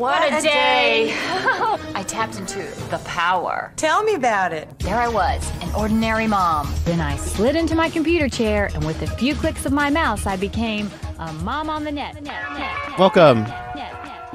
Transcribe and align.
What, 0.00 0.32
a, 0.32 0.40
day! 0.40 1.12
I 1.94 2.02
tapped 2.08 2.38
into 2.38 2.60
the 2.88 2.96
power. 3.04 3.70
Tell 3.76 4.02
me 4.02 4.14
about 4.14 4.50
it. 4.50 4.66
There 4.78 4.96
I 4.96 5.08
was, 5.08 5.52
an 5.60 5.74
ordinary 5.74 6.26
mom. 6.26 6.72
Then 6.86 7.02
I 7.02 7.18
slid 7.18 7.54
into 7.54 7.74
my 7.74 7.90
computer 7.90 8.26
chair, 8.26 8.70
and 8.72 8.86
with 8.86 9.02
a 9.02 9.06
few 9.06 9.34
clicks 9.34 9.66
of 9.66 9.72
my 9.72 9.90
mouse, 9.90 10.24
I 10.24 10.36
became 10.36 10.90
a 11.18 11.30
mom 11.34 11.68
on 11.68 11.84
the 11.84 11.92
net. 11.92 12.16
Welcome. 12.98 13.44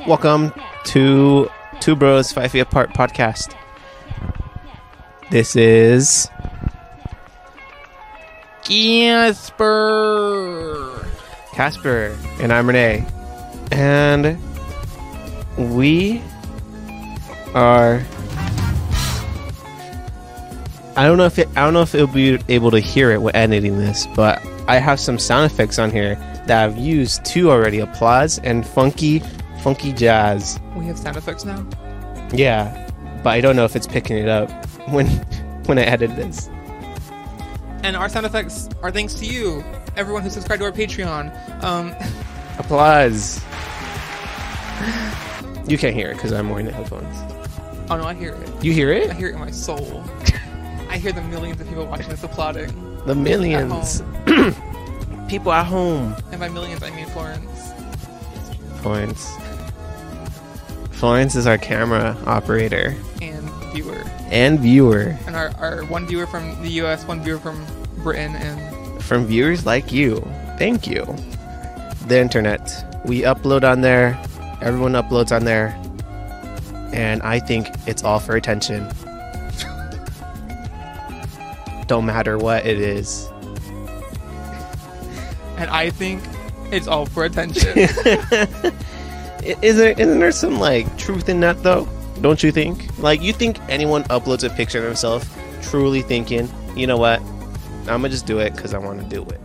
Welcome 0.06 0.54
to 0.84 1.50
Two 1.80 1.96
Bros 1.96 2.32
Five 2.32 2.52
Feet 2.52 2.60
Apart 2.60 2.92
podcast. 2.92 3.56
This 5.32 5.56
is 5.56 6.30
Casper. 8.64 9.98
Casper, 11.54 12.16
and 12.40 12.54
I'm 12.54 12.68
Renee. 12.68 13.04
And 13.72 14.38
we 15.58 16.22
are. 17.54 18.04
I 20.98 21.06
don't 21.06 21.18
know 21.18 21.26
if 21.26 21.40
it, 21.40 21.50
I 21.56 21.64
don't 21.64 21.74
know 21.74 21.82
if 21.82 21.94
it'll 21.94 22.08
be 22.08 22.40
able 22.48 22.72
to 22.72 22.80
hear 22.80 23.12
it 23.12 23.22
when 23.22 23.36
editing 23.36 23.78
this, 23.78 24.08
but 24.16 24.42
I 24.68 24.78
have 24.78 25.00
some 25.00 25.20
sound 25.20 25.52
effects 25.52 25.78
on 25.78 25.92
here 25.92 26.16
that 26.48 26.64
I've 26.64 26.78
used 26.78 27.26
two 27.26 27.52
already: 27.52 27.80
applause 27.80 28.40
and 28.40 28.66
funky, 28.66 29.20
funky 29.62 29.92
jazz. 29.94 30.60
We 30.76 30.86
have 30.86 30.98
sound 30.98 31.18
effects 31.18 31.44
now. 31.44 31.66
Yeah, 32.34 32.90
but 33.24 33.32
I 33.32 33.42
don't 33.42 33.56
know 33.56 33.66
if 33.66 33.76
it's 33.76 33.88
picking 33.88 34.18
it 34.18 34.30
up 34.30 34.50
when 34.90 35.08
when 35.66 35.78
I 35.78 35.84
edit 35.84 36.16
this. 36.16 36.50
And 37.84 37.96
our 37.96 38.10
sound 38.10 38.26
effects 38.26 38.70
are 38.82 38.92
thanks 38.92 39.14
to 39.16 39.26
you, 39.26 39.64
everyone 39.96 40.24
who 40.24 40.30
subscribed 40.30 40.62
to 40.62 40.66
our 40.66 40.72
Patreon. 40.72 41.64
Um, 41.64 41.94
Applause. 42.58 43.44
You 45.68 45.78
can't 45.78 45.96
hear 45.96 46.10
it 46.12 46.16
because 46.16 46.32
I'm 46.32 46.50
wearing 46.50 46.66
the 46.68 46.72
headphones. 46.72 47.16
oh 47.90 47.98
no, 47.98 48.04
I 48.04 48.14
hear 48.14 48.34
it. 48.34 48.64
You 48.64 48.72
hear 48.74 48.92
it? 48.92 49.10
I 49.10 49.14
hear 49.14 49.30
it 49.30 49.34
in 49.34 49.40
my 49.40 49.52
soul. 49.52 50.04
I 50.90 50.98
hear 50.98 51.12
the 51.12 51.22
millions 51.24 51.60
of 51.60 51.68
people 51.68 51.86
watching 51.88 52.10
this 52.10 52.24
applauding. 52.24 52.72
The 53.06 53.16
millions. 53.16 54.02
People 55.28 55.52
at 55.52 55.66
home. 55.66 56.16
And 56.32 56.40
by 56.40 56.50
millions, 56.50 56.84
I 56.84 56.92
mean 56.92 57.08
Florence. 57.08 57.72
Florence. 58.82 59.36
Florence 60.92 61.36
is 61.36 61.48
our 61.48 61.58
camera 61.58 62.16
operator 62.26 62.96
and 63.22 63.50
viewer. 63.74 64.04
and 64.30 64.60
viewer. 64.60 65.18
And 65.26 65.36
our, 65.36 65.50
our 65.58 65.84
one 65.86 66.06
viewer 66.08 66.28
from 66.28 66.62
the 66.62 66.70
US, 66.84 67.06
one 67.06 67.22
viewer 67.24 67.40
from 67.40 67.66
Britain, 68.04 68.36
and 68.36 69.02
From 69.04 69.26
viewers 69.26 69.66
like 69.66 69.92
you. 69.92 70.18
Thank 70.60 70.86
you. 70.88 71.04
The 72.08 72.20
internet. 72.20 73.02
We 73.06 73.22
upload 73.22 73.64
on 73.70 73.82
there. 73.82 74.18
Everyone 74.62 74.94
uploads 74.94 75.36
on 75.36 75.46
there. 75.46 75.80
And 76.94 77.22
I 77.24 77.40
think 77.40 77.68
it's 77.88 78.04
all 78.04 78.20
for 78.20 78.36
attention. 78.36 78.88
Don't 81.88 82.06
matter 82.06 82.38
what 82.38 82.66
it 82.66 82.80
is. 82.80 83.28
and 85.58 85.70
I 85.70 85.90
think 85.90 86.24
it's 86.72 86.88
all 86.88 87.06
for 87.06 87.26
attention. 87.26 87.78
Is 89.62 89.78
there 89.78 89.92
isn't 89.92 90.20
there 90.20 90.32
some 90.32 90.60
like 90.60 90.98
truth 90.98 91.30
in 91.30 91.40
that 91.42 91.62
though? 91.62 91.88
Don't 92.22 92.42
you 92.42 92.52
think? 92.52 92.98
Like 92.98 93.22
you 93.22 93.32
think 93.32 93.60
anyone 93.70 94.04
uploads 94.06 94.44
a 94.44 94.50
picture 94.50 94.80
of 94.80 94.86
himself 94.86 95.30
truly 95.62 96.02
thinking, 96.02 96.50
you 96.76 96.88
know 96.88 96.98
what? 96.98 97.20
I'm 97.82 98.02
gonna 98.02 98.10
just 98.10 98.26
do 98.26 98.40
it 98.40 98.56
because 98.56 98.74
I 98.74 98.80
want 98.80 99.02
to 99.02 99.06
do 99.08 99.22
it. 99.24 99.40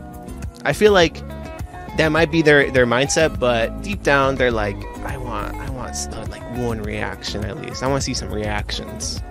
I 0.64 0.72
feel 0.72 0.92
like 0.92 1.22
that 2.00 2.12
might 2.12 2.30
be 2.30 2.40
their 2.40 2.70
their 2.70 2.86
mindset, 2.86 3.38
but 3.38 3.82
deep 3.82 4.02
down 4.02 4.36
they're 4.36 4.50
like, 4.50 4.76
I 5.04 5.18
want 5.18 5.54
I 5.56 5.68
want 5.68 5.94
uh, 6.12 6.24
like 6.30 6.42
one 6.56 6.82
reaction 6.82 7.44
at 7.44 7.58
least. 7.60 7.82
I 7.82 7.88
want 7.88 8.00
to 8.00 8.04
see 8.04 8.14
some 8.14 8.32
reactions. 8.32 9.22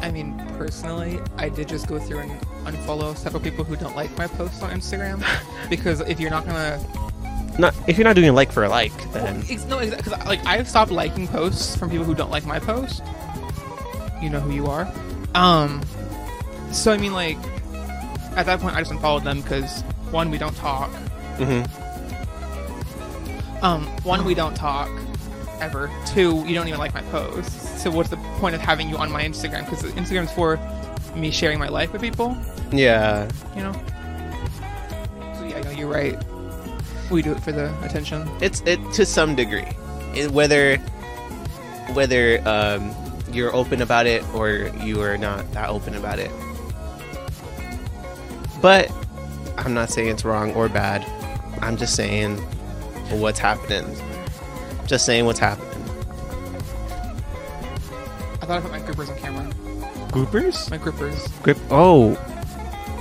I 0.00 0.10
mean, 0.10 0.42
personally, 0.56 1.20
I 1.36 1.50
did 1.50 1.68
just 1.68 1.86
go 1.86 1.98
through 1.98 2.20
and 2.20 2.40
unfollow 2.64 3.14
several 3.14 3.42
people 3.42 3.62
who 3.62 3.76
don't 3.76 3.94
like 3.94 4.16
my 4.16 4.26
posts 4.26 4.62
on 4.62 4.70
Instagram 4.70 5.22
because 5.68 6.00
if 6.00 6.18
you're 6.18 6.30
not 6.30 6.46
gonna 6.46 6.82
Not 7.58 7.74
if 7.86 7.98
you're 7.98 8.06
not 8.06 8.16
doing 8.16 8.34
like 8.34 8.50
for 8.52 8.64
a 8.64 8.70
like, 8.70 8.96
then 9.12 9.44
Ex- 9.50 9.66
no, 9.66 9.78
because 9.78 10.12
like 10.24 10.44
I've 10.46 10.66
stopped 10.66 10.90
liking 10.90 11.28
posts 11.28 11.76
from 11.76 11.90
people 11.90 12.06
who 12.06 12.14
don't 12.14 12.30
like 12.30 12.46
my 12.46 12.58
post. 12.58 13.02
You 14.22 14.30
know 14.30 14.40
who 14.40 14.50
you 14.50 14.66
are. 14.66 14.90
Um, 15.34 15.82
so 16.72 16.90
I 16.90 16.96
mean, 16.96 17.12
like, 17.12 17.36
at 18.34 18.46
that 18.46 18.60
point, 18.60 18.76
I 18.76 18.80
just 18.80 18.92
unfollowed 18.92 19.24
them 19.24 19.42
because 19.42 19.82
one, 20.10 20.30
we 20.30 20.38
don't 20.38 20.56
talk. 20.56 20.90
Mhm. 21.38 21.68
Um, 23.62 23.86
one, 24.04 24.24
we 24.24 24.34
don't 24.34 24.54
talk 24.54 24.88
ever. 25.60 25.90
Two, 26.06 26.44
you 26.46 26.54
don't 26.54 26.68
even 26.68 26.78
like 26.78 26.94
my 26.94 27.02
posts. 27.02 27.82
So 27.82 27.90
what's 27.90 28.10
the 28.10 28.16
point 28.38 28.54
of 28.54 28.60
having 28.60 28.88
you 28.88 28.96
on 28.96 29.10
my 29.10 29.22
Instagram? 29.24 29.64
Because 29.68 29.82
Instagram's 29.92 30.32
for 30.32 30.58
me 31.14 31.30
sharing 31.30 31.58
my 31.58 31.68
life 31.68 31.92
with 31.92 32.02
people. 32.02 32.36
yeah, 32.72 33.28
You 33.56 33.62
know. 33.62 33.72
So 35.38 35.44
yeah, 35.46 35.60
no, 35.62 35.70
you're 35.70 35.88
right. 35.88 36.18
We 37.10 37.22
do 37.22 37.32
it 37.32 37.40
for 37.40 37.52
the 37.52 37.72
attention. 37.84 38.28
it's 38.40 38.62
it 38.66 38.80
to 38.94 39.06
some 39.06 39.34
degree 39.36 39.64
It- 40.14 40.30
whether 40.32 40.76
whether 41.94 42.40
um, 42.48 42.92
you're 43.32 43.54
open 43.54 43.80
about 43.80 44.06
it 44.06 44.24
or 44.34 44.70
you 44.82 45.00
are 45.00 45.16
not 45.16 45.50
that 45.52 45.68
open 45.68 45.94
about 45.94 46.18
it 46.18 46.30
but 48.60 48.90
i'm 49.58 49.72
not 49.72 49.88
saying 49.90 50.08
it's 50.08 50.24
wrong 50.24 50.52
or 50.54 50.68
bad 50.68 51.04
i'm 51.62 51.76
just 51.76 51.94
saying 51.94 52.36
what's 53.20 53.38
happening 53.38 53.84
just 54.86 55.04
saying 55.06 55.24
what's 55.24 55.38
happening 55.38 55.72
I 58.42 58.48
thought 58.48 58.58
I 58.58 58.60
put 58.60 58.70
my 58.70 58.78
grippers 58.78 59.10
on 59.10 59.16
camera. 59.18 59.44
groupers 60.12 60.70
My 60.70 60.76
grippers. 60.76 61.26
grip 61.42 61.58
oh 61.70 62.10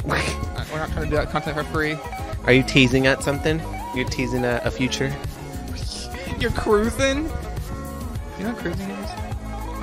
We're 0.06 0.80
not 0.80 0.90
trying 0.92 1.04
to 1.06 1.10
do 1.10 1.16
that 1.18 1.30
content 1.30 1.56
for 1.56 1.64
free. 1.66 1.98
are 2.46 2.54
you 2.54 2.64
teasing 2.64 3.06
at 3.08 3.22
something 3.24 3.62
you're 3.96 4.08
teasing 4.10 4.44
at 4.44 4.66
a 4.66 4.72
future 4.72 5.14
You're 6.40 6.52
cruising. 6.52 7.26
You 8.38 8.44
know 8.44 8.52
what 8.54 8.58
cruising 8.58 8.90
is? 8.90 9.10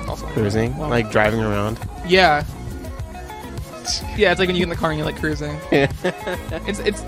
It's 0.01 0.09
also 0.09 0.25
cruising 0.27 0.77
Well, 0.77 0.89
like 0.89 1.09
driving 1.11 1.39
around 1.41 1.79
yeah, 2.05 2.43
yeah. 4.17 4.31
It's 4.31 4.39
like 4.39 4.47
when 4.47 4.55
you 4.55 4.59
get 4.59 4.63
in 4.63 4.69
the 4.69 4.75
car 4.75 4.91
and 4.91 4.97
you're 4.99 5.05
like 5.05 5.17
cruising. 5.19 5.57
it's 5.71 6.79
it's 6.79 7.01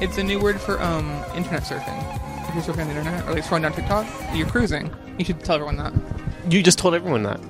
it's 0.00 0.18
a 0.18 0.22
new 0.22 0.40
word 0.40 0.60
for 0.60 0.80
um 0.82 1.08
internet 1.34 1.62
surfing. 1.62 2.48
If 2.48 2.54
you're 2.54 2.74
surfing 2.74 2.82
on 2.82 2.88
the 2.88 2.94
internet 2.98 3.26
or 3.28 3.34
like 3.34 3.44
scrolling 3.44 3.62
down 3.62 3.72
TikTok, 3.72 4.06
you're 4.34 4.46
cruising. 4.48 4.90
You 5.18 5.24
should 5.24 5.40
tell 5.44 5.54
everyone 5.56 5.76
that. 5.78 5.92
you 6.50 6.62
just 6.62 6.78
told 6.78 6.94
everyone 6.94 7.22
that 7.24 7.40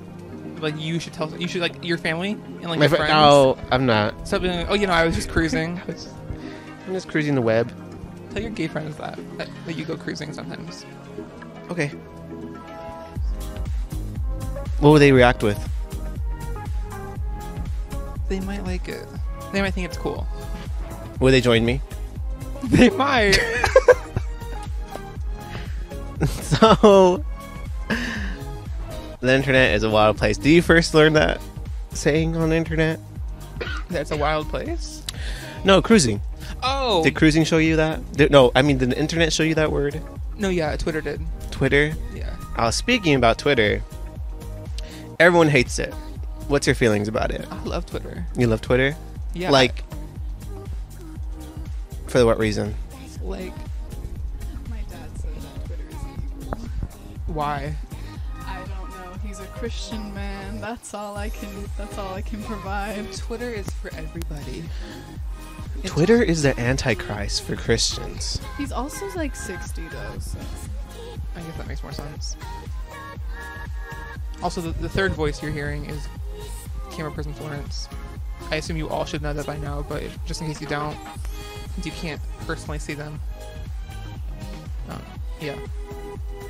Like 0.61 0.79
you 0.79 0.99
should 0.99 1.13
tell 1.13 1.29
you 1.39 1.47
should 1.47 1.61
like 1.61 1.83
your 1.83 1.97
family 1.97 2.31
and 2.31 2.63
like 2.65 2.79
My 2.79 2.85
your 2.85 2.89
fri- 2.89 2.97
friends. 2.99 3.11
no 3.11 3.57
i'm 3.71 3.85
not 3.85 4.27
Stop 4.27 4.41
being 4.43 4.55
like, 4.55 4.69
oh, 4.69 4.73
you 4.75 4.87
know, 4.87 4.93
I 4.93 5.05
was 5.05 5.15
just 5.15 5.29
cruising. 5.29 5.81
i'm 6.87 6.93
just 6.93 7.07
cruising 7.09 7.35
the 7.35 7.41
web 7.41 7.71
tell 8.31 8.41
your 8.41 8.51
gay 8.51 8.67
friends 8.67 8.95
that, 8.97 9.17
that 9.37 9.49
that 9.65 9.73
you 9.75 9.85
go 9.85 9.95
cruising 9.97 10.31
sometimes. 10.33 10.85
Okay. 11.71 11.87
What 14.79 14.91
would 14.91 14.99
they 14.99 15.11
react 15.11 15.41
with? 15.41 15.57
They 18.27 18.39
might 18.41 18.63
like 18.65 18.87
it. 18.87 19.05
They 19.53 19.61
might 19.61 19.71
think 19.73 19.87
it's 19.87 19.97
cool. 19.97 20.27
Would 21.19 21.31
they 21.31 21.41
join 21.41 21.63
me? 21.65 21.79
They 22.63 22.89
might. 22.91 23.37
So, 26.25 27.23
the 29.19 29.35
internet 29.35 29.75
is 29.75 29.83
a 29.83 29.89
wild 29.89 30.17
place. 30.17 30.37
Did 30.37 30.49
you 30.51 30.61
first 30.61 30.93
learn 30.93 31.13
that 31.13 31.41
saying 31.91 32.35
on 32.37 32.49
the 32.49 32.55
internet? 32.55 32.99
That's 33.89 34.11
a 34.11 34.17
wild 34.17 34.47
place. 34.47 35.03
No, 35.65 35.81
cruising. 35.81 36.21
Oh 36.63 37.03
Did 37.03 37.15
cruising 37.15 37.43
show 37.43 37.57
you 37.57 37.75
that? 37.75 38.13
Did, 38.13 38.31
no, 38.31 38.51
I 38.55 38.61
mean, 38.61 38.77
did 38.77 38.91
the 38.91 38.99
internet 38.99 39.33
show 39.33 39.43
you 39.43 39.55
that 39.55 39.71
word? 39.71 40.01
no, 40.37 40.49
yeah, 40.49 40.75
Twitter 40.77 41.01
did. 41.01 41.21
Twitter? 41.51 41.93
Yeah. 42.13 42.35
I 42.55 42.65
was 42.65 42.75
speaking 42.75 43.15
about 43.15 43.37
Twitter. 43.37 43.81
Everyone 45.19 45.49
hates 45.49 45.79
it. 45.79 45.93
What's 46.47 46.67
your 46.67 46.75
feelings 46.75 47.07
about 47.07 47.31
it? 47.31 47.45
I 47.51 47.61
love 47.63 47.85
Twitter. 47.85 48.25
You 48.37 48.47
love 48.47 48.61
Twitter? 48.61 48.95
Yeah. 49.33 49.49
Like, 49.49 49.83
for 52.15 52.25
what 52.25 52.39
reason? 52.39 52.73
like 53.21 53.51
My 54.69 54.77
dad 54.89 55.09
said 55.19 55.35
that 55.35 55.65
Twitter 55.65 55.83
is 55.89 56.45
evil. 56.45 56.57
why? 57.27 57.75
I 58.39 58.59
don't 58.59 58.89
know. 58.91 59.19
He's 59.21 59.41
a 59.41 59.45
Christian 59.47 60.13
man. 60.13 60.61
That's 60.61 60.93
all 60.93 61.17
I 61.17 61.27
can. 61.27 61.49
That's 61.77 61.97
all 61.97 62.13
I 62.13 62.21
can 62.21 62.41
provide. 62.43 63.11
Twitter 63.17 63.49
is 63.49 63.69
for 63.69 63.93
everybody. 63.95 64.63
It's- 65.79 65.91
Twitter 65.91 66.23
is 66.23 66.43
the 66.43 66.57
antichrist 66.57 67.43
for 67.43 67.57
Christians. 67.57 68.39
He's 68.57 68.71
also 68.71 69.07
like 69.17 69.35
60 69.35 69.81
though. 69.89 70.19
So 70.19 70.39
I 71.35 71.41
guess 71.41 71.57
that 71.57 71.67
makes 71.67 71.83
more 71.83 71.91
sense. 71.91 72.37
Also, 74.41 74.61
the, 74.61 74.71
the 74.79 74.89
third 74.89 75.11
voice 75.11 75.43
you're 75.43 75.51
hearing 75.51 75.85
is 75.89 76.07
camera 76.91 77.11
person 77.11 77.33
Florence. 77.33 77.89
I 78.51 78.55
assume 78.57 78.77
you 78.77 78.87
all 78.87 79.03
should 79.03 79.21
know 79.21 79.33
that 79.33 79.45
by 79.45 79.57
now, 79.57 79.85
but 79.89 80.03
just 80.25 80.39
in 80.39 80.47
case 80.47 80.61
you 80.61 80.67
don't, 80.67 80.95
since 80.95 81.34
you 81.83 81.91
can't 81.91 82.21
personally 82.45 82.79
see 82.79 82.93
them. 82.93 83.19
Um, 84.89 85.01
yeah. 85.41 85.55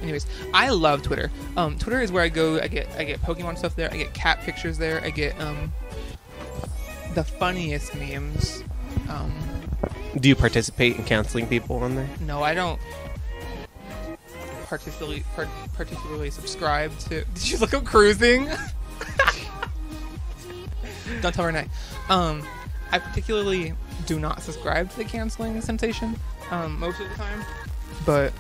Anyways, 0.02 0.28
I 0.54 0.70
love 0.70 1.02
Twitter. 1.02 1.32
Um, 1.58 1.78
Twitter 1.78 2.02
is 2.02 2.12
where 2.12 2.24
I 2.24 2.30
go. 2.30 2.60
I 2.60 2.68
get 2.68 2.88
I 2.98 3.04
get 3.04 3.22
Pokemon 3.22 3.58
stuff 3.58 3.76
there. 3.76 3.92
I 3.92 3.98
get 3.98 4.14
cat 4.14 4.42
pictures 4.42 4.78
there. 4.78 5.04
I 5.04 5.10
get 5.10 5.40
um 5.42 5.74
the 7.14 7.24
funniest 7.24 7.96
memes. 7.96 8.64
Um, 9.10 9.34
Do 10.20 10.30
you 10.30 10.36
participate 10.36 10.98
in 10.98 11.06
canceling 11.06 11.48
people 11.48 11.78
on 11.78 11.96
there? 11.96 12.10
no, 12.22 12.44
I 12.44 12.54
don't 12.54 12.80
particularly 14.66 15.24
par- 15.36 15.50
particularly 15.74 16.30
subscribe 16.30 16.98
to. 17.00 17.24
Did 17.34 17.50
you 17.50 17.58
look 17.58 17.74
up 17.74 17.86
cruising? 17.86 18.46
don't 21.22 21.34
tell 21.34 21.46
Renee. 21.46 21.68
Um, 22.10 22.46
I 22.92 23.00
particularly 23.00 23.74
do 24.06 24.20
not 24.20 24.42
subscribe 24.42 24.90
to 24.92 24.98
the 24.98 25.06
canceling 25.06 25.60
sensation 25.62 26.18
um, 26.52 26.80
most 26.80 27.00
of 27.00 27.10
the 27.10 27.16
time, 27.16 27.44
but 28.06 28.34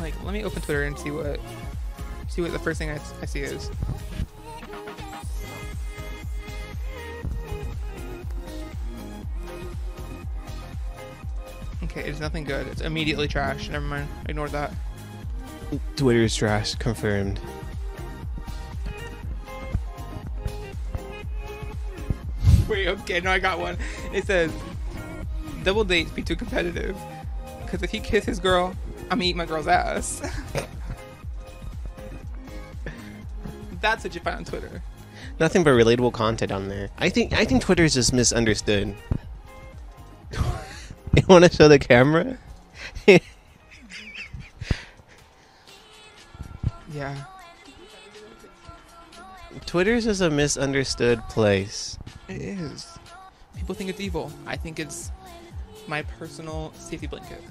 like, 0.00 0.14
let 0.24 0.32
me 0.32 0.44
open 0.44 0.62
Twitter 0.62 0.84
and 0.84 0.98
see 0.98 1.10
what 1.10 1.40
see 2.28 2.42
what 2.42 2.52
the 2.52 2.58
first 2.58 2.78
thing 2.78 2.90
I, 2.90 2.98
I 3.20 3.26
see 3.26 3.40
is. 3.40 3.70
Okay, 11.84 12.08
it's 12.08 12.20
nothing 12.20 12.44
good. 12.44 12.66
It's 12.68 12.80
immediately 12.80 13.28
trash. 13.28 13.68
Never 13.68 13.84
mind. 13.84 14.08
Ignore 14.26 14.48
that. 14.48 14.72
Twitter 15.96 16.20
is 16.20 16.34
trash. 16.34 16.74
Confirmed. 16.76 17.38
Wait, 22.72 22.88
okay, 22.88 23.20
no, 23.20 23.30
I 23.30 23.38
got 23.38 23.58
one. 23.58 23.76
It 24.14 24.24
says, 24.24 24.50
double 25.62 25.84
dates 25.84 26.10
be 26.10 26.22
too 26.22 26.34
competitive. 26.34 26.96
Because 27.62 27.82
if 27.82 27.90
he 27.90 28.00
kiss 28.00 28.24
his 28.24 28.38
girl, 28.38 28.74
I'm 29.10 29.18
gonna 29.18 29.24
eat 29.24 29.36
my 29.36 29.44
girl's 29.44 29.68
ass. 29.68 30.22
That's 33.82 34.04
what 34.04 34.14
you 34.14 34.22
find 34.22 34.36
on 34.36 34.44
Twitter. 34.46 34.80
Nothing 35.38 35.64
but 35.64 35.72
relatable 35.72 36.14
content 36.14 36.50
on 36.50 36.68
there. 36.68 36.88
I 36.96 37.10
think 37.10 37.34
I 37.34 37.44
think 37.44 37.60
Twitter 37.60 37.84
is 37.84 37.92
just 37.92 38.14
misunderstood. 38.14 38.94
you 40.32 41.22
want 41.28 41.44
to 41.44 41.54
show 41.54 41.68
the 41.68 41.78
camera? 41.78 42.38
Yeah. 46.94 47.24
Twitter 49.64 49.94
is 49.94 50.04
just 50.04 50.20
a 50.20 50.28
misunderstood 50.28 51.22
place. 51.30 51.98
It 52.36 52.42
is. 52.42 52.98
People 53.56 53.74
think 53.74 53.90
it's 53.90 54.00
evil. 54.00 54.32
I 54.46 54.56
think 54.56 54.78
it's 54.78 55.10
my 55.86 56.02
personal 56.02 56.72
safety 56.78 57.06
blanket. 57.06 57.42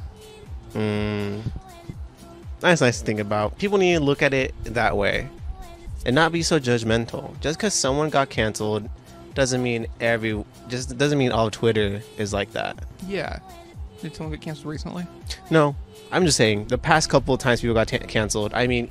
Mm. 0.74 1.42
That's 2.60 2.82
nice 2.82 3.00
to 3.00 3.06
think 3.06 3.20
about. 3.20 3.58
People 3.58 3.78
need 3.78 3.96
to 3.96 4.00
look 4.00 4.22
at 4.22 4.34
it 4.34 4.54
that 4.66 4.96
way 4.96 5.28
and 6.06 6.16
not 6.16 6.32
be 6.32 6.44
so 6.44 6.60
judgmental. 6.60 7.40
Just 7.42 7.60
because 7.60 7.74
someone 7.74 8.10
got 8.10 8.30
canceled 8.30 8.90
doesn't 9.34 9.64
mean 9.64 9.88
every 10.00 10.44
just 10.68 10.98
doesn't 10.98 11.18
mean 11.18 11.32
all 11.32 11.48
of 11.48 11.54
Twitter 11.54 12.02
is 12.18 12.34
like 12.34 12.52
that. 12.54 12.78
Yeah. 13.08 13.40
Did 14.02 14.16
someone 14.16 14.32
get 14.32 14.42
canceled 14.42 14.68
recently? 14.68 15.06
No, 15.50 15.76
I'm 16.12 16.26
just 16.26 16.38
saying 16.38 16.68
the 16.68 16.78
past 16.78 17.10
couple 17.10 17.34
of 17.34 17.40
times 17.40 17.62
people 17.62 17.74
got 17.74 17.88
ta 17.88 17.98
canceled. 18.00 18.54
I 18.54 18.68
mean, 18.68 18.90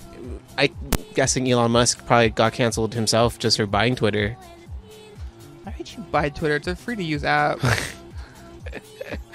I 0.57 0.71
guessing 1.15 1.51
Elon 1.51 1.71
Musk 1.71 2.07
probably 2.07 2.31
got 2.31 2.53
canceled 2.53 2.95
himself 2.95 3.39
just 3.39 3.57
for 3.57 3.67
buying 3.67 3.97
Twitter. 3.97 4.37
Why 5.63 5.75
would 5.77 5.93
you 5.93 6.03
buy 6.11 6.29
Twitter? 6.31 6.57
It's 6.57 6.67
a 6.67 6.77
free 6.77 6.97
to 6.97 7.03
use 7.03 7.25
app. 7.25 7.61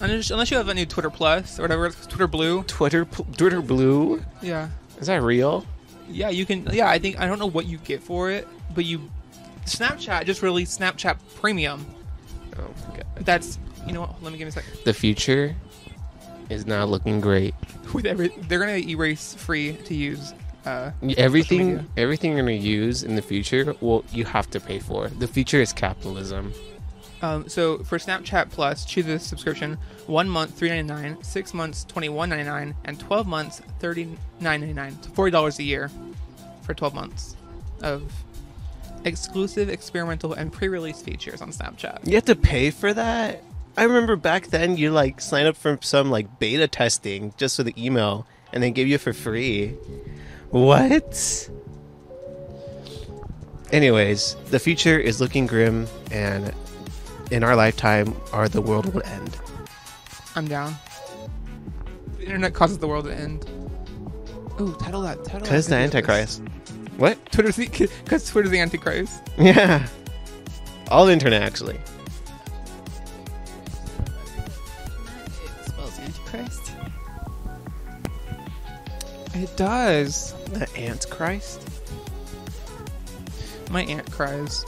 unless, 0.00 0.30
unless 0.30 0.50
you 0.50 0.56
have 0.56 0.68
a 0.68 0.74
new 0.74 0.86
Twitter 0.86 1.10
Plus 1.10 1.58
or 1.58 1.62
whatever, 1.62 1.86
it's 1.86 2.06
Twitter 2.06 2.26
Blue. 2.26 2.62
Twitter, 2.64 3.04
Twitter 3.04 3.62
Blue. 3.62 4.22
Yeah. 4.42 4.68
Is 5.00 5.06
that 5.08 5.22
real? 5.22 5.66
Yeah, 6.08 6.30
you 6.30 6.46
can. 6.46 6.66
Yeah, 6.72 6.88
I 6.88 6.98
think 6.98 7.18
I 7.18 7.26
don't 7.26 7.38
know 7.38 7.48
what 7.48 7.66
you 7.66 7.78
get 7.78 8.02
for 8.02 8.30
it, 8.30 8.46
but 8.74 8.84
you 8.84 9.10
Snapchat 9.64 10.24
just 10.24 10.42
released 10.42 10.78
Snapchat 10.78 11.16
Premium. 11.34 11.84
Oh 12.56 12.62
my 12.88 12.96
god. 12.96 13.06
That's 13.20 13.58
you 13.86 13.92
know 13.92 14.02
what? 14.02 14.22
Let 14.22 14.32
me 14.32 14.38
give 14.38 14.46
me 14.46 14.50
a 14.50 14.52
second. 14.52 14.72
The 14.84 14.94
future 14.94 15.54
is 16.48 16.66
not 16.66 16.88
looking 16.88 17.20
great. 17.20 17.54
With 17.92 18.06
every, 18.06 18.28
they're 18.28 18.58
gonna 18.58 18.76
erase 18.76 19.34
free 19.34 19.74
to 19.84 19.94
use. 19.94 20.32
Uh, 20.66 20.90
Everything, 21.16 21.86
everything 21.96 22.32
you're 22.32 22.40
gonna 22.40 22.52
use 22.52 23.04
in 23.04 23.14
the 23.14 23.22
future, 23.22 23.74
well, 23.80 24.04
you 24.12 24.24
have 24.24 24.50
to 24.50 24.58
pay 24.60 24.80
for. 24.80 25.06
The 25.08 25.28
future 25.28 25.60
is 25.60 25.72
capitalism. 25.72 26.52
um, 27.22 27.48
so 27.48 27.78
for 27.84 27.98
Snapchat 27.98 28.50
Plus, 28.50 28.84
choose 28.84 29.06
a 29.06 29.18
subscription: 29.20 29.78
one 30.08 30.28
month 30.28 30.58
three 30.58 30.68
ninety 30.68 30.92
nine, 30.92 31.22
six 31.22 31.54
months 31.54 31.84
twenty 31.84 32.08
one 32.08 32.28
ninety 32.30 32.44
nine, 32.44 32.74
and 32.84 32.98
twelve 32.98 33.28
months 33.28 33.62
thirty 33.78 34.06
nine 34.40 34.60
ninety 34.60 34.74
nine. 34.74 35.00
So 35.02 35.10
forty 35.10 35.30
dollars 35.30 35.58
a 35.60 35.62
year 35.62 35.88
for 36.62 36.74
twelve 36.74 36.94
months 36.94 37.36
of 37.82 38.12
exclusive, 39.04 39.68
experimental, 39.68 40.32
and 40.32 40.52
pre 40.52 40.66
release 40.66 41.00
features 41.00 41.40
on 41.40 41.50
Snapchat. 41.52 42.06
You 42.08 42.16
have 42.16 42.24
to 42.24 42.34
pay 42.34 42.70
for 42.72 42.92
that. 42.92 43.42
I 43.76 43.84
remember 43.84 44.16
back 44.16 44.48
then, 44.48 44.76
you 44.76 44.90
like 44.90 45.20
sign 45.20 45.46
up 45.46 45.56
for 45.56 45.78
some 45.80 46.10
like 46.10 46.40
beta 46.40 46.66
testing 46.66 47.34
just 47.36 47.56
for 47.56 47.62
the 47.62 47.74
email, 47.82 48.26
and 48.52 48.64
they 48.64 48.72
give 48.72 48.88
you 48.88 48.98
for 48.98 49.12
free. 49.12 49.74
What? 50.50 51.50
Anyways, 53.72 54.36
the 54.50 54.58
future 54.58 54.98
is 54.98 55.20
looking 55.20 55.46
grim, 55.46 55.86
and 56.10 56.54
in 57.30 57.42
our 57.42 57.56
lifetime, 57.56 58.14
our 58.32 58.48
the 58.48 58.62
world 58.62 58.92
will 58.94 59.02
end. 59.04 59.36
I'm 60.34 60.46
down. 60.46 60.76
The 62.18 62.24
internet 62.24 62.54
causes 62.54 62.78
the 62.78 62.86
world 62.86 63.06
to 63.06 63.14
end. 63.14 63.44
Ooh, 64.60 64.74
title 64.78 65.02
that. 65.02 65.24
Title 65.24 65.40
that 65.40 65.42
Because 65.42 65.66
the. 65.66 65.76
Antichrist. 65.76 66.42
What? 66.96 67.18
Twitter's 67.32 67.56
the 67.56 67.68
because 67.68 68.28
Twitter's 68.28 68.50
the 68.50 68.60
Antichrist. 68.60 69.22
Yeah. 69.38 69.86
All 70.90 71.06
the 71.06 71.12
internet, 71.12 71.42
actually. 71.42 71.78
It 79.42 79.54
does. 79.56 80.32
The 80.52 80.68
ant 80.76 81.10
Christ. 81.10 81.62
My 83.70 83.82
aunt 83.82 84.10
cries. 84.10 84.64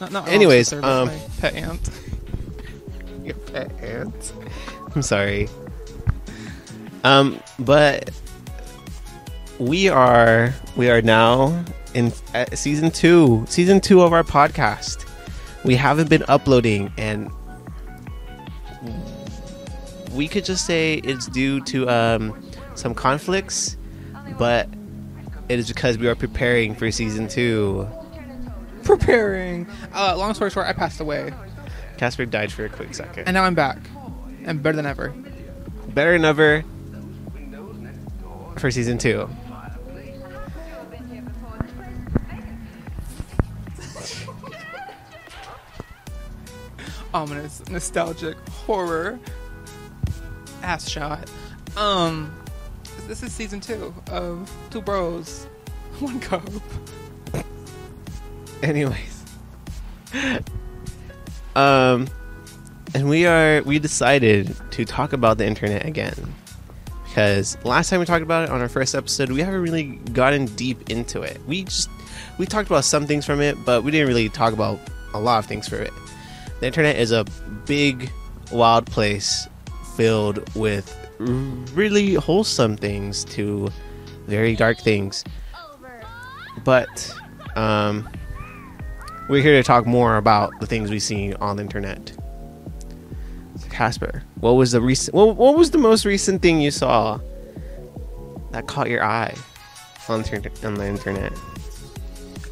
Not, 0.00 0.12
not 0.12 0.28
Anyways, 0.28 0.68
sister, 0.68 0.86
um, 0.86 1.08
my 1.08 1.20
pet 1.40 1.54
aunt. 1.54 1.90
Your 3.22 3.34
pet 3.34 3.70
ant. 3.82 4.32
I'm 4.94 5.02
sorry. 5.02 5.48
Um, 7.04 7.38
but 7.58 8.10
we 9.58 9.88
are 9.88 10.54
we 10.74 10.88
are 10.88 11.02
now 11.02 11.64
in 11.92 12.12
uh, 12.34 12.46
season 12.54 12.90
two, 12.90 13.44
season 13.46 13.80
two 13.80 14.00
of 14.00 14.14
our 14.14 14.22
podcast. 14.22 15.06
We 15.64 15.76
haven't 15.76 16.08
been 16.08 16.24
uploading, 16.28 16.92
and 16.96 17.30
we 20.12 20.28
could 20.28 20.46
just 20.46 20.64
say 20.64 20.94
it's 20.94 21.26
due 21.26 21.60
to 21.64 21.88
um, 21.90 22.45
some 22.76 22.94
conflicts, 22.94 23.76
but 24.38 24.68
it 25.48 25.58
is 25.58 25.68
because 25.68 25.98
we 25.98 26.06
are 26.08 26.14
preparing 26.14 26.74
for 26.74 26.90
season 26.90 27.28
two. 27.28 27.88
Preparing. 28.84 29.66
Uh, 29.94 30.16
long 30.16 30.34
story 30.34 30.50
short, 30.50 30.66
I 30.66 30.72
passed 30.72 31.00
away, 31.00 31.32
Casper 31.96 32.26
died 32.26 32.52
for 32.52 32.64
a 32.64 32.68
quick 32.68 32.94
second. 32.94 33.24
and 33.26 33.34
now 33.34 33.42
I'm 33.44 33.54
back, 33.54 33.78
and 34.44 34.62
better 34.62 34.76
than 34.76 34.86
ever. 34.86 35.08
better 35.88 36.12
than 36.12 36.24
ever 36.24 36.64
for 38.58 38.70
season 38.70 38.98
two. 38.98 39.28
Ominous, 47.14 47.66
nostalgic 47.70 48.36
horror. 48.48 49.18
Ass 50.62 50.88
shot. 50.88 51.30
Um, 51.76 52.34
this 53.06 53.22
is 53.22 53.32
season 53.32 53.60
two 53.60 53.94
of 54.10 54.50
Two 54.70 54.80
Bros, 54.80 55.44
One 56.00 56.18
Cup. 56.20 56.42
Anyways, 58.62 59.24
um, 61.54 62.08
and 62.94 63.08
we 63.08 63.26
are 63.26 63.62
we 63.62 63.78
decided 63.78 64.56
to 64.72 64.84
talk 64.84 65.12
about 65.12 65.38
the 65.38 65.46
internet 65.46 65.86
again 65.86 66.34
because 67.04 67.56
last 67.64 67.90
time 67.90 68.00
we 68.00 68.06
talked 68.06 68.22
about 68.22 68.44
it 68.44 68.50
on 68.50 68.60
our 68.60 68.68
first 68.68 68.94
episode, 68.94 69.30
we 69.30 69.40
haven't 69.40 69.62
really 69.62 69.84
gotten 70.12 70.46
deep 70.46 70.90
into 70.90 71.22
it. 71.22 71.40
We 71.46 71.64
just 71.64 71.88
we 72.38 72.46
talked 72.46 72.68
about 72.68 72.84
some 72.84 73.06
things 73.06 73.24
from 73.24 73.40
it, 73.40 73.56
but 73.64 73.84
we 73.84 73.90
didn't 73.90 74.08
really 74.08 74.28
talk 74.28 74.52
about 74.52 74.80
a 75.14 75.20
lot 75.20 75.38
of 75.38 75.46
things 75.46 75.68
from 75.68 75.82
it. 75.82 75.92
The 76.60 76.66
internet 76.66 76.96
is 76.96 77.12
a 77.12 77.24
big, 77.66 78.10
wild 78.50 78.86
place 78.86 79.46
filled 79.96 80.54
with 80.54 81.05
really 81.18 82.14
wholesome 82.14 82.76
things 82.76 83.24
to 83.24 83.68
very 84.26 84.56
dark 84.56 84.78
things. 84.78 85.24
But 86.64 87.14
um, 87.54 88.08
we're 89.28 89.42
here 89.42 89.54
to 89.54 89.62
talk 89.62 89.86
more 89.86 90.16
about 90.16 90.52
the 90.60 90.66
things 90.66 90.90
we 90.90 90.98
see 90.98 91.34
on 91.34 91.56
the 91.56 91.62
internet. 91.62 92.12
Casper, 93.70 94.22
what 94.40 94.52
was 94.52 94.72
the 94.72 94.80
recent? 94.80 95.14
What, 95.14 95.36
what 95.36 95.56
was 95.56 95.70
the 95.70 95.78
most 95.78 96.04
recent 96.04 96.40
thing 96.40 96.60
you 96.60 96.70
saw 96.70 97.20
that 98.52 98.66
caught 98.66 98.88
your 98.88 99.04
eye 99.04 99.34
on 100.08 100.24
on 100.64 100.74
the 100.74 100.86
internet? 100.86 101.32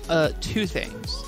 Uh, 0.09 0.31
two 0.41 0.67
things. 0.67 1.25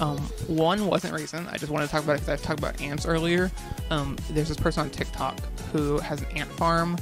Um, 0.00 0.18
one 0.46 0.86
wasn't 0.86 1.14
recent. 1.14 1.48
I 1.48 1.56
just 1.56 1.72
wanted 1.72 1.86
to 1.86 1.92
talk 1.92 2.04
about 2.04 2.12
it 2.16 2.20
because 2.20 2.28
I've 2.28 2.42
talked 2.42 2.60
about 2.60 2.80
ants 2.80 3.04
earlier. 3.06 3.50
Um, 3.90 4.16
there's 4.30 4.48
this 4.48 4.56
person 4.56 4.82
on 4.82 4.90
TikTok 4.90 5.38
who 5.72 5.98
has 5.98 6.20
an 6.22 6.26
ant 6.36 6.50
farm 6.52 6.96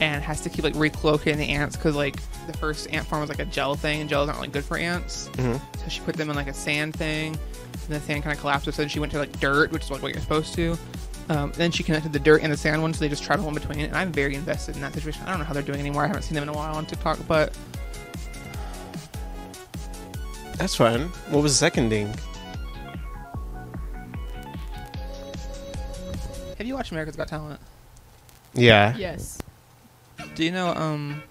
and 0.00 0.22
has 0.24 0.40
to 0.40 0.50
keep 0.50 0.64
like 0.64 0.74
relocating 0.74 1.36
the 1.36 1.48
ants 1.48 1.76
because 1.76 1.94
like 1.94 2.16
the 2.48 2.52
first 2.54 2.92
ant 2.92 3.06
farm 3.06 3.20
was 3.20 3.30
like 3.30 3.38
a 3.38 3.44
gel 3.44 3.74
thing, 3.76 4.00
and 4.00 4.10
gels 4.10 4.28
aren't 4.28 4.40
like 4.40 4.52
good 4.52 4.64
for 4.64 4.76
ants. 4.76 5.28
Mhm. 5.34 5.60
So 5.78 5.88
she 5.88 6.00
put 6.00 6.16
them 6.16 6.28
in 6.30 6.36
like 6.36 6.48
a 6.48 6.52
sand 6.54 6.94
thing, 6.96 7.38
and 7.86 7.88
the 7.96 8.00
sand 8.00 8.24
kind 8.24 8.34
of 8.34 8.40
collapsed. 8.40 8.64
So 8.66 8.72
then 8.72 8.88
she 8.88 8.98
went 8.98 9.12
to 9.12 9.18
like 9.18 9.38
dirt, 9.38 9.70
which 9.70 9.84
is 9.84 9.90
like 9.90 10.02
what 10.02 10.12
you're 10.12 10.20
supposed 10.22 10.54
to. 10.54 10.76
Um, 11.30 11.52
then 11.56 11.70
she 11.70 11.82
connected 11.82 12.12
the 12.12 12.18
dirt 12.18 12.42
and 12.42 12.52
the 12.52 12.56
sand 12.56 12.82
one, 12.82 12.92
so 12.92 13.00
they 13.00 13.08
just 13.08 13.22
travel 13.22 13.48
in 13.48 13.54
between. 13.54 13.80
And 13.80 13.96
I'm 13.96 14.12
very 14.12 14.34
invested 14.34 14.74
in 14.74 14.82
that 14.82 14.92
situation. 14.92 15.22
I 15.24 15.30
don't 15.30 15.38
know 15.38 15.44
how 15.46 15.54
they're 15.54 15.62
doing 15.62 15.80
anymore. 15.80 16.04
I 16.04 16.08
haven't 16.08 16.22
seen 16.22 16.34
them 16.34 16.42
in 16.42 16.48
a 16.50 16.52
while 16.52 16.74
on 16.74 16.84
TikTok, 16.84 17.18
but 17.28 17.56
That's 20.56 20.76
fun. 20.76 21.08
What 21.30 21.42
was 21.42 21.52
the 21.52 21.58
second 21.58 21.88
ding? 21.88 22.14
have 26.64 26.68
you 26.68 26.74
watched 26.74 26.92
America's 26.92 27.16
Got 27.16 27.28
Talent? 27.28 27.60
Yeah. 28.54 28.96
Yes. 28.96 29.38
Do 30.34 30.44
you 30.44 30.50
know 30.50 30.68
um? 30.68 31.22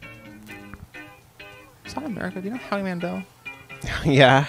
It's 1.86 1.96
not 1.96 2.06
America. 2.06 2.40
Do 2.40 2.50
you 2.50 2.54
know 2.54 2.60
Howie 2.60 2.84
Mandel? 2.84 3.24
yeah. 4.06 4.46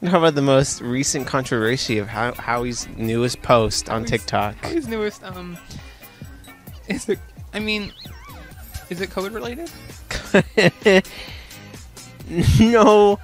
You 0.00 0.06
know 0.06 0.10
how 0.12 0.18
about 0.18 0.36
the 0.36 0.42
most 0.42 0.80
recent 0.82 1.26
controversy 1.26 1.98
of 1.98 2.08
how 2.08 2.32
Howie's 2.34 2.88
newest 2.96 3.42
post 3.42 3.90
on 3.90 4.04
TikTok? 4.04 4.54
Howie's 4.62 4.86
newest 4.86 5.24
um. 5.24 5.58
Is 6.86 7.08
it? 7.08 7.18
I 7.52 7.58
mean, 7.58 7.92
is 8.88 9.00
it 9.00 9.10
COVID 9.10 9.34
related? 9.34 9.70
no, 12.60 13.18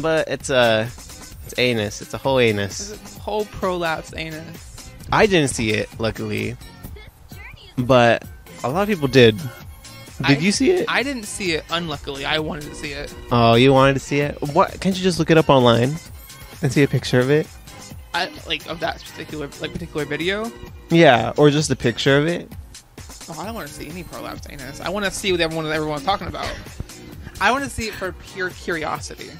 but 0.00 0.28
it's 0.28 0.50
a 0.50 0.82
it's 1.44 1.54
anus. 1.58 2.00
It's 2.02 2.14
a 2.14 2.18
whole 2.18 2.38
anus. 2.38 2.90
it 2.92 3.18
whole 3.20 3.44
prolapse 3.46 4.12
anus? 4.16 4.90
I 5.12 5.26
didn't 5.26 5.50
see 5.50 5.70
it, 5.72 5.88
luckily, 5.98 6.56
but 7.76 8.24
a 8.62 8.68
lot 8.70 8.82
of 8.82 8.88
people 8.88 9.08
did. 9.08 9.36
Did 10.26 10.38
I- 10.38 10.40
you 10.40 10.52
see 10.52 10.70
it? 10.70 10.86
I 10.88 11.02
didn't 11.02 11.24
see 11.24 11.52
it. 11.52 11.64
Unluckily, 11.70 12.24
I 12.24 12.38
wanted 12.38 12.64
to 12.64 12.74
see 12.74 12.92
it. 12.92 13.12
oh, 13.32 13.54
you 13.54 13.72
wanted 13.72 13.94
to 13.94 14.00
see 14.00 14.20
it? 14.20 14.40
What? 14.54 14.80
Can't 14.80 14.96
you 14.96 15.02
just 15.02 15.18
look 15.18 15.30
it 15.30 15.36
up 15.38 15.48
online 15.50 15.96
and 16.62 16.72
see 16.72 16.82
a 16.82 16.88
picture 16.88 17.20
of 17.20 17.30
it? 17.30 17.46
I 18.14 18.30
like 18.46 18.66
of 18.66 18.80
that 18.80 19.02
particular 19.02 19.48
like 19.60 19.72
particular 19.72 20.04
video. 20.04 20.50
Yeah, 20.90 21.32
or 21.36 21.50
just 21.50 21.70
a 21.70 21.76
picture 21.76 22.16
of 22.16 22.26
it. 22.26 22.50
Oh, 23.28 23.38
I 23.40 23.46
don't 23.46 23.54
want 23.54 23.66
to 23.68 23.74
see 23.74 23.88
any 23.88 24.04
prolapse 24.04 24.46
anus. 24.50 24.80
I 24.80 24.88
want 24.90 25.04
to 25.04 25.10
see 25.10 25.32
what 25.32 25.40
everyone 25.40 25.66
everyone's 25.66 26.04
talking 26.04 26.28
about. 26.28 26.48
I 27.40 27.50
want 27.50 27.64
to 27.64 27.70
see 27.70 27.88
it 27.88 27.94
for 27.94 28.12
pure 28.12 28.50
curiosity. 28.50 29.30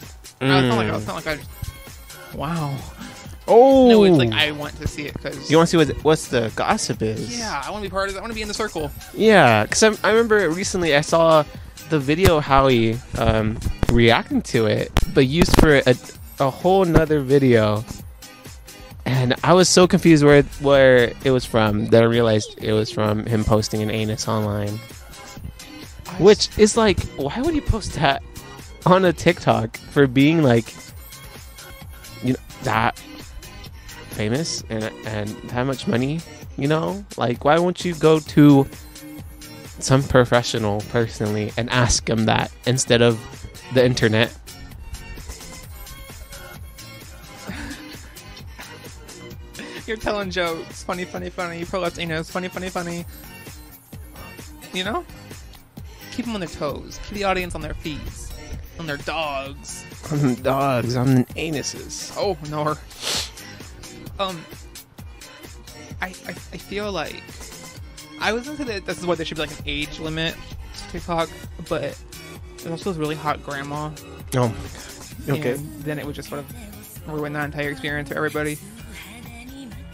No, 0.40 0.58
it's 0.58 0.68
not 0.68 0.76
like 0.76 0.92
it's 0.94 1.06
not 1.06 1.16
like 1.16 1.26
I. 1.26 1.36
Just, 1.36 2.34
wow. 2.34 2.76
Oh, 3.46 3.88
No, 3.88 4.04
it's 4.04 4.16
like 4.16 4.32
I 4.32 4.52
want 4.52 4.74
to 4.76 4.88
see 4.88 5.06
it 5.06 5.12
because. 5.14 5.50
You 5.50 5.58
want 5.58 5.68
to 5.68 5.70
see 5.70 5.92
what 5.92 6.04
what's 6.04 6.28
the 6.28 6.50
gossip 6.56 7.02
is? 7.02 7.38
Yeah, 7.38 7.62
I 7.64 7.70
want 7.70 7.84
to 7.84 7.90
be 7.90 7.92
part 7.92 8.08
of 8.08 8.14
it. 8.14 8.18
I 8.18 8.20
want 8.22 8.30
to 8.30 8.34
be 8.34 8.42
in 8.42 8.48
the 8.48 8.54
circle. 8.54 8.90
Yeah, 9.12 9.64
because 9.64 9.82
I 9.82 10.10
remember 10.10 10.48
recently 10.50 10.94
I 10.96 11.02
saw 11.02 11.44
the 11.90 11.98
video 11.98 12.40
Howie 12.40 12.98
um, 13.18 13.58
reacting 13.92 14.40
to 14.42 14.66
it, 14.66 14.90
but 15.12 15.26
used 15.26 15.54
for 15.60 15.76
a, 15.76 15.94
a 16.40 16.50
whole 16.50 16.84
nother 16.84 17.20
video. 17.20 17.84
And 19.06 19.34
I 19.44 19.52
was 19.52 19.68
so 19.68 19.86
confused 19.86 20.24
where 20.24 20.42
where 20.60 21.12
it 21.24 21.30
was 21.30 21.44
from 21.44 21.86
that 21.88 22.02
I 22.02 22.06
realized 22.06 22.56
it 22.62 22.72
was 22.72 22.90
from 22.90 23.26
him 23.26 23.44
posting 23.44 23.82
an 23.82 23.90
anus 23.90 24.26
online. 24.26 24.78
Which 26.18 26.48
is 26.58 26.76
like, 26.76 27.00
why 27.16 27.40
would 27.40 27.54
you 27.54 27.60
post 27.60 27.92
that 27.94 28.22
on 28.86 29.04
a 29.04 29.12
TikTok 29.12 29.76
for 29.76 30.06
being 30.06 30.42
like, 30.42 30.74
you 32.22 32.32
know, 32.32 32.38
that 32.62 32.98
famous 34.10 34.62
and 34.68 34.84
and 35.06 35.28
that 35.28 35.64
much 35.64 35.86
money? 35.86 36.20
You 36.56 36.68
know, 36.68 37.04
like 37.16 37.44
why 37.44 37.58
won't 37.58 37.84
you 37.84 37.94
go 37.94 38.20
to 38.20 38.66
some 39.80 40.02
professional 40.02 40.80
personally 40.90 41.52
and 41.56 41.68
ask 41.70 42.06
them 42.06 42.26
that 42.26 42.50
instead 42.66 43.02
of 43.02 43.20
the 43.74 43.84
internet? 43.84 44.36
You're 49.86 49.96
telling 49.96 50.30
jokes. 50.30 50.84
Funny, 50.84 51.04
funny, 51.04 51.30
funny. 51.30 51.64
Anus. 51.98 52.30
Funny, 52.30 52.48
funny, 52.48 52.68
funny. 52.68 53.04
You 54.72 54.84
know? 54.84 55.04
Keep 56.12 56.26
them 56.26 56.34
on 56.34 56.40
their 56.40 56.48
toes. 56.48 57.00
Keep 57.04 57.14
the 57.14 57.24
audience 57.24 57.54
on 57.54 57.60
their 57.60 57.74
feet. 57.74 58.00
On 58.78 58.86
their 58.86 58.96
dogs. 58.98 59.84
On 60.10 60.34
dogs, 60.42 60.96
on 60.96 61.14
the 61.14 61.24
anuses. 61.36 62.12
Oh, 62.16 62.36
no. 62.50 62.70
Um, 64.22 64.44
I, 66.00 66.08
I, 66.08 66.30
I 66.30 66.32
feel 66.58 66.90
like 66.92 67.22
I 68.20 68.32
was 68.32 68.48
into 68.48 68.64
that. 68.64 68.84
This 68.86 68.98
is 68.98 69.06
why 69.06 69.14
there 69.14 69.24
should 69.26 69.36
be 69.36 69.42
like 69.42 69.58
an 69.58 69.64
age 69.66 69.98
limit 69.98 70.34
to 70.76 70.88
TikTok, 70.92 71.28
but 71.68 71.98
there's 72.58 72.66
also 72.70 72.90
this 72.90 72.98
really 72.98 73.14
hot 73.16 73.42
grandma. 73.44 73.90
Oh, 74.36 74.54
okay. 75.28 75.52
And 75.54 75.82
then 75.82 75.98
it 75.98 76.06
would 76.06 76.14
just 76.14 76.28
sort 76.28 76.40
of 76.40 77.08
ruin 77.08 77.32
that 77.34 77.44
entire 77.44 77.70
experience 77.70 78.08
for 78.08 78.16
everybody. 78.16 78.58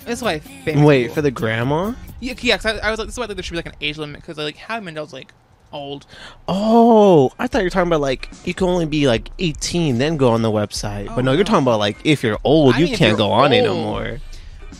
That's 0.05 0.23
why. 0.23 0.41
Wait 0.67 1.03
people- 1.03 1.15
for 1.15 1.23
the 1.23 1.31
grandma. 1.31 1.93
Yeah, 2.21 2.35
yeah. 2.41 2.57
'cause 2.59 2.67
I, 2.67 2.79
I 2.87 2.91
was 2.91 2.99
like, 2.99 3.07
this 3.09 3.15
is 3.15 3.19
why 3.19 3.25
I 3.25 3.27
think 3.29 3.37
there 3.37 3.43
should 3.43 3.53
be 3.53 3.59
like 3.59 3.67
an 3.67 3.75
age 3.81 3.97
limit 3.99 4.21
because 4.21 4.37
like 4.39 4.57
Howie 4.57 4.81
Mandel's 4.81 5.13
like 5.13 5.33
old. 5.73 6.07
Oh, 6.49 7.33
I 7.39 7.47
thought 7.47 7.59
you 7.59 7.65
were 7.67 7.71
talking 7.71 7.89
about 7.89 8.01
like 8.01 8.29
you 8.45 8.55
can 8.55 8.69
only 8.69 8.87
be 8.87 9.07
like 9.07 9.31
18 9.39 9.99
then 9.99 10.17
go 10.17 10.31
on 10.31 10.43
the 10.43 10.51
website. 10.51 11.09
Oh, 11.11 11.17
but 11.17 11.25
no, 11.25 11.33
you're 11.33 11.45
talking 11.45 11.63
about 11.63 11.79
like 11.79 11.97
if 12.05 12.23
you're 12.23 12.39
old, 12.45 12.75
I 12.75 12.79
you 12.79 12.87
mean, 12.87 12.97
can't 12.97 13.17
go 13.17 13.31
on 13.31 13.53
it 13.53 13.63
no 13.63 13.73
old. 13.73 13.85
more. 13.85 14.21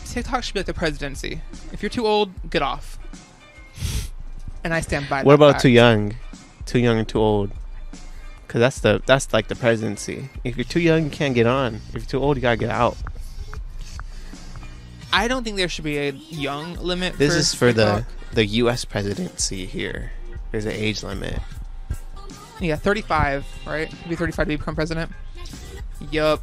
TikTok 0.05 0.43
should 0.43 0.53
be 0.53 0.59
like 0.59 0.67
the 0.67 0.73
presidency. 0.73 1.41
If 1.71 1.81
you're 1.81 1.89
too 1.89 2.05
old, 2.05 2.49
get 2.49 2.61
off. 2.61 2.99
And 4.63 4.73
I 4.73 4.81
stand 4.81 5.09
by. 5.09 5.23
What 5.23 5.33
about 5.33 5.53
fact. 5.53 5.63
too 5.63 5.69
young? 5.69 6.15
Too 6.65 6.79
young 6.79 6.99
and 6.99 7.07
too 7.07 7.19
old? 7.19 7.51
Cause 8.47 8.59
that's 8.59 8.79
the 8.81 9.01
that's 9.05 9.31
like 9.31 9.47
the 9.47 9.55
presidency. 9.55 10.27
If 10.43 10.57
you're 10.57 10.65
too 10.65 10.81
young, 10.81 11.05
you 11.05 11.09
can't 11.09 11.33
get 11.33 11.47
on. 11.47 11.75
If 11.89 11.93
you're 11.93 12.01
too 12.01 12.19
old, 12.19 12.35
you 12.35 12.41
gotta 12.41 12.57
get 12.57 12.69
out. 12.69 12.97
I 15.13 15.27
don't 15.27 15.43
think 15.43 15.57
there 15.57 15.69
should 15.69 15.85
be 15.85 15.97
a 15.97 16.11
young 16.11 16.75
limit. 16.75 17.17
This 17.17 17.33
for 17.33 17.39
is 17.39 17.53
for 17.55 17.73
the 17.73 18.05
the 18.33 18.45
U.S. 18.45 18.83
presidency 18.85 19.65
here. 19.65 20.11
There's 20.51 20.65
an 20.65 20.73
age 20.73 21.03
limit. 21.03 21.39
yeah 22.59 22.75
35, 22.75 23.45
right? 23.65 23.93
Be 24.09 24.15
35 24.15 24.47
to 24.47 24.57
become 24.57 24.75
president. 24.75 25.11
Yup. 26.11 26.41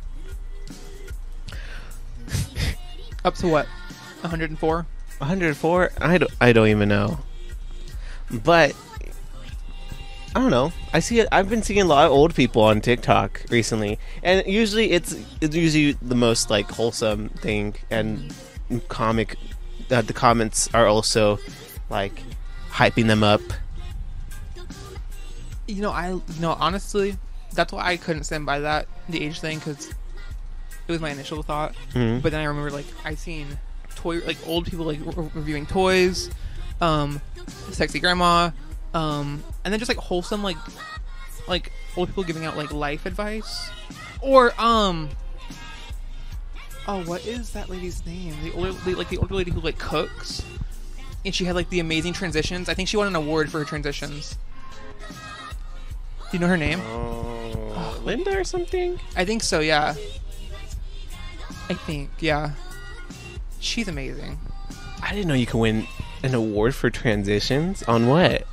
Up 3.24 3.34
to 3.36 3.48
what? 3.48 3.66
104. 4.20 4.86
104? 5.18 5.92
I 6.00 6.18
don't, 6.18 6.30
I 6.40 6.52
don't 6.52 6.68
even 6.68 6.88
know. 6.88 7.18
But 8.30 8.74
I 10.34 10.40
don't 10.40 10.50
know. 10.50 10.72
I 10.92 11.00
see 11.00 11.20
it. 11.20 11.28
I've 11.32 11.48
been 11.48 11.62
seeing 11.62 11.80
a 11.80 11.84
lot 11.84 12.06
of 12.06 12.12
old 12.12 12.34
people 12.34 12.62
on 12.62 12.80
TikTok 12.80 13.42
recently, 13.50 13.98
and 14.22 14.46
usually 14.46 14.92
it's 14.92 15.16
it's 15.40 15.56
usually 15.56 15.92
the 16.02 16.14
most 16.14 16.50
like 16.50 16.70
wholesome 16.70 17.30
thing 17.30 17.74
and 17.90 18.32
comic. 18.88 19.36
Uh, 19.90 20.02
the 20.02 20.12
comments 20.12 20.68
are 20.74 20.86
also 20.86 21.38
like 21.88 22.22
hyping 22.70 23.06
them 23.06 23.24
up. 23.24 23.40
You 25.68 25.82
know, 25.82 25.90
I 25.90 26.10
you 26.10 26.22
know 26.40 26.56
honestly, 26.58 27.16
that's 27.52 27.72
why 27.72 27.84
I 27.86 27.96
couldn't 27.98 28.24
stand 28.24 28.46
by 28.46 28.60
that 28.60 28.88
the 29.08 29.22
age 29.22 29.38
thing 29.40 29.58
because 29.58 29.88
it 29.88 30.92
was 30.92 31.00
my 31.00 31.10
initial 31.10 31.42
thought. 31.42 31.74
Mhm. 31.92 32.22
But 32.22 32.32
then 32.32 32.40
I 32.40 32.44
remember 32.44 32.70
like 32.70 32.86
I 33.04 33.14
seen 33.14 33.58
toy 33.94 34.18
like 34.26 34.38
old 34.46 34.64
people 34.66 34.86
like 34.86 34.98
re- 35.04 35.30
reviewing 35.34 35.66
toys, 35.66 36.30
um, 36.80 37.20
sexy 37.70 38.00
grandma, 38.00 38.50
um, 38.94 39.44
and 39.64 39.72
then 39.72 39.78
just 39.78 39.90
like 39.90 39.98
wholesome 39.98 40.42
like 40.42 40.56
like 41.46 41.70
old 41.96 42.08
people 42.08 42.24
giving 42.24 42.46
out 42.46 42.56
like 42.56 42.72
life 42.72 43.06
advice, 43.06 43.70
or 44.20 44.58
um. 44.60 45.10
Oh, 46.90 47.02
what 47.04 47.26
is 47.26 47.50
that 47.50 47.68
lady's 47.68 48.06
name? 48.06 48.34
The 48.42 48.50
older, 48.52 48.72
the, 48.72 48.94
like 48.94 49.10
the 49.10 49.18
older 49.18 49.34
lady 49.34 49.50
who 49.50 49.60
like 49.60 49.76
cooks, 49.76 50.42
and 51.22 51.34
she 51.34 51.44
had 51.44 51.54
like 51.54 51.68
the 51.68 51.80
amazing 51.80 52.14
transitions. 52.14 52.70
I 52.70 52.72
think 52.74 52.88
she 52.88 52.96
won 52.96 53.06
an 53.06 53.14
award 53.14 53.50
for 53.50 53.58
her 53.58 53.66
transitions. 53.66 54.38
Do 56.30 56.36
you 56.36 56.38
know 56.40 56.46
her 56.48 56.56
name? 56.56 56.80
Oh, 56.84 58.00
Linda 58.04 58.38
or 58.38 58.44
something? 58.44 58.98
I 59.16 59.24
think 59.24 59.42
so, 59.42 59.60
yeah. 59.60 59.94
I 61.70 61.74
think, 61.74 62.10
yeah. 62.20 62.52
She's 63.60 63.88
amazing. 63.88 64.38
I 65.02 65.12
didn't 65.12 65.28
know 65.28 65.34
you 65.34 65.46
could 65.46 65.58
win 65.58 65.86
an 66.22 66.34
award 66.34 66.74
for 66.74 66.90
transitions 66.90 67.82
on 67.84 68.06
what? 68.08 68.46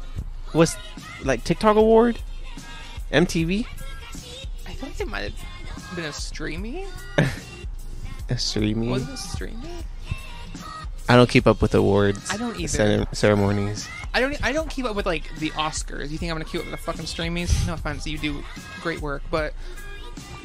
Was 0.53 0.77
like 1.23 1.43
TikTok 1.43 1.75
award? 1.75 2.19
MTV? 3.11 3.65
I 4.65 4.71
feel 4.73 4.89
like 4.89 4.99
it 4.99 5.07
might 5.07 5.31
have 5.31 5.95
been 5.95 6.05
a 6.05 6.13
streamy. 6.13 6.85
A 8.27 8.37
streaming? 8.39 8.89
Was 8.89 9.07
it 9.07 9.13
a 9.13 9.17
streamy? 9.17 9.69
I 11.07 11.15
don't 11.15 11.29
keep 11.29 11.45
up 11.45 11.61
with 11.61 11.75
awards. 11.75 12.31
I 12.31 12.37
don't 12.37 12.59
either. 12.59 12.67
cere- 12.67 13.07
ceremonies. 13.11 13.87
I 14.15 14.21
don't. 14.21 14.45
I 14.45 14.53
don't 14.53 14.69
keep 14.69 14.85
up 14.85 14.95
with 14.95 15.05
like 15.05 15.23
the 15.39 15.49
Oscars. 15.51 16.09
You 16.09 16.17
think 16.17 16.31
I'm 16.31 16.37
gonna 16.37 16.45
keep 16.45 16.61
up 16.61 16.67
with 16.67 16.71
the 16.71 16.77
fucking 16.77 17.03
streamies? 17.03 17.67
No 17.67 17.73
offense, 17.73 18.07
you 18.07 18.17
do 18.17 18.45
great 18.81 19.01
work, 19.01 19.21
but 19.29 19.53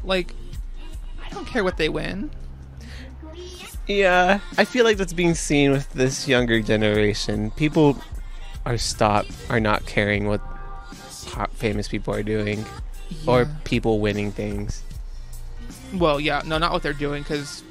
like, 0.03 0.35
I 1.25 1.29
don't 1.31 1.47
care 1.47 1.63
what 1.63 1.77
they 1.77 1.89
win. 1.89 2.33
Yeah, 3.87 4.41
I 4.59 4.65
feel 4.65 4.85
like 4.85 4.97
that's 4.97 5.13
being 5.13 5.35
seen 5.35 5.71
with 5.71 5.93
this 5.93 6.27
younger 6.27 6.61
generation. 6.61 7.53
People 7.53 7.97
are 8.67 8.77
stop 8.77 9.27
are 9.49 9.61
not 9.61 9.87
caring 9.87 10.27
what 10.27 10.41
famous 11.53 11.87
people 11.87 12.13
are 12.13 12.25
doing 12.25 12.65
or 13.25 13.47
people 13.63 14.01
winning 14.01 14.33
things. 14.33 14.83
Well, 15.95 16.19
yeah, 16.19 16.43
no, 16.45 16.59
not 16.59 16.73
what 16.73 16.83
they're 16.83 16.93
doing 16.93 17.23
because 17.23 17.63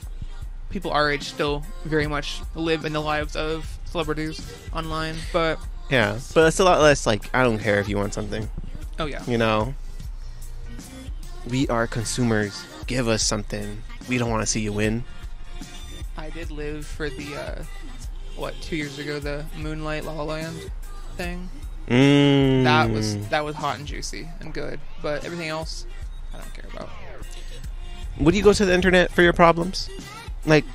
people 0.69 0.91
our 0.91 1.11
age 1.11 1.23
still 1.23 1.65
very 1.83 2.07
much 2.07 2.39
live 2.55 2.85
in 2.85 2.93
the 2.93 3.01
lives 3.01 3.35
of 3.35 3.77
celebrities 3.83 4.41
online. 4.71 5.15
But 5.33 5.59
Yeah, 5.89 6.19
but 6.33 6.47
it's 6.47 6.59
a 6.59 6.63
lot 6.63 6.81
less 6.81 7.07
like 7.07 7.29
I 7.33 7.43
don't 7.43 7.59
care 7.59 7.79
if 7.79 7.89
you 7.89 7.97
want 7.97 8.13
something. 8.13 8.49
oh 8.99 9.05
yeah, 9.05 9.23
You 9.25 9.37
know, 9.37 9.73
we 11.49 11.67
are 11.67 11.87
consumers. 11.87 12.63
Give 12.87 13.07
us 13.07 13.23
something. 13.23 13.81
We 14.07 14.17
don't 14.17 14.29
want 14.29 14.41
to 14.41 14.47
see 14.47 14.61
you 14.61 14.73
win. 14.73 15.03
I 16.17 16.29
did 16.29 16.51
live 16.51 16.85
for 16.85 17.09
the 17.09 17.35
uh, 17.35 17.63
what 18.35 18.53
two 18.61 18.75
years 18.75 18.99
ago 18.99 19.19
the 19.19 19.45
Moonlight 19.57 20.05
La 20.05 20.13
La 20.13 20.23
Land 20.23 20.71
thing. 21.15 21.49
Mm. 21.87 22.63
That 22.63 22.91
was 22.91 23.27
that 23.29 23.43
was 23.43 23.55
hot 23.55 23.79
and 23.79 23.87
juicy 23.87 24.29
and 24.39 24.53
good, 24.53 24.79
but 25.01 25.25
everything 25.25 25.47
else 25.49 25.85
I 26.33 26.37
don't 26.37 26.53
care 26.53 26.69
about. 26.71 26.89
Would 28.19 28.35
you 28.35 28.43
go 28.43 28.53
to 28.53 28.65
the 28.65 28.73
internet 28.73 29.11
for 29.11 29.21
your 29.21 29.33
problems? 29.33 29.89
Like, 30.45 30.65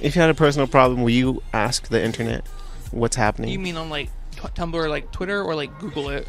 if 0.00 0.14
you 0.14 0.20
had 0.22 0.30
a 0.30 0.34
personal 0.34 0.66
problem, 0.66 1.02
will 1.02 1.10
you 1.10 1.42
ask 1.52 1.88
the 1.88 2.02
internet 2.02 2.46
what's 2.90 3.16
happening? 3.16 3.50
You 3.50 3.58
mean 3.58 3.76
on 3.76 3.90
like 3.90 4.08
Tumblr, 4.50 4.88
like 4.88 5.10
Twitter, 5.12 5.42
or 5.42 5.54
like 5.54 5.78
Google 5.78 6.08
it? 6.10 6.28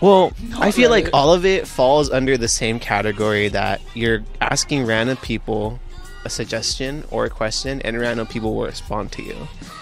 Well, 0.00 0.32
Not 0.48 0.62
I 0.62 0.72
feel 0.72 0.90
like 0.90 1.08
all 1.12 1.32
of 1.32 1.46
it 1.46 1.66
falls 1.66 2.10
under 2.10 2.36
the 2.36 2.48
same 2.48 2.80
category 2.80 3.48
that 3.48 3.80
you're 3.94 4.24
asking 4.40 4.84
random 4.84 5.16
people 5.18 5.78
a 6.24 6.30
suggestion 6.30 7.04
or 7.10 7.24
a 7.24 7.30
question, 7.30 7.80
and 7.82 7.98
random 7.98 8.26
people 8.26 8.54
will 8.54 8.66
respond 8.66 9.12
to 9.12 9.22
you. 9.22 9.36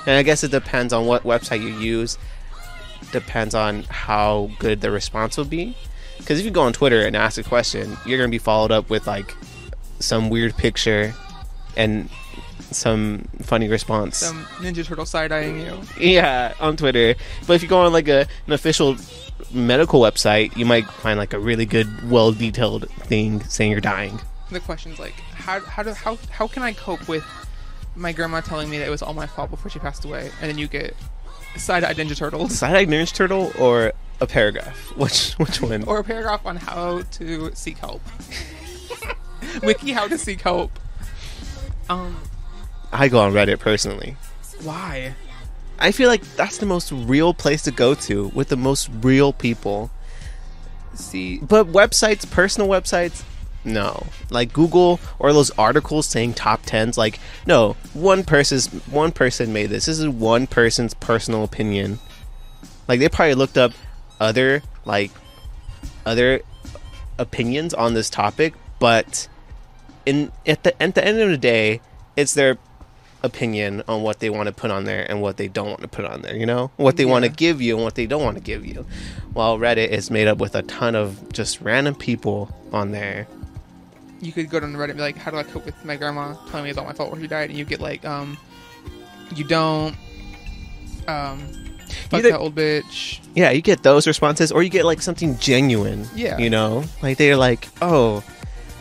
And 0.06 0.16
I 0.16 0.22
guess 0.22 0.44
it 0.44 0.50
depends 0.50 0.92
on 0.92 1.06
what 1.06 1.22
website 1.22 1.62
you 1.62 1.68
use, 1.68 2.18
depends 3.12 3.54
on 3.54 3.84
how 3.84 4.50
good 4.58 4.80
the 4.80 4.90
response 4.90 5.36
will 5.36 5.44
be. 5.44 5.76
Because 6.18 6.38
if 6.38 6.44
you 6.44 6.50
go 6.50 6.62
on 6.62 6.72
Twitter 6.74 7.00
and 7.00 7.16
ask 7.16 7.38
a 7.38 7.42
question, 7.42 7.96
you're 8.04 8.18
going 8.18 8.28
to 8.28 8.34
be 8.34 8.38
followed 8.38 8.70
up 8.70 8.90
with 8.90 9.06
like 9.06 9.34
some 10.00 10.28
weird 10.28 10.56
picture 10.56 11.14
and 11.76 12.10
some 12.70 13.28
funny 13.42 13.68
response. 13.68 14.18
Some 14.18 14.44
Ninja 14.58 14.84
Turtle 14.84 15.06
side 15.06 15.32
eyeing 15.32 15.60
you. 15.60 15.80
Yeah, 15.98 16.54
on 16.60 16.76
Twitter. 16.76 17.14
But 17.46 17.54
if 17.54 17.62
you 17.62 17.68
go 17.68 17.80
on 17.80 17.92
like 17.92 18.08
a 18.08 18.26
an 18.46 18.52
official 18.52 18.96
medical 19.52 20.00
website, 20.00 20.56
you 20.56 20.64
might 20.64 20.86
find 20.86 21.18
like 21.18 21.32
a 21.32 21.38
really 21.38 21.66
good, 21.66 22.10
well 22.10 22.32
detailed 22.32 22.88
thing 22.90 23.42
saying 23.44 23.70
you're 23.72 23.80
dying. 23.80 24.20
The 24.50 24.60
question's 24.60 24.98
like, 24.98 25.14
how 25.34 25.60
how 25.60 25.82
do 25.82 25.92
how 25.92 26.18
how 26.30 26.46
can 26.46 26.62
I 26.62 26.72
cope 26.72 27.08
with 27.08 27.24
my 27.96 28.12
grandma 28.12 28.40
telling 28.40 28.70
me 28.70 28.78
that 28.78 28.86
it 28.86 28.90
was 28.90 29.02
all 29.02 29.14
my 29.14 29.26
fault 29.26 29.50
before 29.50 29.70
she 29.70 29.78
passed 29.78 30.04
away, 30.04 30.30
and 30.40 30.50
then 30.50 30.58
you 30.58 30.66
get 30.68 30.94
side 31.56 31.84
eyed 31.84 31.96
Ninja 31.96 32.16
Turtles. 32.16 32.56
Side-eyed 32.58 32.88
Ninja 32.88 33.12
Turtle 33.12 33.52
or 33.58 33.92
a 34.20 34.26
paragraph? 34.26 34.76
Which 34.96 35.32
which 35.34 35.60
one? 35.62 35.84
or 35.84 35.98
a 35.98 36.04
paragraph 36.04 36.44
on 36.44 36.56
how 36.56 37.02
to 37.02 37.50
seek 37.54 37.78
help. 37.78 38.02
Wiki 39.62 39.92
how 39.92 40.06
to 40.06 40.18
seek 40.18 40.42
help. 40.42 40.78
Um, 41.88 42.16
I 42.92 43.08
go 43.08 43.20
on 43.20 43.32
Reddit 43.32 43.58
personally. 43.60 44.16
why? 44.62 45.14
I 45.78 45.92
feel 45.92 46.08
like 46.08 46.22
that's 46.36 46.58
the 46.58 46.66
most 46.66 46.92
real 46.92 47.32
place 47.32 47.62
to 47.62 47.70
go 47.70 47.94
to 47.94 48.28
with 48.28 48.48
the 48.48 48.56
most 48.56 48.90
real 49.00 49.32
people. 49.32 49.90
See, 50.94 51.38
But 51.38 51.68
websites, 51.68 52.30
personal 52.30 52.68
websites, 52.68 53.22
no. 53.64 54.06
Like 54.30 54.52
Google 54.52 55.00
or 55.18 55.32
those 55.32 55.50
articles 55.52 56.06
saying 56.06 56.34
top 56.34 56.62
tens, 56.64 56.98
like 56.98 57.18
no, 57.46 57.76
one 57.94 58.24
person's 58.24 58.66
one 58.86 59.12
person 59.12 59.52
made 59.52 59.66
this. 59.70 59.86
This 59.86 59.98
is 59.98 60.08
one 60.08 60.46
person's 60.46 60.94
personal 60.94 61.44
opinion. 61.44 61.98
Like 62.88 63.00
they 63.00 63.08
probably 63.08 63.34
looked 63.34 63.58
up 63.58 63.72
other 64.18 64.62
like 64.84 65.10
other 66.04 66.40
opinions 67.18 67.74
on 67.74 67.94
this 67.94 68.10
topic, 68.10 68.54
but 68.78 69.28
in 70.06 70.32
at 70.46 70.62
the 70.62 70.82
at 70.82 70.94
the 70.94 71.04
end 71.04 71.18
of 71.20 71.28
the 71.28 71.38
day, 71.38 71.80
it's 72.16 72.34
their 72.34 72.58
opinion 73.22 73.82
on 73.88 74.02
what 74.02 74.20
they 74.20 74.30
want 74.30 74.46
to 74.46 74.52
put 74.52 74.70
on 74.70 74.84
there 74.84 75.04
and 75.08 75.20
what 75.20 75.36
they 75.36 75.48
don't 75.48 75.68
want 75.68 75.80
to 75.82 75.88
put 75.88 76.04
on 76.04 76.22
there, 76.22 76.36
you 76.36 76.46
know? 76.46 76.70
What 76.76 76.96
they 76.96 77.04
want 77.04 77.24
to 77.24 77.30
give 77.30 77.60
you 77.60 77.74
and 77.76 77.84
what 77.84 77.94
they 77.94 78.06
don't 78.06 78.22
want 78.22 78.36
to 78.36 78.42
give 78.42 78.64
you. 78.64 78.86
While 79.32 79.58
Reddit 79.58 79.88
is 79.88 80.10
made 80.10 80.26
up 80.28 80.38
with 80.38 80.54
a 80.54 80.62
ton 80.62 80.94
of 80.94 81.32
just 81.32 81.60
random 81.60 81.94
people 81.94 82.54
on 82.72 82.92
there. 82.92 83.26
you 84.20 84.32
could 84.32 84.50
go 84.50 84.60
down 84.60 84.72
Reddit 84.74 84.90
and 84.90 84.96
be 84.96 85.02
like, 85.02 85.16
how 85.16 85.30
do 85.30 85.36
I 85.38 85.42
cope 85.42 85.64
with 85.66 85.84
my 85.84 85.96
grandma 85.96 86.34
telling 86.50 86.64
me 86.64 86.70
it's 86.70 86.78
all 86.78 86.84
my 86.84 86.92
fault 86.92 87.10
when 87.12 87.20
she 87.20 87.26
died? 87.26 87.50
And 87.50 87.58
you 87.58 87.64
get 87.64 87.80
like, 87.80 88.04
um, 88.04 88.36
you 89.34 89.44
don't, 89.44 89.94
um, 91.08 91.38
fuck 92.08 92.20
Either- 92.20 92.30
that 92.30 92.38
old 92.38 92.54
bitch. 92.54 93.20
Yeah, 93.34 93.50
you 93.50 93.62
get 93.62 93.82
those 93.82 94.06
responses 94.06 94.50
or 94.52 94.62
you 94.62 94.70
get 94.70 94.84
like 94.84 95.00
something 95.02 95.38
genuine. 95.38 96.06
Yeah. 96.14 96.38
You 96.38 96.50
know? 96.50 96.84
Like 97.02 97.16
they're 97.18 97.36
like, 97.36 97.68
"Oh, 97.80 98.22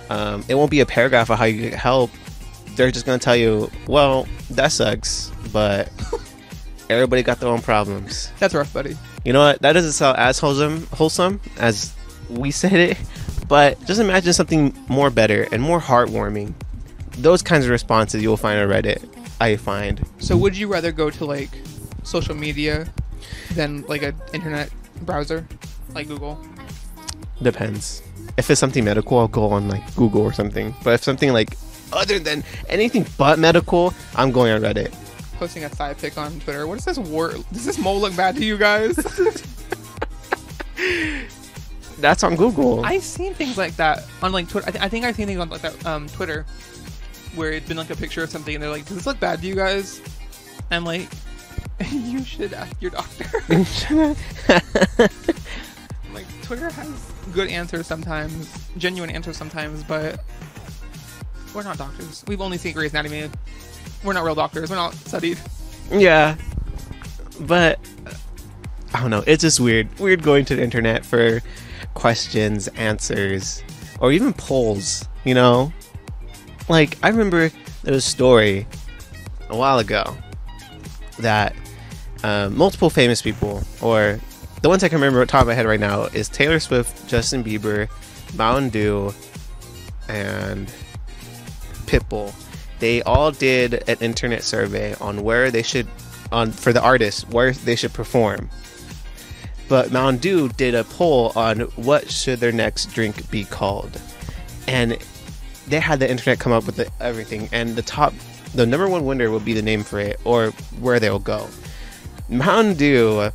um, 0.09 0.43
it 0.47 0.55
won't 0.55 0.71
be 0.71 0.79
a 0.79 0.85
paragraph 0.85 1.29
of 1.29 1.37
how 1.37 1.45
you 1.45 1.69
get 1.69 1.73
help. 1.73 2.09
They're 2.75 2.91
just 2.91 3.05
going 3.05 3.19
to 3.19 3.23
tell 3.23 3.35
you, 3.35 3.69
"Well, 3.87 4.27
that 4.51 4.71
sucks, 4.71 5.31
but 5.51 5.91
everybody 6.89 7.23
got 7.23 7.39
their 7.39 7.49
own 7.49 7.61
problems." 7.61 8.31
That's 8.39 8.53
rough, 8.53 8.73
buddy. 8.73 8.97
You 9.25 9.33
know 9.33 9.39
what? 9.39 9.61
That 9.61 9.73
doesn't 9.73 9.93
sound 9.93 10.17
as 10.17 10.39
wholesome, 10.39 10.87
wholesome 10.93 11.41
as 11.57 11.93
we 12.29 12.51
said 12.63 12.73
it, 12.73 12.97
but 13.47 13.83
just 13.85 13.99
imagine 13.99 14.33
something 14.33 14.75
more 14.87 15.09
better 15.09 15.47
and 15.51 15.61
more 15.61 15.79
heartwarming. 15.79 16.53
Those 17.17 17.41
kinds 17.41 17.65
of 17.65 17.71
responses 17.71 18.21
you 18.21 18.29
will 18.29 18.37
find 18.37 18.59
on 18.59 18.69
Reddit. 18.69 19.03
I 19.41 19.55
find. 19.55 20.05
So 20.19 20.35
would 20.37 20.55
you 20.57 20.67
rather 20.67 20.91
go 20.91 21.09
to 21.09 21.25
like 21.25 21.49
social 22.03 22.35
media 22.35 22.87
than 23.53 23.81
like 23.83 24.03
an 24.03 24.15
internet 24.33 24.69
browser, 25.01 25.47
like 25.93 26.07
Google? 26.07 26.39
Depends. 27.41 28.01
If 28.37 28.49
it's 28.49 28.59
something 28.59 28.83
medical, 28.83 29.17
I'll 29.17 29.27
go 29.27 29.49
on 29.49 29.67
like 29.69 29.95
Google 29.95 30.21
or 30.21 30.33
something. 30.33 30.75
But 30.83 30.93
if 30.93 31.03
something 31.03 31.33
like 31.33 31.57
other 31.93 32.19
than 32.19 32.43
anything 32.67 33.05
but 33.17 33.39
medical, 33.39 33.93
I'm 34.15 34.31
going 34.31 34.51
on 34.51 34.61
Reddit. 34.61 34.93
Posting 35.37 35.63
a 35.63 35.69
thigh 35.69 35.93
pic 35.93 36.17
on 36.17 36.39
Twitter. 36.41 36.67
What 36.67 36.77
is 36.79 36.85
this 36.85 36.97
word? 36.97 37.43
Does 37.53 37.65
this 37.65 37.77
mole 37.77 37.99
look 37.99 38.15
bad 38.15 38.35
to 38.35 38.45
you 38.45 38.57
guys? 38.57 38.95
That's 41.99 42.23
on 42.23 42.35
Google. 42.35 42.85
I've 42.85 43.03
seen 43.03 43.33
things 43.33 43.57
like 43.57 43.75
that 43.75 44.05
on 44.21 44.31
like 44.31 44.49
Twitter. 44.49 44.67
I, 44.67 44.71
th- 44.71 44.83
I 44.83 44.89
think 44.89 45.05
I've 45.05 45.15
seen 45.15 45.27
things 45.27 45.39
on 45.39 45.49
like 45.49 45.61
that 45.61 45.85
um, 45.85 46.07
Twitter 46.09 46.45
where 47.35 47.51
it's 47.51 47.67
been 47.67 47.77
like 47.77 47.89
a 47.89 47.95
picture 47.95 48.23
of 48.23 48.29
something 48.29 48.55
and 48.55 48.63
they're 48.63 48.71
like, 48.71 48.85
"Does 48.85 48.97
this 48.97 49.05
look 49.05 49.19
bad 49.19 49.41
to 49.41 49.47
you 49.47 49.55
guys?" 49.55 50.01
I'm 50.71 50.85
like, 50.85 51.09
"You 51.91 52.23
should 52.23 52.53
ask 52.53 52.81
your 52.81 52.91
doctor." 52.91 53.25
like 56.13 56.25
Twitter 56.43 56.69
has 56.69 57.11
good 57.33 57.49
answers 57.49 57.85
sometimes, 57.87 58.69
genuine 58.77 59.09
answers 59.09 59.37
sometimes, 59.37 59.83
but 59.83 60.23
we're 61.53 61.63
not 61.63 61.77
doctors. 61.77 62.23
We've 62.27 62.41
only 62.41 62.57
seen 62.57 62.73
Grey's 62.73 62.91
Anatomy. 62.91 63.29
We're 64.03 64.13
not 64.13 64.23
real 64.23 64.35
doctors. 64.35 64.69
We're 64.69 64.75
not 64.75 64.93
studied. 64.93 65.39
yeah. 65.91 66.35
But 67.41 67.79
I 68.93 69.01
don't 69.01 69.09
know. 69.09 69.23
It's 69.27 69.41
just 69.41 69.59
weird. 69.59 69.87
Weird 69.99 70.23
going 70.23 70.45
to 70.45 70.55
the 70.55 70.63
internet 70.63 71.05
for 71.05 71.41
questions, 71.93 72.67
answers, 72.69 73.63
or 73.99 74.11
even 74.11 74.33
polls, 74.33 75.07
you 75.23 75.33
know? 75.33 75.71
Like, 76.67 76.97
I 77.03 77.09
remember 77.09 77.49
there 77.83 77.93
was 77.93 78.05
a 78.05 78.09
story 78.09 78.67
a 79.49 79.57
while 79.57 79.79
ago 79.79 80.15
that 81.19 81.55
um, 82.23 82.57
multiple 82.57 82.89
famous 82.89 83.21
people, 83.21 83.63
or 83.81 84.19
the 84.61 84.69
ones 84.69 84.83
I 84.83 84.89
can 84.89 84.97
remember 84.97 85.25
top 85.25 85.41
of 85.41 85.47
my 85.47 85.53
head 85.53 85.65
right 85.65 85.79
now, 85.79 86.03
is 86.03 86.29
Taylor 86.29 86.59
Swift, 86.59 87.07
Justin 87.07 87.43
Bieber, 87.43 87.89
Mountain 88.35 88.69
Dew, 88.69 89.13
and 90.07 90.71
Pitbull. 91.89 92.33
They 92.79 93.01
all 93.01 93.31
did 93.31 93.83
an 93.89 93.97
internet 93.99 94.43
survey 94.43 94.95
on 95.01 95.23
where 95.23 95.51
they 95.51 95.63
should, 95.63 95.87
on 96.31 96.51
for 96.51 96.71
the 96.71 96.81
artists, 96.81 97.27
where 97.27 97.51
they 97.51 97.75
should 97.75 97.93
perform. 97.93 98.49
But 99.67 99.91
Mountain 99.91 100.21
Dew 100.21 100.49
did 100.49 100.75
a 100.75 100.83
poll 100.83 101.31
on 101.35 101.61
what 101.75 102.09
should 102.09 102.39
their 102.39 102.51
next 102.51 102.93
drink 102.93 103.29
be 103.29 103.43
called, 103.43 103.99
and 104.67 104.97
they 105.67 105.79
had 105.79 105.99
the 105.99 106.09
internet 106.09 106.39
come 106.39 106.51
up 106.51 106.65
with 106.65 106.77
the, 106.77 106.89
everything. 106.99 107.49
And 107.51 107.75
the 107.75 107.81
top, 107.81 108.13
the 108.55 108.65
number 108.65 108.87
one 108.87 109.05
winner 109.05 109.29
will 109.29 109.39
be 109.39 109.53
the 109.53 109.61
name 109.61 109.83
for 109.83 109.99
it 109.99 110.19
or 110.23 110.47
where 110.79 110.99
they'll 110.99 111.19
go. 111.19 111.47
Mountain 112.29 112.75
Dew, 112.75 113.31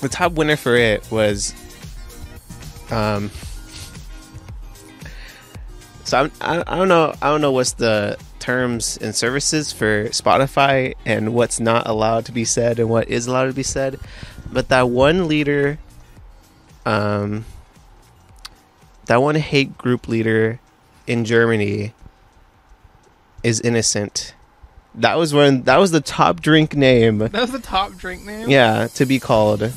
the 0.00 0.08
top 0.08 0.32
winner 0.32 0.56
for 0.56 0.76
it 0.76 1.08
was, 1.10 1.54
um, 2.90 3.30
so 6.12 6.18
I'm, 6.18 6.32
I, 6.42 6.62
I 6.66 6.76
don't 6.76 6.88
know 6.88 7.14
I 7.22 7.30
don't 7.30 7.40
know 7.40 7.52
what's 7.52 7.72
the 7.72 8.18
terms 8.38 8.98
and 9.00 9.16
services 9.16 9.72
for 9.72 10.08
Spotify 10.08 10.92
and 11.06 11.32
what's 11.32 11.58
not 11.58 11.86
allowed 11.88 12.26
to 12.26 12.32
be 12.32 12.44
said 12.44 12.78
and 12.78 12.90
what 12.90 13.08
is 13.08 13.26
allowed 13.26 13.46
to 13.46 13.54
be 13.54 13.62
said. 13.62 13.98
But 14.52 14.68
that 14.68 14.90
one 14.90 15.26
leader, 15.26 15.78
um, 16.84 17.46
that 19.06 19.22
one 19.22 19.36
hate 19.36 19.78
group 19.78 20.06
leader 20.06 20.60
in 21.06 21.24
Germany 21.24 21.94
is 23.42 23.62
innocent. 23.62 24.34
That 24.94 25.16
was 25.16 25.32
when 25.32 25.62
that 25.62 25.78
was 25.78 25.92
the 25.92 26.02
top 26.02 26.42
drink 26.42 26.76
name. 26.76 27.20
That 27.20 27.32
was 27.32 27.52
the 27.52 27.58
top 27.58 27.94
drink 27.94 28.26
name. 28.26 28.50
Yeah, 28.50 28.88
to 28.96 29.06
be 29.06 29.18
called. 29.18 29.72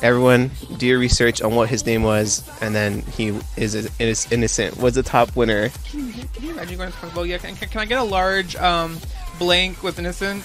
Everyone, 0.00 0.50
do 0.76 0.86
your 0.86 0.98
research 0.98 1.42
on 1.42 1.54
what 1.54 1.68
his 1.68 1.84
name 1.84 2.04
was, 2.04 2.48
and 2.60 2.74
then 2.74 3.02
he 3.02 3.38
is 3.56 3.74
is 3.98 4.30
innocent. 4.30 4.76
Was 4.78 4.94
the 4.94 5.02
top 5.02 5.34
winner. 5.34 5.70
Can 5.90 6.06
you, 6.06 6.24
can 6.32 6.44
you 6.44 6.50
imagine 6.52 6.76
going 6.78 6.92
to 6.92 6.98
Taco 6.98 7.14
Bell? 7.14 7.26
Yeah. 7.26 7.38
Can, 7.38 7.56
can, 7.56 7.80
I 7.80 7.84
get 7.84 7.98
a 7.98 8.04
large 8.04 8.54
um 8.56 8.98
blank 9.38 9.82
with 9.82 9.98
innocent? 9.98 10.44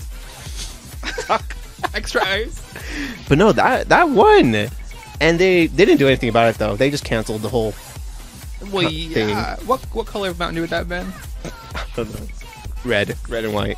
Extra 1.94 2.26
ice. 2.26 2.62
But 3.30 3.38
no, 3.38 3.52
that 3.52 3.90
that 3.90 4.10
won, 4.10 4.56
and 5.22 5.40
they 5.40 5.68
they 5.68 5.86
didn't 5.86 6.00
do 6.00 6.08
anything 6.08 6.30
about 6.30 6.50
it 6.50 6.58
though. 6.58 6.76
They 6.76 6.90
just 6.90 7.06
canceled 7.06 7.42
the 7.42 7.50
whole. 7.50 7.76
Well, 8.72 8.90
yeah. 8.92 9.58
What 9.66 9.82
what 9.94 10.08
color 10.08 10.30
of 10.30 10.40
Mountain 10.40 10.56
Dew 10.56 10.62
would 10.62 10.70
that 10.72 10.88
have 10.88 10.90
been? 10.90 11.14
I 11.76 11.86
don't 11.96 12.14
know, 12.14 12.28
red, 12.86 13.16
red 13.30 13.46
and 13.46 13.54
white. 13.54 13.78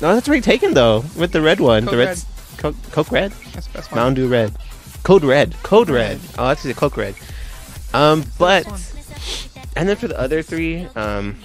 No, 0.00 0.14
that's 0.14 0.26
already 0.28 0.42
taken 0.42 0.72
though 0.72 1.04
with 1.16 1.32
the 1.32 1.42
red 1.42 1.60
one. 1.60 1.84
Coke 1.84 1.90
the 1.90 1.98
red, 1.98 2.08
Red. 2.08 2.24
Coke, 2.56 2.76
Coke 2.90 3.12
red, 3.12 3.32
That's 3.52 3.66
the 3.66 3.72
best 3.74 3.90
one. 3.90 4.00
Mountain 4.00 4.14
Dew 4.14 4.28
red, 4.28 4.56
Code 5.02 5.24
red, 5.24 5.54
Code 5.62 5.90
red. 5.90 6.20
Oh, 6.38 6.48
that's 6.48 6.62
the 6.62 6.74
Coke 6.74 6.96
red. 6.96 7.14
Um, 7.92 8.24
but 8.38 8.66
and 9.76 9.88
then 9.88 9.96
for 9.96 10.08
the 10.08 10.18
other 10.18 10.42
three, 10.42 10.86
um, 10.94 11.36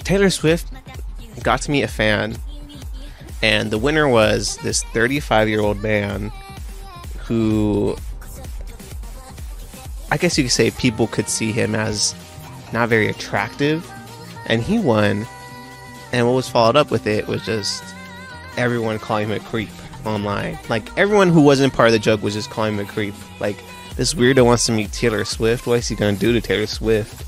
Taylor 0.00 0.30
Swift 0.30 0.66
got 1.42 1.62
to 1.62 1.70
meet 1.70 1.82
a 1.82 1.88
fan, 1.88 2.36
and 3.42 3.70
the 3.70 3.78
winner 3.78 4.08
was 4.08 4.56
this 4.58 4.82
35 4.84 5.48
year 5.48 5.60
old 5.60 5.82
man 5.82 6.32
who 7.18 7.96
I 10.10 10.16
guess 10.16 10.38
you 10.38 10.44
could 10.44 10.52
say 10.52 10.70
people 10.70 11.06
could 11.08 11.28
see 11.28 11.52
him 11.52 11.74
as 11.74 12.14
not 12.72 12.88
very 12.88 13.08
attractive, 13.08 13.88
and 14.46 14.62
he 14.62 14.78
won. 14.78 15.26
And 16.12 16.26
what 16.26 16.34
was 16.34 16.48
followed 16.48 16.76
up 16.76 16.90
with 16.90 17.06
it 17.06 17.26
was 17.26 17.44
just 17.44 17.82
everyone 18.56 18.98
calling 18.98 19.28
him 19.28 19.36
a 19.36 19.40
creep 19.40 19.68
online. 20.06 20.58
Like 20.68 20.96
everyone 20.96 21.28
who 21.28 21.42
wasn't 21.42 21.72
part 21.72 21.88
of 21.88 21.92
the 21.92 21.98
joke 21.98 22.22
was 22.22 22.34
just 22.34 22.50
calling 22.50 22.74
him 22.74 22.80
a 22.80 22.88
creep. 22.88 23.14
Like 23.40 23.56
this 23.96 24.14
weirdo 24.14 24.44
wants 24.44 24.66
to 24.66 24.72
meet 24.72 24.92
Taylor 24.92 25.24
Swift. 25.24 25.66
What 25.66 25.78
is 25.78 25.88
he 25.88 25.96
gonna 25.96 26.16
do 26.16 26.32
to 26.32 26.40
Taylor 26.40 26.66
Swift? 26.66 27.24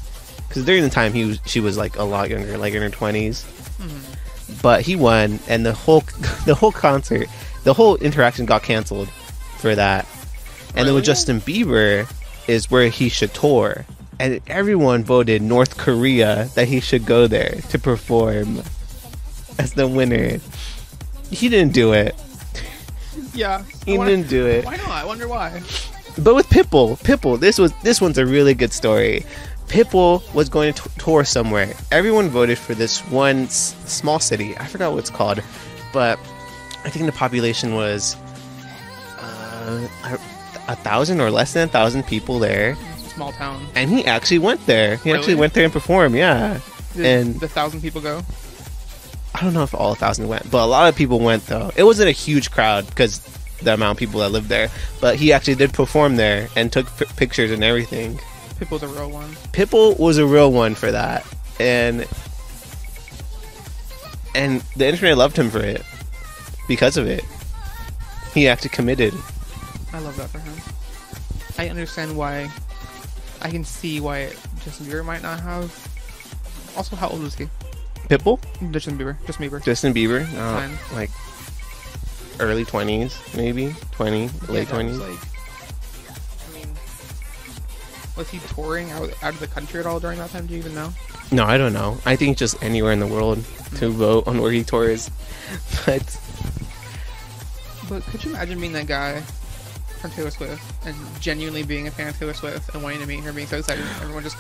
Because 0.49 0.65
during 0.65 0.83
the 0.83 0.91
time 0.91 1.13
he 1.13 1.25
was, 1.25 1.41
she 1.47 1.61
was 1.61 1.77
like 1.77 1.97
a 1.97 2.05
lot 2.05 2.31
younger, 2.31 2.57
like 2.57 2.73
in 2.75 2.83
her 2.83 2.91
20s 2.91 3.45
mm-hmm. 3.45 4.15
But 4.63 4.83
he 4.83 4.97
won, 4.97 5.39
and 5.47 5.65
the 5.65 5.75
whole 5.75 6.01
the 6.47 6.55
whole 6.55 6.73
concert, 6.73 7.29
the 7.65 7.75
whole 7.75 7.97
interaction 7.97 8.47
got 8.47 8.63
canceled 8.63 9.09
for 9.59 9.75
that. 9.75 10.07
And 10.75 10.87
then 10.87 10.95
with 10.95 11.05
Justin 11.05 11.41
Bieber 11.41 12.11
is 12.47 12.71
where 12.71 12.89
he 12.89 13.09
should 13.09 13.35
tour. 13.35 13.85
And 14.21 14.41
everyone 14.49 15.05
voted 15.05 15.43
North 15.43 15.77
Korea 15.77 16.49
that 16.55 16.67
he 16.67 16.81
should 16.81 17.07
go 17.07 17.27
there 17.27 17.61
to 17.69 17.79
perform 17.79 18.63
as 19.59 19.75
the 19.75 19.87
winner. 19.87 20.39
He 21.31 21.49
didn't 21.49 21.73
do 21.73 21.93
it. 21.93 22.15
Yeah. 23.39 23.63
He 23.87 23.97
wanna- 23.97 24.11
didn't 24.11 24.29
do 24.29 24.47
it. 24.47 24.65
Why 24.65 24.77
not? 24.77 24.89
I 24.91 25.05
wonder 25.05 25.29
why. 25.29 25.63
But 26.19 26.35
with 26.35 26.49
Pitbull, 26.49 26.99
Pitbull, 27.03 27.39
this 27.39 27.59
was 27.59 27.73
this 27.85 28.01
one's 28.01 28.19
a 28.19 28.27
really 28.27 28.53
good 28.55 28.73
story. 28.73 29.25
Pitbull 29.69 30.23
was 30.35 30.49
going 30.49 30.73
to 30.75 30.83
t- 30.83 30.91
tour 30.99 31.25
somewhere. 31.25 31.75
Everyone 31.93 32.29
voted 32.31 32.59
for 32.59 32.75
this 32.75 32.99
one 33.11 33.45
s- 33.45 33.77
small 33.87 34.19
city. 34.19 34.57
I 34.59 34.67
forgot 34.67 34.91
what 34.93 34.99
it's 34.99 35.11
called, 35.11 35.41
but 35.93 36.19
I 36.85 36.91
think 36.91 37.07
the 37.07 37.13
population 37.13 37.75
was 37.75 38.17
uh, 39.21 39.87
a, 40.05 40.19
a 40.73 40.77
thousand 40.77 41.21
or 41.21 41.31
less 41.31 41.53
than 41.53 41.69
a 41.69 41.71
thousand 41.71 42.05
people 42.07 42.39
there. 42.39 42.77
Small 43.15 43.31
town. 43.33 43.65
And 43.75 43.91
he 43.91 44.05
actually 44.07 44.39
went 44.39 44.65
there. 44.67 44.97
He 44.97 45.13
actually 45.13 45.35
went 45.37 45.53
there 45.55 45.65
and 45.65 45.73
performed. 45.73 46.15
Yeah, 46.17 46.61
Did 46.97 47.07
And- 47.07 47.41
the 47.41 47.49
thousand 47.49 47.81
people 47.83 48.01
go? 48.01 48.23
I 49.35 49.43
don't 49.43 49.55
know 49.55 49.63
if 49.63 49.75
all 49.75 49.93
a 49.93 49.97
thousand 49.97 50.29
went, 50.29 50.51
but 50.51 50.65
a 50.65 50.67
lot 50.67 50.89
of 50.89 50.97
people 50.97 51.21
went 51.21 51.47
though. 51.47 51.71
It 51.77 51.85
wasn't 51.85 52.09
a 52.09 52.13
huge 52.13 52.51
crowd 52.51 52.87
because 52.87 53.21
the 53.63 53.75
amount 53.75 53.97
of 53.97 53.99
people 53.99 54.21
that 54.21 54.31
lived 54.31 54.49
there. 54.49 54.71
But 55.01 55.17
he 55.17 55.33
actually 55.33 55.57
did 55.57 55.73
perform 55.73 56.17
there 56.17 56.49
and 56.57 56.73
took 56.73 56.87
p- 56.97 57.05
pictures 57.17 57.51
and 57.51 57.63
everything. 57.63 58.19
People's 58.59 58.83
a 58.83 58.89
real 58.89 59.11
one. 59.11 59.31
Pitbull 59.53 59.99
was 59.99 60.19
a 60.19 60.27
real 60.27 60.51
one 60.51 60.75
for 60.75 60.91
that, 60.91 61.25
and 61.61 62.07
and 64.35 64.61
the 64.77 64.89
internet 64.89 65.17
loved 65.17 65.37
him 65.37 65.51
for 65.51 65.61
it 65.61 65.83
because 66.67 66.97
of 66.97 67.07
it. 67.07 67.25
He 68.35 68.49
actually 68.49 68.71
committed. 68.71 69.15
I 69.93 70.01
love 70.01 70.17
that 70.17 70.29
for 70.31 70.39
him. 70.39 70.55
I 71.59 71.69
understand 71.69 72.17
why. 72.17 72.51
I 73.41 73.51
can 73.51 73.65
see 73.65 74.01
why 74.01 74.33
Justin 74.65 74.87
Bieber 74.87 75.05
might 75.05 75.23
not 75.23 75.41
have. 75.41 75.71
Also, 76.77 76.97
how 76.97 77.09
old 77.09 77.23
is 77.23 77.35
he? 77.37 77.49
Pitbull, 78.09 78.39
Justin 78.73 78.99
Bieber. 78.99 79.17
Justin 79.27 79.51
Bieber. 79.51 79.63
Justin 79.65 79.95
Bieber, 79.95 80.23
uh, 80.35 80.61
Fine. 80.61 80.97
like 80.97 81.11
early 82.41 82.65
twenties, 82.65 83.19
maybe 83.37 83.75
twenty, 83.93 84.31
late 84.49 84.69
twenties. 84.69 84.99
was 84.99 85.09
Like, 85.09 85.19
I 86.49 86.55
mean, 86.67 86.75
was 88.17 88.29
he 88.31 88.39
touring 88.55 88.91
out, 88.93 89.11
out 89.23 89.35
of 89.35 89.41
the 89.41 89.47
country 89.47 89.81
at 89.81 89.87
all 89.87 90.01
during 90.01 90.19
that 90.19 90.31
time? 90.31 90.47
Do 90.47 90.55
you 90.55 90.59
even 90.61 90.75
know? 90.75 90.91
No, 91.31 91.45
I 91.45 91.59
don't 91.59 91.75
know. 91.75 91.99
I 92.07 92.17
think 92.17 92.39
just 92.39 92.63
anywhere 92.63 92.93
in 92.93 93.01
the 93.01 93.07
world 93.07 93.45
to 93.77 93.91
vote 93.91 94.27
on 94.27 94.41
where 94.41 94.53
he 94.53 94.65
tours. 94.65 95.11
But 95.87 96.19
But 97.89 98.03
could 98.05 98.23
you 98.25 98.31
imagine 98.31 98.61
being 98.61 98.73
that 98.73 98.87
guy 98.87 99.21
from 100.01 100.11
Taylor 100.13 100.31
Swift 100.31 100.63
and 100.87 100.95
genuinely 101.21 101.63
being 101.63 101.89
a 101.89 101.91
fan 101.91 102.09
of 102.09 102.19
Taylor 102.19 102.35
Swift 102.35 102.75
and 102.75 102.83
wanting 102.83 103.01
to 103.01 103.07
meet 103.07 103.21
her, 103.21 103.33
being 103.33 103.47
so 103.47 103.59
excited, 103.59 103.85
everyone 104.03 104.23
just 104.23 104.37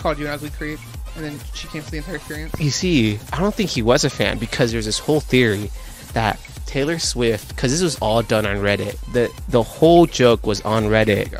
called 0.00 0.18
you 0.18 0.26
an 0.26 0.32
ugly 0.32 0.50
creep, 0.50 0.78
and 1.16 1.24
then 1.24 1.40
she 1.54 1.68
canceled 1.68 1.92
the 1.92 1.98
entire 1.98 2.16
experience? 2.16 2.54
you 2.58 2.70
see, 2.70 3.18
I 3.32 3.38
don't 3.40 3.54
think 3.54 3.70
he 3.70 3.82
was 3.82 4.04
a 4.04 4.10
fan 4.10 4.38
because 4.38 4.72
there's 4.72 4.86
this 4.86 4.98
whole 4.98 5.20
theory 5.20 5.70
that 6.12 6.38
Taylor 6.66 6.98
Swift, 6.98 7.48
because 7.48 7.72
this 7.72 7.82
was 7.82 7.96
all 7.98 8.22
done 8.22 8.46
on 8.46 8.58
Reddit. 8.58 8.96
the 9.12 9.32
The 9.48 9.62
whole 9.62 10.06
joke 10.06 10.46
was 10.46 10.60
on 10.62 10.84
Reddit. 10.84 11.32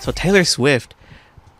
So 0.00 0.12
Taylor 0.12 0.44
Swift, 0.44 0.94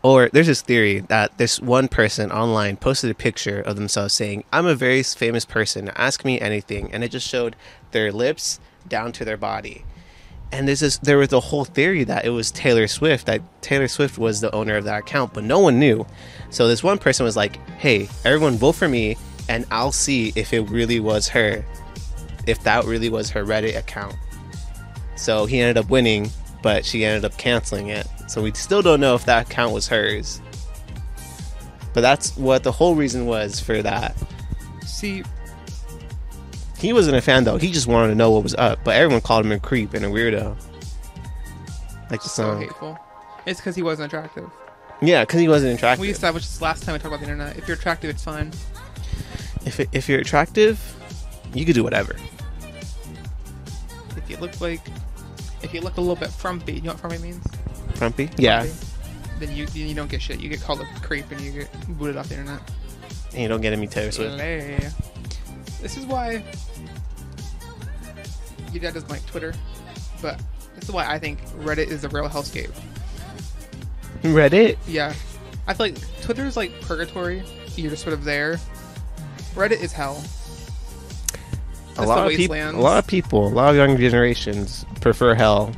or 0.01 0.29
there's 0.29 0.47
this 0.47 0.61
theory 0.61 0.99
that 1.09 1.37
this 1.37 1.59
one 1.59 1.87
person 1.87 2.31
online 2.31 2.77
posted 2.77 3.11
a 3.11 3.13
picture 3.13 3.61
of 3.61 3.75
themselves 3.75 4.13
saying, 4.13 4.45
"I'm 4.51 4.65
a 4.65 4.75
very 4.75 5.03
famous 5.03 5.45
person. 5.45 5.91
Ask 5.95 6.25
me 6.25 6.39
anything," 6.39 6.91
and 6.91 7.03
it 7.03 7.11
just 7.11 7.27
showed 7.27 7.55
their 7.91 8.11
lips 8.11 8.59
down 8.87 9.11
to 9.13 9.25
their 9.25 9.37
body. 9.37 9.83
And 10.51 10.67
there 10.67 11.17
was 11.17 11.31
a 11.31 11.39
whole 11.39 11.63
theory 11.63 12.03
that 12.05 12.25
it 12.25 12.31
was 12.31 12.51
Taylor 12.51 12.87
Swift, 12.87 13.27
that 13.27 13.41
Taylor 13.61 13.87
Swift 13.87 14.17
was 14.17 14.41
the 14.41 14.53
owner 14.53 14.77
of 14.77 14.83
that 14.85 14.99
account, 14.99 15.33
but 15.33 15.43
no 15.43 15.59
one 15.59 15.79
knew. 15.79 16.05
So 16.49 16.67
this 16.67 16.83
one 16.83 16.97
person 16.97 17.23
was 17.23 17.37
like, 17.37 17.59
"Hey, 17.77 18.09
everyone 18.25 18.57
vote 18.57 18.73
for 18.73 18.87
me, 18.87 19.15
and 19.47 19.65
I'll 19.71 19.91
see 19.91 20.33
if 20.35 20.51
it 20.51 20.61
really 20.69 20.99
was 20.99 21.27
her, 21.29 21.63
if 22.47 22.63
that 22.63 22.85
really 22.85 23.09
was 23.09 23.29
her 23.29 23.45
Reddit 23.45 23.77
account." 23.77 24.15
So 25.15 25.45
he 25.45 25.61
ended 25.61 25.77
up 25.77 25.89
winning, 25.89 26.31
but 26.63 26.83
she 26.83 27.05
ended 27.05 27.25
up 27.25 27.37
canceling 27.37 27.87
it. 27.89 28.07
So 28.27 28.41
we 28.41 28.51
still 28.53 28.81
don't 28.81 28.99
know 28.99 29.15
if 29.15 29.25
that 29.25 29.47
account 29.47 29.73
was 29.73 29.87
hers. 29.87 30.41
But 31.93 32.01
that's 32.01 32.35
what 32.37 32.63
the 32.63 32.71
whole 32.71 32.95
reason 32.95 33.25
was 33.25 33.59
for 33.59 33.81
that. 33.81 34.15
See, 34.85 35.23
He 36.79 36.93
wasn't 36.93 37.17
a 37.17 37.21
fan 37.21 37.43
though. 37.43 37.57
He 37.57 37.71
just 37.71 37.87
wanted 37.87 38.09
to 38.09 38.15
know 38.15 38.31
what 38.31 38.43
was 38.43 38.55
up. 38.55 38.79
But 38.83 38.95
everyone 38.95 39.21
called 39.21 39.45
him 39.45 39.51
a 39.51 39.59
creep 39.59 39.93
and 39.93 40.05
a 40.05 40.07
weirdo. 40.07 40.55
Like 42.09 42.23
the 42.23 42.29
song. 42.29 42.55
so 42.55 42.59
hateful. 42.59 42.99
It's 43.45 43.59
because 43.59 43.75
he 43.75 43.83
wasn't 43.83 44.11
attractive. 44.11 44.49
Yeah, 45.01 45.23
because 45.23 45.39
he 45.39 45.47
wasn't 45.47 45.75
attractive. 45.75 46.01
We 46.01 46.09
established 46.09 46.47
this 46.47 46.61
last 46.61 46.83
time 46.83 46.93
we 46.93 46.99
talked 46.99 47.07
about 47.07 47.19
the 47.19 47.31
internet. 47.31 47.57
If 47.57 47.67
you're 47.67 47.77
attractive, 47.77 48.09
it's 48.09 48.23
fine. 48.23 48.51
if, 49.65 49.79
it, 49.79 49.89
if 49.91 50.09
you're 50.09 50.19
attractive, 50.19 50.79
you 51.53 51.65
could 51.65 51.75
do 51.75 51.83
whatever. 51.83 52.15
If 54.17 54.29
you 54.29 54.37
look 54.37 54.59
like, 54.59 54.81
if 55.61 55.73
you 55.73 55.81
look 55.81 55.97
a 55.97 56.01
little 56.01 56.15
bit 56.15 56.29
frumpy, 56.29 56.73
you 56.73 56.81
know 56.81 56.91
what 56.91 56.99
frumpy 56.99 57.19
means? 57.19 57.45
Frumpy? 57.95 58.29
Yeah. 58.37 58.63
Frumpy. 58.63 58.85
Then 59.39 59.55
you 59.55 59.67
you 59.73 59.95
don't 59.95 60.09
get 60.09 60.21
shit. 60.21 60.41
You 60.41 60.49
get 60.49 60.61
called 60.61 60.81
a 60.81 60.85
creep 61.01 61.31
and 61.31 61.39
you 61.39 61.51
get 61.51 61.97
booted 61.97 62.17
off 62.17 62.27
the 62.27 62.35
internet. 62.35 62.61
And 63.31 63.41
you 63.41 63.47
don't 63.47 63.61
get 63.61 63.71
any 63.71 63.87
Taylor 63.87 64.11
Swift. 64.11 64.37
This 65.81 65.95
is 65.95 66.05
why 66.05 66.43
your 68.71 68.81
dad 68.81 68.93
doesn't 68.93 69.09
like 69.09 69.25
Twitter, 69.25 69.53
but 70.21 70.39
this 70.75 70.85
is 70.87 70.91
why 70.91 71.05
I 71.05 71.19
think 71.19 71.43
Reddit 71.59 71.87
is 71.87 72.03
a 72.03 72.09
real 72.09 72.29
hellscape. 72.29 72.71
Reddit? 74.23 74.77
Yeah, 74.87 75.13
I 75.67 75.73
feel 75.73 75.87
like 75.87 76.21
Twitter 76.21 76.45
is 76.45 76.57
like 76.57 76.79
purgatory. 76.81 77.43
You're 77.75 77.91
just 77.91 78.03
sort 78.03 78.13
of 78.13 78.23
there. 78.23 78.59
Reddit 79.53 79.81
is 79.81 79.93
hell. 79.93 80.23
A 81.97 82.05
lot 82.05 82.27
of 82.27 82.37
people. 82.37 82.55
A 82.55 82.71
lot 82.71 82.97
of 82.97 83.07
people. 83.07 83.47
A 83.47 83.49
lot 83.49 83.69
of 83.71 83.75
young 83.75 83.97
generations 83.97 84.85
prefer 85.01 85.35
hell. 85.35 85.73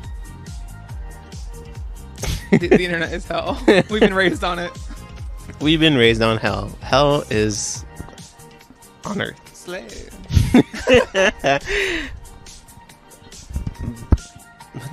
the, 2.52 2.68
the 2.68 2.84
internet 2.86 3.12
is 3.14 3.28
hell. 3.28 3.62
We've 3.90 4.00
been 4.00 4.14
raised 4.14 4.44
on 4.44 4.60
it. 4.60 4.72
We've 5.60 5.80
been 5.80 5.96
raised 5.96 6.22
on 6.22 6.38
hell. 6.38 6.68
Hell 6.82 7.24
is 7.30 7.86
on 9.06 9.22
earth. 9.22 9.40
Slave. 9.56 10.10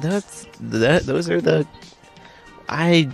That's 0.01 0.47
that. 0.61 1.05
Those 1.05 1.29
are 1.29 1.41
the. 1.41 1.67
I, 2.69 3.09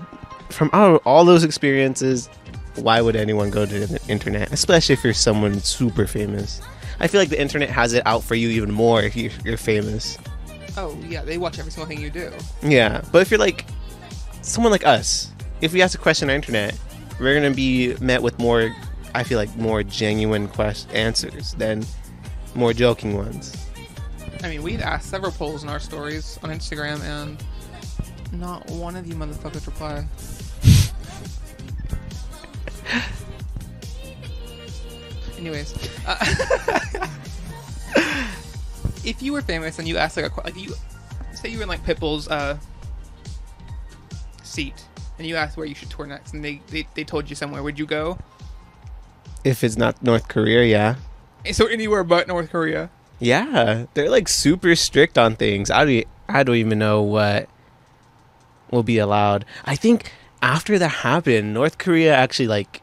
from 0.51 0.71
all, 0.73 0.97
all 1.05 1.25
those 1.25 1.45
experiences, 1.45 2.29
why 2.77 3.01
would 3.01 3.17
anyone 3.17 3.51
go 3.51 3.65
to 3.65 3.87
the 3.87 4.01
internet, 4.09 4.53
especially 4.53 4.95
if 4.95 5.05
you're 5.05 5.13
someone 5.15 5.61
super 5.61 6.07
famous? 6.07 6.61
I 7.01 7.07
feel 7.07 7.21
like 7.21 7.29
the 7.29 7.41
internet 7.41 7.71
has 7.71 7.93
it 7.93 8.05
out 8.07 8.23
for 8.25 8.35
you 8.35 8.49
even 8.51 8.73
more 8.73 9.03
if 9.03 9.15
you- 9.17 9.31
you're 9.45 9.57
famous. 9.57 10.19
Oh 10.77 10.97
yeah, 11.09 11.23
they 11.23 11.39
watch 11.39 11.59
every 11.59 11.71
single 11.71 11.87
thing 11.89 12.01
you 12.01 12.11
do. 12.11 12.33
Yeah, 12.63 13.01
but 13.13 13.23
if 13.23 13.31
you're 13.31 13.39
like 13.39 13.65
someone 14.43 14.73
like 14.73 14.85
us, 14.87 15.31
if 15.61 15.73
we 15.73 15.83
ask 15.83 15.97
a 15.97 16.03
question 16.03 16.27
on 16.29 16.33
the 16.33 16.35
internet, 16.35 16.77
we're 17.21 17.35
gonna 17.35 17.55
be 17.55 17.95
met 18.01 18.23
with 18.23 18.39
more. 18.41 18.75
I 19.15 19.23
feel 19.23 19.39
like 19.39 19.55
more 19.57 19.85
genuine 19.85 20.49
quest 20.49 20.93
answers 20.93 21.53
than 21.55 21.85
more 22.57 22.73
joking 22.73 23.17
ones. 23.17 23.55
I 24.45 24.49
mean, 24.51 24.63
we've 24.63 24.83
asked 24.83 25.09
several 25.09 25.33
polls 25.33 25.63
in 25.63 25.71
our 25.71 25.81
stories 25.81 26.39
on 26.43 26.51
Instagram, 26.51 27.01
and 27.01 27.43
not 28.39 28.69
one 28.73 28.95
of 28.95 29.07
you 29.07 29.15
motherfuckers 29.15 29.65
reply. 29.65 30.05
Anyways, 35.39 35.75
uh, 36.07 36.17
if 39.03 39.23
you 39.23 39.33
were 39.33 39.41
famous 39.41 39.79
and 39.79 39.89
you 39.89 39.97
asked 39.97 40.19
like 40.19 40.31
a 40.31 40.41
like 40.43 40.59
you 40.59 40.75
say 41.33 41.49
you 41.49 41.57
were 41.57 41.63
in 41.63 41.69
like 41.71 41.83
Pitbull's 41.83 42.29
uh, 42.29 42.59
seat 44.43 44.85
and 45.17 45.27
you 45.27 45.37
asked 45.37 45.57
where 45.57 45.65
you 45.65 45.75
should 45.75 45.89
tour 45.89 46.05
next, 46.05 46.35
and 46.35 46.45
they, 46.45 46.61
they 46.69 46.87
they 46.93 47.05
told 47.05 47.31
you 47.31 47.37
somewhere, 47.37 47.63
would 47.63 47.79
you 47.79 47.87
go? 47.87 48.19
If 49.43 49.65
it's 49.65 49.79
not 49.79 50.03
North 50.03 50.29
Korea, 50.29 50.65
yeah. 50.65 50.97
So 51.53 51.67
anywhere 51.67 52.05
but 52.05 52.29
North 52.29 52.51
Korea. 52.51 52.91
Yeah, 53.19 53.87
they're 53.95 54.11
like 54.11 54.29
super 54.29 54.75
strict 54.77 55.17
on 55.17 55.37
things. 55.37 55.71
I 55.71 55.85
don't, 55.85 56.07
I 56.29 56.43
don't 56.43 56.57
even 56.57 56.79
know 56.79 57.03
what 57.03 57.49
will 58.71 58.83
be 58.83 58.99
allowed. 58.99 59.45
I 59.65 59.77
think 59.77 60.13
after 60.43 60.79
that 60.79 60.89
happened, 60.89 61.55
North 61.55 61.79
Korea 61.79 62.15
actually 62.15 62.49
like 62.49 62.83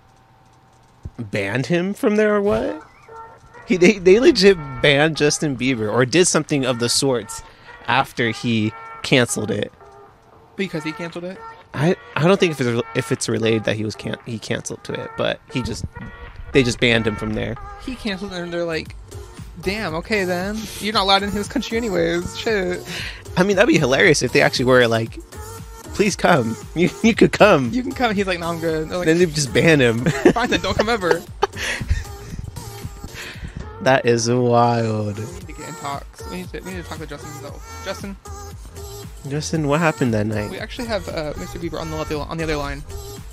banned 1.18 1.68
him 1.68 1.94
from 1.94 2.16
there 2.16 2.36
or 2.36 2.42
what? 2.42 2.82
He 3.68 3.78
they, 3.78 4.00
they 4.00 4.20
legit 4.20 4.58
banned 4.82 5.18
Justin 5.18 5.56
Bieber 5.56 5.92
or 5.92 6.06
did 6.06 6.28
something 6.28 6.66
of 6.66 6.80
the 6.80 6.90
sorts 6.90 7.44
after 7.88 8.32
he 8.32 8.74
canceled 9.04 9.52
it. 9.52 9.72
Because 10.56 10.84
he 10.84 10.92
canceled 10.92 11.26
it. 11.26 11.38
I, 11.74 11.96
I 12.16 12.28
don't 12.28 12.40
think 12.40 12.52
if 12.52 12.62
it's 12.62 12.82
if 12.96 13.12
it's 13.12 13.30
related 13.30 13.64
that 13.64 13.78
he 13.78 13.86
was 13.86 13.96
can 13.96 14.18
he 14.26 14.40
canceled 14.40 14.84
to 14.86 14.94
it, 14.94 15.10
but 15.18 15.40
he 15.54 15.62
just 15.62 15.86
they 16.52 16.64
just 16.64 16.80
banned 16.80 17.08
him 17.08 17.16
from 17.16 17.34
there. 17.34 17.56
He 17.86 17.96
canceled 17.96 18.34
it, 18.34 18.40
and 18.40 18.52
they're 18.52 18.66
like, 18.66 18.96
"Damn, 19.62 19.94
okay 19.96 20.24
then. 20.24 20.58
You're 20.80 20.94
not 20.94 21.04
allowed 21.04 21.24
in 21.24 21.32
his 21.32 21.48
country 21.48 21.78
anyways. 21.78 22.38
Shit. 22.38 22.82
I 23.38 23.44
mean, 23.44 23.56
that'd 23.58 23.68
be 23.68 23.78
hilarious 23.78 24.22
if 24.22 24.32
they 24.34 24.42
actually 24.42 24.66
were 24.66 24.88
like, 24.88 25.20
"Please 25.94 26.16
come, 26.16 26.56
you 26.76 26.90
you 27.04 27.14
could 27.14 27.32
come." 27.32 27.72
You 27.72 27.84
can 27.84 27.92
come." 27.92 28.14
He's 28.16 28.28
like, 28.28 28.40
"No, 28.40 28.48
I'm 28.48 28.60
good." 28.60 28.90
Like, 28.90 29.06
then 29.06 29.18
they 29.20 29.26
just 29.26 29.54
ban 29.54 29.80
him. 29.82 30.06
"Fine 30.34 30.50
then, 30.50 30.62
don't 30.62 30.78
come 30.78 30.90
ever." 30.90 31.22
that 33.82 34.06
is 34.06 34.30
wild. 34.30 35.18
We 35.18 35.24
need 35.26 35.42
to 35.48 35.54
get 35.54 35.68
in 35.70 35.76
talks. 35.76 36.30
We 36.30 36.38
need 36.38 36.50
to 36.52 36.60
we 36.62 36.72
need 36.74 36.84
to 36.84 36.90
talk 36.90 37.00
to 37.00 37.06
Justin 37.08 37.30
though. 37.42 37.60
Justin, 37.84 38.16
Justin, 39.28 39.68
what 39.68 39.80
happened 39.80 40.14
that 40.14 40.26
night? 40.28 40.50
we 40.52 40.60
actually 40.60 40.88
have 40.88 41.08
uh, 41.10 41.34
Mr. 41.34 41.60
Bieber 41.60 41.80
on 41.80 41.90
the 41.92 41.98
other 41.98 42.18
on 42.18 42.38
the 42.38 42.44
other 42.44 42.56
line. 42.58 42.84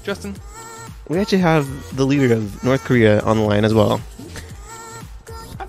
Justin, 0.04 0.35
We 1.09 1.18
actually 1.18 1.38
have 1.42 1.66
the 1.96 2.07
leader 2.07 2.33
of 2.33 2.62
North 2.64 2.83
Korea 2.85 3.20
on 3.22 3.37
the 3.37 3.42
line 3.42 3.64
as 3.64 3.74
well. 3.74 4.00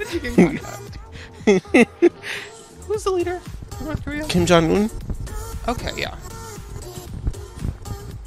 Who's 2.87 3.03
the 3.03 3.11
leader 3.11 3.35
of 3.71 3.81
North 3.81 4.03
Korea? 4.03 4.25
Kim 4.27 4.45
Jong 4.45 4.71
Un. 4.75 4.89
Okay, 5.67 5.91
yeah. 5.97 6.15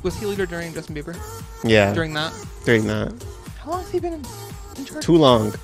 Was 0.03 0.19
he 0.19 0.27
leader 0.27 0.47
during 0.47 0.73
Justin 0.75 0.97
Bieber? 0.97 1.17
Yeah, 1.65 1.93
During 1.95 2.13
that? 2.15 2.33
during 2.65 2.87
that, 2.87 3.13
How 3.59 3.71
long 3.73 3.83
has 3.83 3.91
he 3.93 4.01
been 4.01 4.15
in, 4.15 4.25
in 4.77 4.85
charge? 4.85 5.05
too 5.05 5.17
long. 5.17 5.53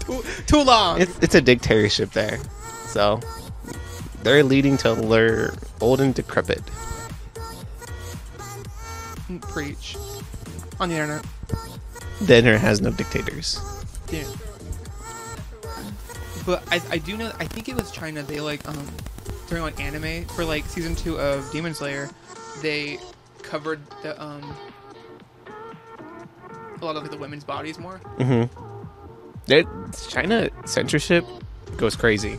Too, 0.00 0.22
too 0.46 0.62
long. 0.62 1.00
It's 1.00 1.18
it's 1.20 1.34
a 1.34 1.40
dictatorship 1.40 2.10
there, 2.12 2.38
so 2.88 3.20
they're 4.22 4.42
leading 4.44 4.76
to 4.78 4.94
they're 4.94 5.54
old 5.80 6.00
and 6.02 6.14
decrepit. 6.14 6.62
Mm, 9.30 9.40
preach. 9.48 9.96
On 10.78 10.90
the 10.90 10.96
internet. 10.96 11.24
Dinner 12.26 12.58
has 12.58 12.80
no 12.80 12.90
dictators. 12.90 13.60
Yeah. 14.10 14.24
But 16.46 16.62
I, 16.70 16.80
I 16.90 16.98
do 16.98 17.16
know 17.16 17.32
I 17.38 17.46
think 17.46 17.68
it 17.68 17.74
was 17.74 17.90
China 17.90 18.22
they 18.22 18.40
like 18.40 18.66
um 18.68 18.86
during 19.48 19.62
like 19.62 19.80
anime 19.80 20.26
for 20.26 20.44
like 20.44 20.66
season 20.66 20.94
two 20.94 21.18
of 21.18 21.50
Demon 21.52 21.74
Slayer 21.74 22.10
they 22.62 22.98
covered 23.42 23.80
the 24.02 24.20
um 24.22 24.54
a 26.80 26.84
lot 26.84 26.96
of 26.96 27.02
like 27.02 27.10
the 27.10 27.16
women's 27.16 27.44
bodies 27.44 27.78
more. 27.78 28.00
Mm-hmm. 28.18 28.50
China 30.08 30.50
censorship 30.66 31.24
goes 31.76 31.96
crazy, 31.96 32.38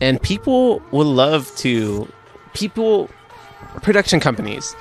and 0.00 0.20
people 0.22 0.82
will 0.90 1.12
love 1.12 1.54
to. 1.58 2.10
People, 2.52 3.08
production 3.82 4.18
companies, 4.18 4.74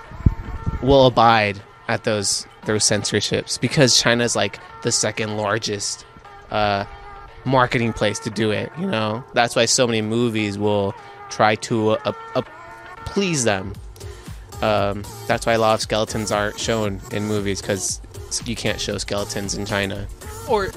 will 0.82 1.06
abide 1.06 1.62
at 1.88 2.04
those 2.04 2.48
those 2.66 2.84
censorships 2.84 3.58
because 3.58 4.00
China's 4.02 4.36
like 4.36 4.60
the 4.84 4.92
second 4.92 5.38
largest 5.38 6.06
uh, 6.52 6.86
marketing 7.46 7.94
place 7.94 8.20
to 8.20 8.30
do 8.30 8.52
it. 8.52 8.72
You 8.78 8.88
know, 8.88 9.24
that's 9.34 9.56
why 9.56 9.66
so 9.66 9.88
many 9.88 10.02
movies 10.02 10.58
will 10.58 10.94
try 11.30 11.56
to 11.56 11.92
uh, 11.92 12.14
uh, 12.36 12.42
please 13.06 13.44
them. 13.44 13.74
Um, 14.62 15.04
that's 15.28 15.46
why 15.46 15.54
a 15.54 15.58
lot 15.60 15.76
of 15.76 15.82
skeletons 15.82 16.32
aren't 16.32 16.60
shown 16.60 17.00
in 17.12 17.24
movies 17.26 17.62
because 17.62 18.02
you 18.46 18.56
can't 18.56 18.80
show 18.80 18.98
skeletons 18.98 19.56
in 19.56 19.66
China. 19.66 20.06
Or 20.50 20.68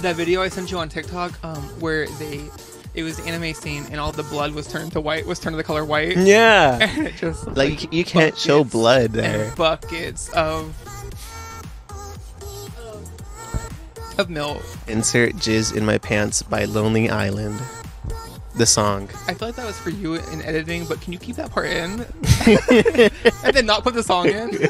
that 0.00 0.14
video 0.16 0.40
I 0.42 0.48
sent 0.48 0.70
you 0.70 0.78
on 0.78 0.88
TikTok 0.88 1.42
um 1.44 1.62
where 1.80 2.06
they 2.18 2.44
it 2.94 3.02
was 3.02 3.16
the 3.16 3.24
anime 3.28 3.54
scene 3.54 3.84
and 3.90 3.98
all 3.98 4.12
the 4.12 4.22
blood 4.24 4.52
was 4.54 4.66
turned 4.68 4.92
to 4.92 5.00
white 5.00 5.26
was 5.26 5.40
turned 5.40 5.54
to 5.54 5.56
the 5.56 5.64
color 5.64 5.84
white. 5.84 6.16
Yeah, 6.16 6.78
And 6.96 7.08
it 7.08 7.16
just 7.16 7.46
like 7.56 7.92
you 7.92 8.04
can't 8.04 8.36
show 8.38 8.62
blood 8.62 9.12
there. 9.12 9.46
and 9.46 9.56
buckets 9.56 10.28
of 10.30 10.72
of 14.18 14.30
milk. 14.30 14.62
Insert 14.88 15.34
"Jizz 15.36 15.74
in 15.76 15.84
My 15.84 15.98
Pants" 15.98 16.42
by 16.42 16.64
Lonely 16.64 17.10
Island. 17.10 17.60
The 18.56 18.66
song. 18.66 19.08
I 19.26 19.34
feel 19.34 19.48
like 19.48 19.56
that 19.56 19.66
was 19.66 19.78
for 19.78 19.90
you 19.90 20.14
in 20.14 20.40
editing, 20.42 20.86
but 20.86 21.00
can 21.00 21.12
you 21.12 21.18
keep 21.18 21.34
that 21.36 21.50
part 21.50 21.66
in? 21.66 22.00
and 23.44 23.54
then 23.54 23.66
not 23.66 23.82
put 23.82 23.94
the 23.94 24.02
song 24.04 24.26
in? 24.28 24.50
can 24.50 24.60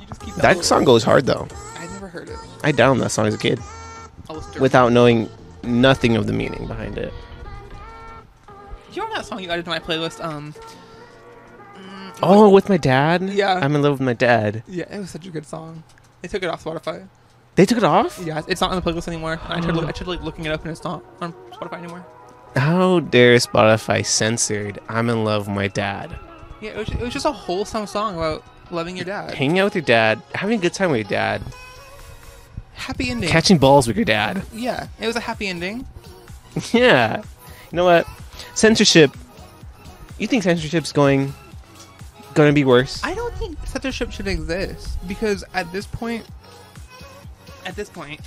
you 0.00 0.06
just 0.06 0.20
keep 0.20 0.34
that? 0.36 0.42
That 0.42 0.64
song 0.64 0.84
goes 0.84 1.02
hard 1.02 1.26
though. 1.26 1.48
I 1.76 1.86
never 1.88 2.06
heard 2.06 2.28
it. 2.28 2.38
I 2.62 2.70
downed 2.70 3.00
that 3.00 3.10
song 3.10 3.26
as 3.26 3.34
a 3.34 3.38
kid 3.38 3.58
I'll 4.28 4.36
listen 4.36 4.52
to 4.52 4.58
it. 4.58 4.62
without 4.62 4.92
knowing 4.92 5.28
nothing 5.64 6.16
of 6.16 6.26
the 6.28 6.32
meaning 6.32 6.66
behind 6.68 6.96
it. 6.96 7.12
Do 8.46 8.52
you 8.92 9.02
remember 9.02 9.16
that 9.22 9.26
song 9.26 9.40
you 9.40 9.50
added 9.50 9.64
to 9.64 9.70
my 9.70 9.78
playlist? 9.80 10.24
Um. 10.24 10.54
Oh, 12.22 12.48
with 12.50 12.68
my 12.68 12.76
dad. 12.76 13.22
Yeah. 13.30 13.54
I'm 13.54 13.74
in 13.74 13.82
love 13.82 13.92
with 13.92 14.00
my 14.00 14.12
dad. 14.14 14.62
Yeah, 14.68 14.84
it 14.94 14.98
was 14.98 15.10
such 15.10 15.26
a 15.26 15.30
good 15.30 15.46
song. 15.46 15.82
They 16.22 16.28
took 16.28 16.42
it 16.42 16.46
off 16.48 16.62
Spotify. 16.64 17.06
They 17.54 17.66
took 17.66 17.78
it 17.78 17.84
off. 17.84 18.20
Yeah, 18.24 18.42
it's 18.46 18.60
not 18.60 18.70
on 18.72 18.80
the 18.80 18.82
playlist 18.92 19.08
anymore. 19.08 19.40
I 19.48 19.60
tried, 19.60 19.74
look, 19.74 19.84
oh. 19.84 19.88
I 19.88 19.92
tried 19.92 20.06
like 20.06 20.22
looking 20.22 20.44
it 20.44 20.52
up 20.52 20.62
and 20.62 20.70
it's 20.70 20.84
not 20.84 21.02
on 21.20 21.32
Spotify 21.52 21.78
anymore. 21.78 22.06
How 22.56 23.00
dare 23.00 23.36
Spotify 23.36 24.04
censored 24.04 24.78
"I'm 24.88 25.08
in 25.08 25.24
love 25.24 25.46
with 25.46 25.54
my 25.56 25.68
dad"? 25.68 26.16
Yeah, 26.60 26.70
it 26.70 26.76
was, 26.76 26.88
it 26.90 27.00
was 27.00 27.12
just 27.12 27.26
a 27.26 27.32
wholesome 27.32 27.86
song 27.86 28.16
about 28.16 28.44
loving 28.70 28.96
your 28.96 29.04
dad. 29.04 29.34
Hanging 29.34 29.58
out 29.60 29.64
with 29.66 29.74
your 29.76 29.82
dad, 29.82 30.20
having 30.34 30.58
a 30.58 30.62
good 30.62 30.72
time 30.74 30.90
with 30.90 30.98
your 31.00 31.08
dad, 31.08 31.42
Happy 32.74 33.10
ending. 33.10 33.28
catching 33.30 33.58
balls 33.58 33.86
with 33.86 33.96
your 33.96 34.04
dad. 34.04 34.42
Yeah, 34.52 34.88
it 35.00 35.06
was 35.06 35.16
a 35.16 35.20
happy 35.20 35.46
ending. 35.48 35.86
Yeah. 36.72 37.18
You 37.70 37.76
know 37.76 37.84
what? 37.84 38.06
Censorship. 38.54 39.16
You 40.18 40.26
think 40.26 40.42
censorship's 40.42 40.90
going 40.90 41.32
to 42.48 42.54
be 42.54 42.64
worse? 42.64 43.02
I 43.04 43.14
don't 43.14 43.34
think 43.34 43.58
censorship 43.66 44.12
should 44.12 44.26
exist 44.26 44.98
because 45.06 45.44
at 45.54 45.70
this 45.72 45.86
point, 45.86 46.24
at 47.66 47.76
this 47.76 47.88
point, 47.88 48.20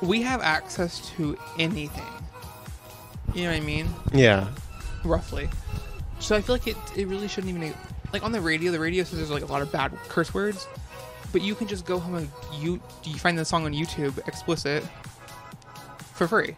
we 0.00 0.22
have 0.22 0.40
access 0.42 1.10
to 1.12 1.38
anything. 1.58 2.04
You 3.34 3.44
know 3.44 3.50
what 3.50 3.56
I 3.56 3.60
mean? 3.60 3.88
yeah. 4.12 4.48
Roughly. 5.04 5.48
So 6.18 6.36
I 6.36 6.40
feel 6.40 6.54
like 6.54 6.66
it 6.66 6.76
it 6.96 7.06
really 7.08 7.28
shouldn't 7.28 7.54
even 7.54 7.74
like 8.12 8.22
on 8.22 8.32
the 8.32 8.40
radio. 8.40 8.72
The 8.72 8.80
radio 8.80 9.04
says 9.04 9.18
there's 9.18 9.30
like 9.30 9.42
a 9.42 9.52
lot 9.52 9.60
of 9.60 9.70
bad 9.70 9.92
curse 10.08 10.32
words, 10.32 10.66
but 11.32 11.42
you 11.42 11.54
can 11.54 11.66
just 11.66 11.84
go 11.84 11.98
home 11.98 12.14
and 12.14 12.30
you 12.58 12.80
you 13.02 13.16
find 13.16 13.36
the 13.36 13.44
song 13.44 13.66
on 13.66 13.74
YouTube 13.74 14.26
explicit 14.26 14.82
for 16.14 16.26
free. 16.26 16.56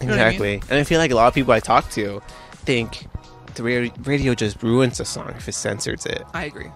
You 0.00 0.06
know 0.06 0.12
what 0.12 0.20
I 0.20 0.30
mean? 0.30 0.40
Exactly. 0.40 0.54
And 0.70 0.80
I 0.80 0.84
feel 0.84 0.98
like 0.98 1.10
a 1.10 1.14
lot 1.14 1.28
of 1.28 1.34
people 1.34 1.52
I 1.52 1.60
talk 1.60 1.90
to, 1.92 2.22
think 2.52 3.06
the 3.56 3.62
radio, 3.62 3.92
radio 4.04 4.34
just 4.34 4.62
ruins 4.62 5.00
a 5.00 5.04
song 5.04 5.34
if 5.36 5.48
it 5.48 5.52
censors 5.52 6.06
it. 6.06 6.22
I 6.34 6.44
agree. 6.44 6.70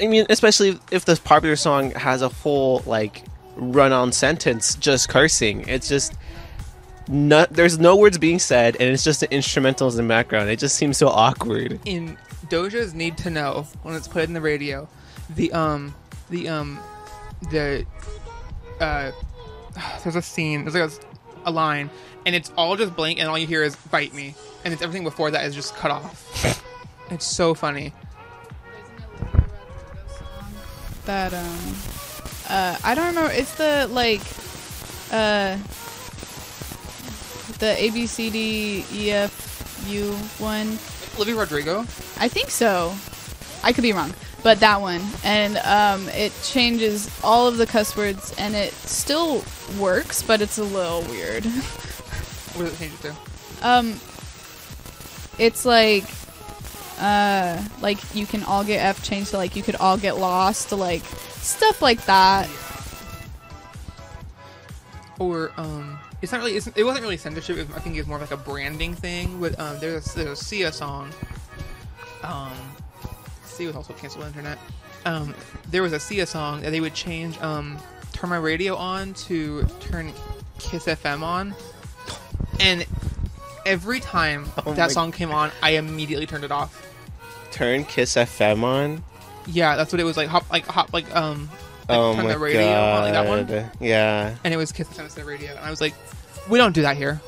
I 0.00 0.06
mean, 0.06 0.26
especially 0.30 0.78
if 0.90 1.04
the 1.04 1.20
popular 1.22 1.56
song 1.56 1.90
has 1.92 2.22
a 2.22 2.28
whole 2.28 2.82
like 2.86 3.24
run-on 3.56 4.12
sentence 4.12 4.74
just 4.76 5.08
cursing. 5.08 5.68
It's 5.68 5.88
just 5.88 6.14
not. 7.08 7.52
There's 7.52 7.78
no 7.78 7.96
words 7.96 8.18
being 8.18 8.38
said, 8.38 8.76
and 8.76 8.88
it's 8.90 9.04
just 9.04 9.20
the 9.20 9.28
instrumentals 9.28 9.98
in 9.98 10.06
the 10.06 10.08
background. 10.08 10.48
It 10.48 10.58
just 10.58 10.76
seems 10.76 10.96
so 10.96 11.08
awkward. 11.08 11.80
in 11.84 12.16
Doja's 12.48 12.94
Need 12.94 13.18
to 13.18 13.30
Know 13.30 13.66
when 13.82 13.94
it's 13.94 14.08
played 14.08 14.28
in 14.28 14.34
the 14.34 14.40
radio, 14.40 14.88
the 15.36 15.52
um 15.52 15.94
the 16.30 16.48
um 16.48 16.78
the 17.50 17.84
uh 18.80 19.10
there's 20.02 20.16
a 20.16 20.22
scene 20.22 20.64
there's 20.64 20.74
like 20.74 20.90
a, 20.90 21.09
a 21.44 21.50
line 21.50 21.90
and 22.26 22.34
it's 22.34 22.52
all 22.56 22.76
just 22.76 22.94
blank 22.94 23.18
and 23.18 23.28
all 23.28 23.38
you 23.38 23.46
hear 23.46 23.62
is 23.62 23.76
bite 23.76 24.12
me 24.14 24.34
and 24.64 24.72
it's 24.72 24.82
everything 24.82 25.04
before 25.04 25.30
that 25.30 25.44
is 25.44 25.54
just 25.54 25.74
cut 25.76 25.90
off. 25.90 26.62
it's 27.10 27.26
so 27.26 27.54
funny. 27.54 27.92
that 31.06 31.32
um 31.32 31.74
uh 32.48 32.76
I 32.84 32.94
don't 32.94 33.08
remember 33.08 33.32
it's 33.32 33.54
the 33.54 33.88
like 33.90 34.20
uh 35.10 35.56
the 37.58 37.74
A 37.78 37.90
B 37.90 38.06
C 38.06 38.30
D 38.30 38.84
E 38.92 39.10
F 39.10 39.84
U 39.88 40.12
one. 40.38 40.78
Olivia 41.16 41.34
Rodrigo. 41.34 41.80
I 42.18 42.28
think 42.28 42.50
so. 42.50 42.94
I 43.62 43.72
could 43.72 43.82
be 43.82 43.92
wrong. 43.92 44.14
But 44.42 44.60
that 44.60 44.80
one. 44.80 45.02
And 45.24 45.58
um 45.58 46.08
it 46.10 46.32
changes 46.42 47.10
all 47.22 47.46
of 47.46 47.58
the 47.58 47.66
cuss 47.66 47.96
words 47.96 48.34
and 48.38 48.54
it 48.54 48.72
still 48.72 49.44
works, 49.78 50.22
but 50.22 50.40
it's 50.40 50.58
a 50.58 50.64
little 50.64 51.02
weird. 51.02 51.44
What 52.54 52.64
does 52.64 52.74
it 52.74 52.78
change 52.90 52.94
it 52.94 53.02
to? 53.02 53.68
Um 53.68 54.00
it's 55.38 55.64
like 55.64 56.04
uh 56.98 57.62
like 57.80 57.98
you 58.14 58.26
can 58.26 58.42
all 58.44 58.64
get 58.64 58.84
F 58.84 59.02
changed 59.04 59.30
to 59.30 59.36
like 59.36 59.54
you 59.56 59.62
could 59.62 59.76
all 59.76 59.96
get 59.96 60.16
lost, 60.18 60.70
to 60.70 60.76
like 60.76 61.02
stuff 61.04 61.80
like 61.80 62.04
that. 62.06 62.48
Or 65.18 65.52
um, 65.58 65.98
it's 66.22 66.32
not 66.32 66.38
really. 66.38 66.56
It's, 66.56 66.66
it 66.68 66.82
wasn't 66.84 67.02
really 67.02 67.16
censorship. 67.18 67.56
It, 67.58 67.68
was- 67.68 67.76
I 67.76 67.80
think 67.80 67.96
it's 67.96 68.08
more 68.08 68.16
of 68.16 68.22
like 68.22 68.30
a 68.32 68.42
branding 68.42 68.94
thing. 68.94 69.38
With 69.40 69.58
um, 69.60 69.78
there's 69.78 70.14
a, 70.14 70.18
there's 70.24 70.40
a 70.40 70.44
Sia 70.44 70.72
song. 70.72 71.10
Um, 72.22 72.52
Sia 73.50 73.66
was 73.68 73.76
also 73.76 73.92
canceled 73.94 74.24
on 74.24 74.28
internet. 74.30 74.58
Um, 75.04 75.34
there 75.70 75.82
was 75.82 75.92
a 75.92 76.00
Sia 76.00 76.26
song 76.26 76.60
that 76.62 76.70
they 76.70 76.80
would 76.80 76.94
change. 76.94 77.40
Um, 77.40 77.78
turn 78.12 78.30
my 78.30 78.36
radio 78.36 78.76
on 78.76 79.14
to 79.14 79.64
turn 79.80 80.12
Kiss 80.58 80.84
FM 80.86 81.22
on, 81.22 81.54
and 82.58 82.84
every 83.66 84.00
time 84.00 84.46
Oh 84.66 84.74
that 84.74 84.90
song 84.90 85.12
came 85.12 85.30
on, 85.30 85.50
I 85.62 85.70
immediately 85.70 86.26
turned 86.26 86.44
it 86.44 86.52
off. 86.52 86.86
Turn 87.50 87.84
Kiss 87.84 88.14
FM 88.16 88.62
on. 88.62 89.02
Yeah, 89.46 89.76
that's 89.76 89.92
what 89.92 90.00
it 90.00 90.04
was 90.04 90.16
like. 90.16 90.28
Hop, 90.28 90.50
like 90.52 90.66
hop, 90.66 90.92
like 90.92 91.14
um, 91.16 91.48
like 91.88 91.98
oh 91.98 92.14
turn 92.14 92.26
my 92.26 92.32
the 92.34 92.38
radio 92.38 92.60
god! 92.62 92.96
on, 92.96 93.02
like 93.04 93.12
that 93.14 93.26
one, 93.26 93.70
Yeah, 93.80 94.36
and 94.44 94.52
it 94.52 94.56
was 94.58 94.70
Kiss 94.72 94.88
FM 94.88 95.04
instead 95.04 95.22
of 95.22 95.26
radio, 95.26 95.50
and 95.50 95.60
I 95.60 95.70
was 95.70 95.80
like, 95.80 95.94
we 96.48 96.58
don't 96.58 96.74
do 96.74 96.82
that 96.82 96.96
here. 96.96 97.20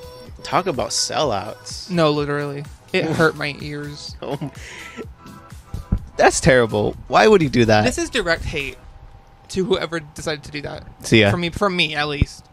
talk 0.43 0.67
about 0.67 0.91
sellouts. 0.91 1.91
No, 1.91 2.11
literally. 2.11 2.65
It 2.93 3.05
hurt 3.17 3.37
my 3.37 3.57
ears. 3.61 4.15
Oh, 4.21 4.53
that's 6.17 6.41
terrible. 6.41 6.97
Why 7.09 7.27
would 7.29 7.41
he 7.41 7.49
do 7.49 7.65
that? 7.65 7.85
This 7.85 7.99
is 7.99 8.11
direct 8.11 8.45
hate 8.45 8.79
to 9.49 9.65
whoever 9.65 10.01
decided 10.01 10.45
to 10.45 10.51
do 10.51 10.63
that. 10.63 10.85
Sia. 11.07 11.31
From 11.31 11.41
me, 11.41 11.51
from 11.51 11.77
me 11.77 11.95
at 11.95 12.09
least. 12.09 12.45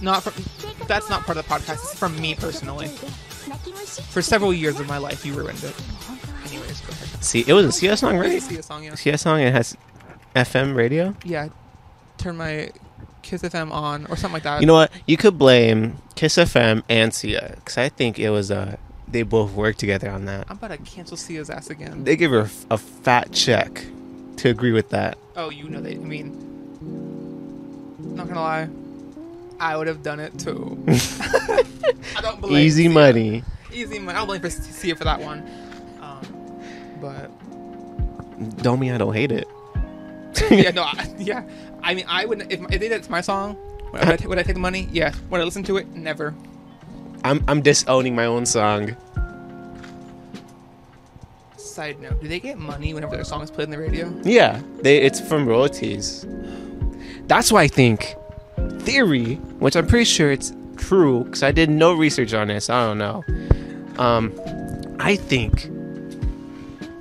Not 0.00 0.22
from. 0.22 0.34
That's 0.86 1.08
not 1.08 1.24
part 1.24 1.38
of 1.38 1.46
the 1.46 1.54
podcast. 1.54 1.74
It's 1.74 1.98
from 1.98 2.20
me 2.20 2.34
personally. 2.34 2.88
For 2.88 4.22
several 4.22 4.52
years 4.52 4.80
of 4.80 4.88
my 4.88 4.98
life, 4.98 5.24
you 5.24 5.34
ruined 5.34 5.62
it. 5.62 5.74
Anyways, 6.46 6.80
go 6.80 6.90
ahead. 6.92 7.24
See, 7.24 7.44
it 7.46 7.52
was 7.52 7.66
a 7.66 7.72
Sia 7.72 7.96
song, 7.96 8.18
Right? 8.18 8.42
See 8.42 8.56
a 8.56 8.62
song, 8.62 8.84
yeah. 8.84 8.94
Sia 8.94 9.18
song. 9.18 9.40
It 9.40 9.52
has 9.52 9.76
FM 10.34 10.74
radio. 10.74 11.14
Yeah. 11.24 11.48
Turn 12.18 12.36
my 12.36 12.70
Kiss 13.22 13.42
FM 13.42 13.70
on 13.70 14.06
or 14.06 14.16
something 14.16 14.34
like 14.34 14.42
that. 14.42 14.60
You 14.60 14.66
know 14.66 14.74
what? 14.74 14.90
You 15.06 15.16
could 15.16 15.38
blame 15.38 15.98
Kiss 16.14 16.36
FM 16.36 16.82
and 16.88 17.14
Sia 17.14 17.52
because 17.56 17.78
I 17.78 17.88
think 17.88 18.18
it 18.18 18.30
was 18.30 18.50
uh 18.50 18.76
they 19.12 19.22
both 19.22 19.52
work 19.52 19.76
together 19.76 20.10
on 20.10 20.24
that. 20.24 20.46
I'm 20.48 20.56
about 20.56 20.70
to 20.70 20.78
cancel 20.78 21.16
Sia's 21.16 21.50
ass 21.50 21.70
again. 21.70 22.04
They 22.04 22.16
give 22.16 22.30
her 22.30 22.48
a 22.70 22.78
fat 22.78 23.32
check 23.32 23.84
to 24.38 24.48
agree 24.48 24.72
with 24.72 24.88
that. 24.90 25.18
Oh, 25.36 25.50
you 25.50 25.68
know 25.68 25.80
they. 25.80 25.92
I 25.94 25.98
mean, 25.98 26.32
not 28.16 28.26
gonna 28.28 28.40
lie, 28.40 28.68
I 29.60 29.76
would 29.76 29.86
have 29.86 30.02
done 30.02 30.18
it 30.20 30.38
too. 30.38 30.82
I 30.88 32.20
don't 32.20 32.40
blame 32.40 32.56
Easy 32.56 32.84
Sia. 32.84 32.90
money. 32.90 33.44
Easy 33.72 33.98
money. 33.98 34.16
I 34.16 34.20
don't 34.20 34.26
blame 34.26 34.40
for 34.40 34.50
Sia 34.50 34.96
for 34.96 35.04
that 35.04 35.20
one. 35.20 35.40
Um, 36.00 36.26
but 37.00 37.30
Don't 38.62 38.80
mean 38.80 38.92
I 38.92 38.98
don't 38.98 39.14
hate 39.14 39.32
it. 39.32 39.48
yeah, 40.50 40.70
no, 40.70 40.82
I, 40.82 41.14
yeah. 41.18 41.42
I 41.82 41.94
mean, 41.94 42.06
I 42.08 42.24
would 42.24 42.42
if, 42.52 42.60
if 42.60 42.68
they 42.68 42.78
did 42.78 42.92
it 42.92 43.02
to 43.04 43.10
my 43.10 43.20
song. 43.20 43.56
Would 43.92 44.02
I, 44.02 44.26
would 44.26 44.38
I 44.38 44.42
take 44.42 44.54
the 44.54 44.60
money? 44.60 44.88
Yeah. 44.90 45.14
Would 45.28 45.40
I 45.40 45.44
listen 45.44 45.62
to 45.64 45.76
it? 45.76 45.86
Never. 45.94 46.34
I'm 47.24 47.44
I'm 47.48 47.62
disowning 47.62 48.14
my 48.14 48.26
own 48.26 48.46
song. 48.46 48.96
Side 51.56 52.00
note: 52.00 52.20
Do 52.20 52.28
they 52.28 52.40
get 52.40 52.58
money 52.58 52.94
whenever 52.94 53.14
their 53.14 53.24
song 53.24 53.42
is 53.42 53.50
played 53.50 53.64
in 53.64 53.70
the 53.70 53.78
radio? 53.78 54.12
Yeah, 54.22 54.60
they 54.80 54.98
it's 54.98 55.20
from 55.20 55.46
royalties. 55.46 56.26
That's 57.26 57.52
why 57.52 57.62
I 57.62 57.68
think 57.68 58.16
theory, 58.80 59.36
which 59.58 59.76
I'm 59.76 59.86
pretty 59.86 60.04
sure 60.04 60.30
it's 60.30 60.52
true 60.76 61.24
because 61.24 61.42
I 61.42 61.52
did 61.52 61.70
no 61.70 61.92
research 61.94 62.34
on 62.34 62.48
this. 62.48 62.68
I 62.68 62.86
don't 62.86 62.98
know. 62.98 63.24
Um, 63.98 64.32
I 64.98 65.16
think 65.16 65.68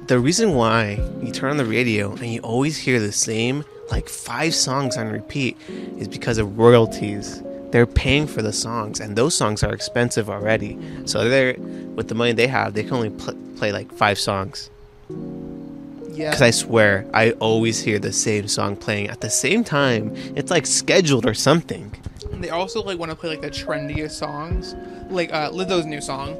the 0.08 0.20
reason 0.20 0.54
why 0.56 1.00
you 1.22 1.32
turn 1.32 1.52
on 1.52 1.58
the 1.58 1.66
radio 1.66 2.12
and 2.12 2.28
you 2.28 2.40
always 2.42 2.78
hear 2.78 3.00
the 3.00 3.12
same 3.12 3.64
like 3.90 4.08
five 4.08 4.56
songs 4.56 4.98
on 4.98 5.08
repeat 5.08 5.58
is 5.98 6.08
because 6.08 6.38
of 6.38 6.58
royalties. 6.58 7.44
They're 7.72 7.86
paying 7.88 8.28
for 8.28 8.42
the 8.42 8.52
songs, 8.54 9.00
and 9.00 9.16
those 9.16 9.34
songs 9.36 9.64
are 9.64 9.74
expensive 9.74 10.30
already. 10.30 10.78
So 11.06 11.28
they're 11.30 11.56
with 11.96 12.08
the 12.10 12.16
money 12.16 12.32
they 12.34 12.48
have, 12.48 12.74
they 12.74 12.84
can 12.84 12.94
only 12.94 13.10
pl- 13.12 13.36
play 13.58 13.72
like 13.72 13.92
five 13.94 14.20
songs. 14.20 14.70
Yeah. 15.10 16.30
Because 16.32 16.42
I 16.42 16.52
swear, 16.52 17.06
I 17.14 17.32
always 17.34 17.82
hear 17.82 17.98
the 17.98 18.12
same 18.12 18.48
song 18.48 18.76
playing 18.76 19.08
at 19.08 19.22
the 19.22 19.30
same 19.30 19.64
time. 19.64 20.14
It's 20.36 20.52
like 20.52 20.66
scheduled 20.68 21.26
or 21.26 21.34
something. 21.34 21.96
They 22.34 22.50
also 22.50 22.84
like 22.84 23.00
want 23.00 23.12
to 23.12 23.16
play 23.16 23.30
like 23.30 23.42
the 23.42 23.50
trendiest 23.50 24.12
songs, 24.12 24.76
like 25.10 25.32
uh, 25.34 25.50
Lizzo's 25.52 25.86
new 25.86 26.02
song. 26.02 26.36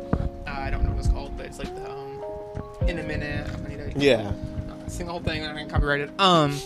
Uh, 0.48 0.52
I 0.52 0.70
don't 0.70 0.84
know 0.84 0.92
what 0.92 1.00
it's 1.00 1.08
called, 1.08 1.36
but 1.38 1.46
it's 1.46 1.60
like 1.60 1.74
the 1.76 1.90
um, 1.90 2.88
in 2.90 3.00
a 3.00 3.04
minute. 3.04 3.48
I 3.66 3.70
need 3.70 3.94
to 3.94 4.00
Yeah. 4.00 4.34
uh, 4.70 4.88
sing 4.90 5.06
the 5.06 5.12
whole 5.14 5.22
thing 5.22 5.44
and 5.44 5.58
I 5.58 5.62
can 5.62 5.70
copyright 5.70 6.02
it. 6.02 6.10
Um, 6.20 6.60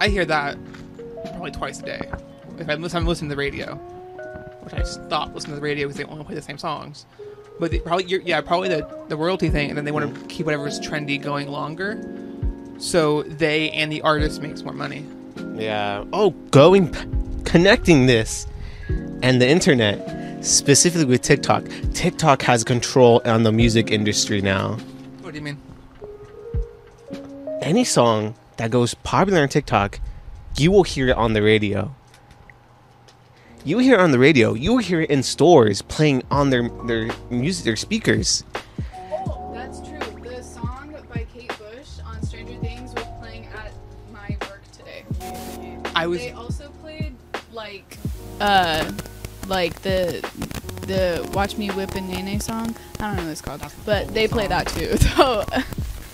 I 0.00 0.08
hear 0.08 0.24
that 0.24 0.56
probably 1.30 1.52
twice 1.52 1.78
a 1.80 1.82
day. 1.84 2.10
If 2.58 2.68
I 2.68 2.74
listen, 2.74 2.98
I'm 2.98 3.06
listening 3.06 3.30
to 3.30 3.36
the 3.36 3.40
radio, 3.40 3.74
which 4.62 4.74
I 4.74 4.82
stopped 4.82 5.34
listening 5.34 5.52
to 5.52 5.60
the 5.60 5.64
radio 5.64 5.86
because 5.86 5.98
they 5.98 6.04
only 6.04 6.24
play 6.24 6.34
the 6.34 6.42
same 6.42 6.58
songs. 6.58 7.06
But 7.58 7.70
they, 7.70 7.78
probably, 7.78 8.04
you're, 8.04 8.20
yeah, 8.20 8.40
probably 8.40 8.68
the 8.68 8.86
the 9.08 9.16
royalty 9.16 9.48
thing, 9.48 9.68
and 9.68 9.78
then 9.78 9.84
they 9.84 9.92
want 9.92 10.14
to 10.14 10.26
keep 10.26 10.46
whatever's 10.46 10.78
trendy 10.80 11.20
going 11.20 11.48
longer, 11.48 11.98
so 12.78 13.22
they 13.22 13.70
and 13.70 13.90
the 13.90 14.02
artist 14.02 14.42
makes 14.42 14.62
more 14.62 14.74
money. 14.74 15.06
Yeah. 15.54 16.04
Oh, 16.12 16.30
going, 16.50 16.92
connecting 17.44 18.06
this 18.06 18.46
and 19.22 19.40
the 19.40 19.48
internet, 19.48 20.44
specifically 20.44 21.06
with 21.06 21.22
TikTok. 21.22 21.64
TikTok 21.94 22.42
has 22.42 22.62
control 22.64 23.22
on 23.24 23.42
the 23.42 23.52
music 23.52 23.90
industry 23.90 24.42
now. 24.42 24.76
What 25.22 25.32
do 25.32 25.38
you 25.38 25.44
mean? 25.44 25.58
Any 27.62 27.84
song 27.84 28.34
that 28.58 28.70
goes 28.70 28.94
popular 28.94 29.40
on 29.42 29.48
TikTok, 29.48 29.98
you 30.58 30.70
will 30.70 30.82
hear 30.82 31.08
it 31.08 31.16
on 31.16 31.32
the 31.32 31.42
radio. 31.42 31.94
You 33.66 33.78
will 33.78 33.82
hear 33.82 33.98
on 33.98 34.12
the 34.12 34.18
radio. 34.20 34.54
You 34.54 34.74
will 34.74 34.78
hear 34.78 35.00
it 35.00 35.10
in 35.10 35.24
stores 35.24 35.82
playing 35.82 36.22
on 36.30 36.50
their 36.50 36.68
their 36.86 37.10
music, 37.30 37.64
their 37.64 37.74
speakers. 37.74 38.44
Oh, 39.10 39.50
that's 39.52 39.80
true. 39.80 39.98
The 40.22 40.40
song 40.40 40.94
by 41.12 41.26
Kate 41.34 41.52
Bush 41.58 41.98
on 42.04 42.22
Stranger 42.22 42.56
Things 42.60 42.94
was 42.94 43.04
playing 43.18 43.46
at 43.46 43.72
my 44.12 44.36
work 44.42 44.62
today. 44.70 45.04
I 45.96 46.06
was 46.06 46.20
They 46.20 46.30
also 46.30 46.68
played 46.80 47.16
like 47.52 47.98
uh 48.40 48.88
like 49.48 49.82
the 49.82 50.20
the 50.82 51.28
Watch 51.34 51.58
Me 51.58 51.68
Whip 51.70 51.96
and 51.96 52.08
Nae 52.08 52.22
Nae 52.22 52.38
song. 52.38 52.72
I 53.00 53.08
don't 53.08 53.16
know 53.16 53.24
what 53.24 53.32
it's 53.32 53.40
called. 53.40 53.64
But 53.84 54.14
they 54.14 54.28
play 54.28 54.46
that 54.46 54.68
too. 54.68 54.96
So 55.16 55.44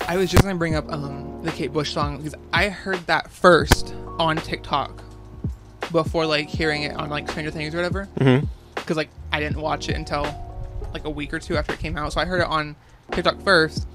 I 0.08 0.16
was 0.16 0.30
just 0.30 0.42
gonna 0.42 0.56
bring 0.56 0.74
up 0.74 0.90
um, 0.90 1.42
the 1.42 1.52
Kate 1.52 1.70
Bush 1.70 1.92
song 1.92 2.16
because 2.16 2.34
I 2.54 2.70
heard 2.70 3.06
that 3.08 3.30
first 3.30 3.94
on 4.18 4.38
TikTok 4.38 5.04
before 5.92 6.26
like 6.26 6.48
hearing 6.48 6.82
it 6.82 6.96
on 6.96 7.10
like 7.10 7.30
Stranger 7.30 7.50
Things 7.50 7.74
or 7.74 7.78
whatever. 7.78 8.08
Mhm. 8.18 8.48
Because 8.74 8.96
like 8.96 9.10
I 9.32 9.40
didn't 9.40 9.60
watch 9.60 9.88
it 9.88 9.96
until 9.96 10.22
like 10.92 11.04
a 11.04 11.10
week 11.10 11.32
or 11.32 11.38
two 11.38 11.56
after 11.56 11.72
it 11.74 11.78
came 11.78 11.96
out, 11.96 12.12
so 12.12 12.20
I 12.20 12.24
heard 12.24 12.40
it 12.40 12.46
on 12.48 12.74
TikTok 13.12 13.40
first. 13.42 13.86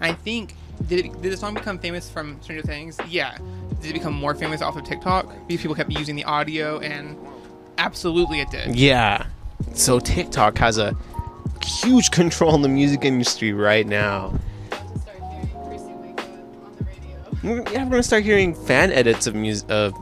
I 0.00 0.12
think 0.12 0.54
did 0.88 1.06
it, 1.06 1.22
did 1.22 1.32
the 1.32 1.36
song 1.36 1.54
become 1.54 1.78
famous 1.78 2.08
from 2.08 2.40
Stranger 2.42 2.66
Things? 2.66 2.98
Yeah. 3.08 3.36
Did 3.82 3.90
it 3.90 3.94
become 3.94 4.14
more 4.14 4.34
famous 4.34 4.62
off 4.62 4.76
of 4.76 4.84
TikTok 4.84 5.26
because 5.46 5.62
people 5.62 5.74
kept 5.74 5.90
using 5.90 6.16
the 6.16 6.24
audio 6.24 6.78
and 6.78 7.16
absolutely 7.78 8.40
it 8.40 8.50
did. 8.50 8.76
Yeah. 8.76 9.26
So 9.74 10.00
TikTok 10.00 10.56
has 10.58 10.78
a 10.78 10.96
huge 11.64 12.10
control 12.10 12.54
in 12.54 12.62
the 12.62 12.68
music 12.68 13.04
industry 13.04 13.52
right 13.52 13.86
now. 13.86 14.32
We're, 17.42 17.62
yeah, 17.72 17.84
we're 17.84 17.90
gonna 17.90 18.02
start 18.02 18.22
hearing 18.22 18.54
fan 18.54 18.92
edits 18.92 19.26
of 19.26 19.34
music 19.34 19.70
of 19.70 19.94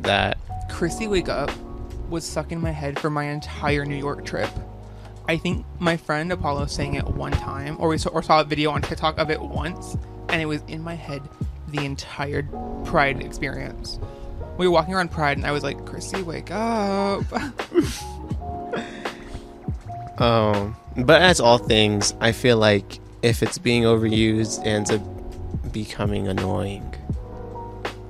that. 0.00 0.38
Chrissy 0.76 1.08
Wake 1.08 1.30
Up 1.30 1.50
was 2.10 2.22
stuck 2.22 2.52
in 2.52 2.60
my 2.60 2.70
head 2.70 2.98
for 2.98 3.08
my 3.08 3.24
entire 3.24 3.86
New 3.86 3.96
York 3.96 4.26
trip. 4.26 4.50
I 5.26 5.38
think 5.38 5.64
my 5.78 5.96
friend 5.96 6.30
Apollo 6.30 6.66
sang 6.66 6.96
it 6.96 7.06
one 7.06 7.32
time, 7.32 7.78
or 7.80 7.88
we 7.88 7.96
saw, 7.96 8.10
or 8.10 8.22
saw 8.22 8.42
a 8.42 8.44
video 8.44 8.72
on 8.72 8.82
TikTok 8.82 9.16
of 9.16 9.30
it 9.30 9.40
once, 9.40 9.96
and 10.28 10.42
it 10.42 10.44
was 10.44 10.60
in 10.68 10.82
my 10.82 10.92
head 10.92 11.22
the 11.68 11.82
entire 11.82 12.42
Pride 12.84 13.22
experience. 13.22 13.98
We 14.58 14.68
were 14.68 14.72
walking 14.74 14.92
around 14.92 15.10
Pride, 15.10 15.38
and 15.38 15.46
I 15.46 15.50
was 15.50 15.62
like, 15.62 15.82
"Chrissy, 15.86 16.20
wake 16.22 16.50
up!" 16.50 17.24
Um, 20.18 20.76
but 20.96 21.22
as 21.22 21.40
all 21.40 21.58
things, 21.58 22.14
I 22.20 22.32
feel 22.32 22.58
like 22.58 23.00
if 23.22 23.42
it's 23.42 23.56
being 23.58 23.84
overused, 23.84 24.64
ends 24.66 24.90
up 24.90 25.02
becoming 25.72 26.28
annoying, 26.28 26.94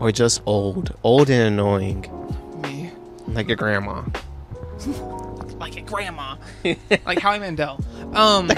or 0.01 0.11
just 0.11 0.43
old, 0.47 0.97
old 1.03 1.31
and 1.31 1.43
annoying, 1.55 2.07
like 3.37 3.49
your 3.49 3.57
grandma. 3.57 4.03
like 5.59 5.77
a 5.77 5.81
grandma, 5.83 6.37
like 7.07 7.19
Howie 7.19 7.39
Mandel. 7.39 7.79
Um, 8.15 8.51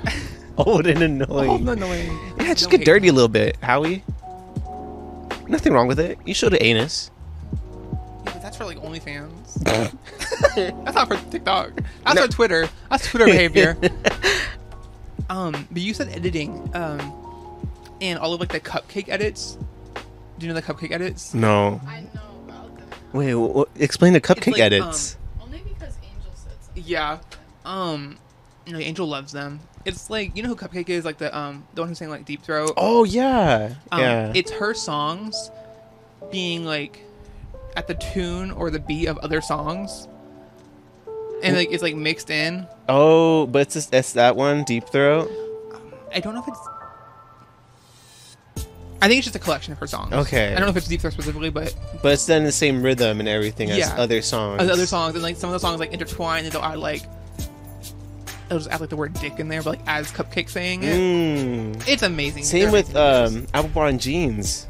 Old 0.58 0.86
and 0.86 1.02
annoying. 1.02 1.48
old 1.50 1.60
and 1.60 1.68
annoying. 1.70 2.18
Yeah, 2.38 2.52
just 2.54 2.64
No 2.64 2.70
get 2.70 2.80
hate. 2.80 2.86
dirty 2.86 3.08
a 3.08 3.12
little 3.12 3.28
bit, 3.28 3.56
Howie. 3.62 4.04
Nothing 5.48 5.72
wrong 5.72 5.86
with 5.88 5.98
it. 5.98 6.18
You 6.26 6.34
showed 6.34 6.52
an 6.52 6.62
anus. 6.62 7.10
Yeah, 7.54 7.60
but 8.24 8.42
that's 8.42 8.56
for 8.58 8.64
like 8.66 8.76
OnlyFans. 8.78 9.54
That's 9.64 10.94
not 10.94 11.08
for 11.08 11.16
TikTok. 11.30 11.72
That's 12.04 12.14
No. 12.16 12.22
for 12.26 12.32
Twitter. 12.32 12.68
That's 12.90 13.06
Twitter 13.08 13.24
behavior. 13.26 13.76
um, 15.30 15.66
but 15.70 15.80
you 15.82 15.94
said 15.94 16.08
editing. 16.08 16.70
Um, 16.74 17.56
and 18.02 18.18
all 18.18 18.34
of 18.34 18.40
like 18.40 18.52
the 18.52 18.60
cupcake 18.60 19.08
edits. 19.08 19.56
Do 20.38 20.46
you 20.46 20.52
know 20.52 20.60
the 20.60 20.62
cupcake 20.62 20.90
edits? 20.92 21.32
No. 21.34 21.80
I 21.86 22.00
know 22.00 22.08
about 22.12 22.12
them. 22.14 22.22
Wait, 23.12 23.32
wh- 23.32 23.60
wh- 23.62 23.80
explain 23.82 24.12
the 24.12 24.20
cupcake 24.20 24.52
like, 24.52 24.60
edits. 24.62 25.16
Only 25.40 25.58
because 25.58 25.96
Angel 26.02 26.30
said 26.34 26.52
something. 26.62 26.84
Yeah. 26.86 27.18
Um, 27.64 28.18
you 28.66 28.72
know, 28.72 28.78
Angel 28.78 29.06
loves 29.06 29.32
them. 29.32 29.60
It's 29.84 30.10
like 30.10 30.36
you 30.36 30.42
know 30.42 30.50
who 30.50 30.56
Cupcakke 30.56 30.90
is, 30.90 31.04
like 31.04 31.18
the 31.18 31.36
um 31.36 31.66
the 31.74 31.80
one 31.82 31.88
who 31.88 31.94
sang 31.94 32.10
like 32.10 32.24
Deep 32.26 32.42
Throat. 32.42 32.72
oh 32.76 33.04
yeah, 33.04 33.74
Um, 33.90 34.00
yeah. 34.00 34.32
It's 34.34 34.50
her 34.50 34.74
songs 34.74 35.50
being 36.30 36.64
like 36.66 37.00
at 37.76 37.86
the 37.86 37.94
tune 37.94 38.50
or 38.50 38.70
the 38.70 38.78
beat 38.78 39.06
of 39.06 39.16
other 39.18 39.40
songs. 39.40 40.06
And 41.42 41.56
like 41.56 41.68
it's 41.72 41.82
like 41.82 41.96
mixed 41.96 42.28
in. 42.30 42.66
oh, 42.88 43.46
but 43.46 43.62
it's 43.62 43.74
just, 43.74 43.94
it's 43.94 44.12
that 44.12 44.36
one, 44.36 44.64
Deep 44.64 44.86
Throat. 44.88 45.30
I 46.14 46.20
don't 46.20 46.34
know 46.34 46.42
if 46.42 46.48
it's. 46.48 46.58
I 49.02 49.08
think 49.08 49.18
it's 49.18 49.24
just 49.26 49.36
a 49.36 49.38
collection 49.38 49.72
of 49.72 49.78
her 49.78 49.86
songs. 49.86 50.12
Okay. 50.12 50.48
I 50.52 50.56
don't 50.56 50.62
know 50.66 50.68
if 50.70 50.76
it's 50.76 50.86
Deep 50.88 51.00
Throat 51.00 51.14
specifically, 51.14 51.48
but 51.50 51.74
But 52.02 52.12
it's 52.12 52.26
then 52.26 52.44
the 52.44 52.52
same 52.52 52.82
rhythm 52.82 53.18
and 53.20 53.28
everything 53.28 53.70
as 53.70 53.78
Yeah. 53.78 53.94
other 53.96 54.20
songs. 54.22 54.60
As 54.62 54.68
other 54.70 54.86
songs 54.86 55.14
and 55.14 55.22
like 55.22 55.36
some 55.36 55.48
of 55.48 55.54
the 55.54 55.60
songs 55.60 55.80
like 55.80 55.92
intertwine 55.92 56.44
and 56.44 56.52
they'll 56.52 56.62
add 56.62 56.78
like. 56.78 57.02
They'll 58.48 58.58
just 58.58 58.70
add 58.70 58.80
like 58.80 58.90
the 58.90 58.96
word 58.96 59.14
"dick" 59.14 59.38
in 59.38 59.48
there, 59.48 59.62
but 59.62 59.70
like 59.78 59.80
as 59.86 60.10
Cupcakke 60.12 60.50
saying 60.50 60.82
it. 60.82 60.98
Mm. 60.98 61.88
It's 61.88 62.02
amazing. 62.02 62.42
Same 62.42 62.62
They're 62.64 62.72
with 62.72 62.94
amazing 62.96 63.42
um, 63.42 63.46
Apple 63.54 63.70
Bottom 63.70 63.98
Jeans. 63.98 64.66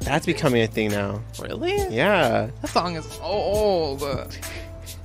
That's 0.00 0.24
becoming 0.24 0.62
a 0.62 0.66
thing 0.66 0.90
now. 0.92 1.20
really. 1.40 1.76
Yeah, 1.94 2.48
That 2.62 2.68
song 2.70 2.96
is 2.96 3.06
old. 3.20 4.02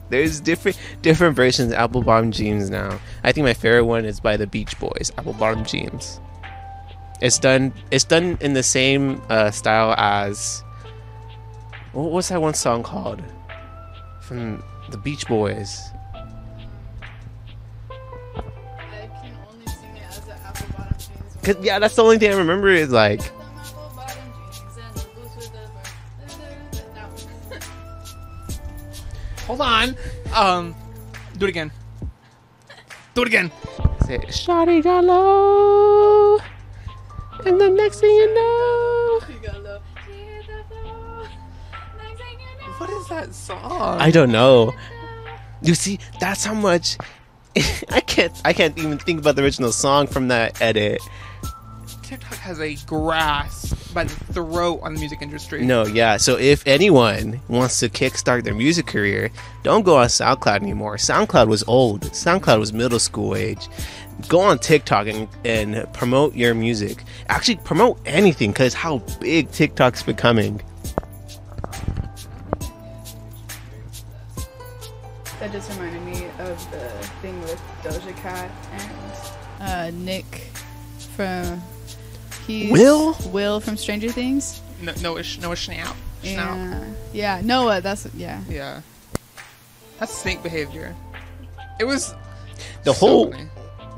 there's 0.09 0.39
different 0.39 0.79
different 1.01 1.35
versions 1.35 1.73
of 1.73 1.79
Apple 1.79 2.01
Bottom 2.03 2.31
Jeans 2.31 2.69
now. 2.69 2.99
I 3.23 3.31
think 3.33 3.43
my 3.45 3.53
favorite 3.53 3.83
one 3.85 4.05
is 4.05 4.19
by 4.21 4.37
the 4.37 4.47
Beach 4.47 4.79
Boys, 4.79 5.11
Apple 5.17 5.33
Bottom 5.33 5.65
Jeans. 5.65 6.19
It's 7.21 7.39
done. 7.39 7.73
It's 7.91 8.03
done 8.03 8.37
in 8.41 8.53
the 8.53 8.63
same 8.63 9.21
uh, 9.29 9.51
style 9.51 9.93
as 9.97 10.63
what 11.93 12.11
was 12.11 12.27
that 12.29 12.41
one 12.41 12.53
song 12.53 12.83
called 12.83 13.23
from 14.21 14.61
the 14.89 14.97
Beach 14.97 15.25
Boys? 15.27 15.81
I 17.89 19.07
can 19.07 19.33
only 19.49 19.65
sing 19.67 19.95
it 19.95 20.03
as 20.07 20.27
an 20.27 20.37
apple 20.43 20.67
bottom 20.77 20.97
jeans. 20.97 21.37
Cause 21.41 21.55
yeah, 21.61 21.79
that's 21.79 21.95
the 21.95 22.03
only 22.03 22.17
thing 22.17 22.33
I 22.33 22.35
remember 22.35 22.67
is 22.67 22.91
like 22.91 23.21
Them 23.21 23.33
apple 23.57 23.93
bottom 23.95 24.17
jeans 24.51 24.77
and 24.77 24.95
the 24.95 25.05
boots 25.15 25.35
with 25.37 25.51
the 25.53 25.59
fur. 26.27 26.43
That 26.95 27.09
one. 27.09 27.61
Hold 29.47 29.61
on. 29.61 29.95
Um, 30.33 30.75
do 31.37 31.45
it 31.45 31.49
again. 31.49 31.71
Do 33.13 33.21
it 33.21 33.27
again. 33.27 33.51
say, 34.05 34.17
Shawty 34.27 34.83
got 34.83 35.05
low, 35.05 35.15
and 37.45 37.61
the 37.61 37.69
next 37.69 37.99
thing 37.99 38.09
you 38.09 38.33
know. 38.33 39.19
You 39.29 39.39
got 39.41 39.63
low. 39.63 39.79
Hit 40.07 40.45
the 40.47 40.63
floor. 40.75 41.27
Next 41.97 42.19
thing 42.19 42.39
you 42.39 42.67
know. 42.67 42.73
What 42.77 42.89
is 42.89 43.07
that 43.09 43.33
song? 43.33 44.01
I 44.01 44.11
don't 44.11 44.31
know. 44.31 44.73
You 45.61 45.75
see, 45.75 45.99
that's 46.19 46.43
how 46.45 46.53
much 46.53 46.97
I 47.89 48.01
can't. 48.01 48.33
I 48.43 48.53
can't 48.53 48.77
even 48.77 48.97
think 48.97 49.19
about 49.19 49.35
the 49.35 49.43
original 49.43 49.71
song 49.71 50.07
from 50.07 50.27
that 50.27 50.61
edit. 50.61 51.01
TikTok 52.05 52.35
has 52.35 52.59
a 52.59 52.75
grasp 52.85 53.91
by 53.95 54.03
the 54.03 54.13
throat 54.31 54.79
on 54.83 54.93
the 54.93 54.99
music 54.99 55.23
industry. 55.23 55.65
No, 55.65 55.87
yeah. 55.87 56.17
So 56.17 56.37
if 56.37 56.61
anyone 56.67 57.41
wants 57.47 57.79
to 57.79 57.89
kickstart 57.89 58.43
their 58.43 58.53
music 58.53 58.85
career, 58.85 59.31
don't 59.63 59.83
go 59.83 59.97
on 59.97 60.05
SoundCloud 60.05 60.61
anymore. 60.61 60.97
SoundCloud 60.97 61.47
was 61.47 61.63
old. 61.63 62.01
SoundCloud 62.01 62.59
was 62.59 62.73
middle 62.73 62.99
school 62.99 63.35
age. 63.35 63.67
Go 64.27 64.39
on 64.39 64.59
TikTok 64.59 65.07
and, 65.07 65.27
and 65.43 65.91
promote 65.93 66.35
your 66.35 66.53
music. 66.53 67.03
Actually, 67.27 67.55
promote 67.57 67.99
anything 68.05 68.51
because 68.51 68.75
how 68.75 68.99
big 69.19 69.49
TikTok's 69.49 70.03
becoming. 70.03 70.61
That 75.39 75.51
just 75.51 75.71
reminded 75.71 76.03
me 76.03 76.27
of 76.37 76.71
the 76.71 76.87
thing 77.23 77.41
with 77.41 77.59
Doja 77.81 78.15
Cat 78.17 78.51
and 78.71 79.61
uh, 79.61 79.89
Nick 79.91 80.51
from 81.15 81.61
he's 82.47 82.71
Will? 82.71 83.15
Will 83.31 83.59
from 83.59 83.77
Stranger 83.77 84.09
Things. 84.11 84.61
No, 84.81 84.93
Noah, 85.01 85.23
Noah 85.41 85.55
Schnapp. 85.55 85.95
Schnapp. 86.23 86.93
Yeah, 87.13 87.37
yeah, 87.37 87.41
Noah. 87.43 87.81
That's 87.81 88.07
yeah. 88.15 88.41
Yeah. 88.49 88.81
That's 89.99 90.13
snake 90.13 90.43
behavior. 90.43 90.93
It 91.79 91.85
was 91.85 92.13
The 92.83 92.93
so 92.93 92.99
whole 92.99 93.31
funny. 93.31 93.47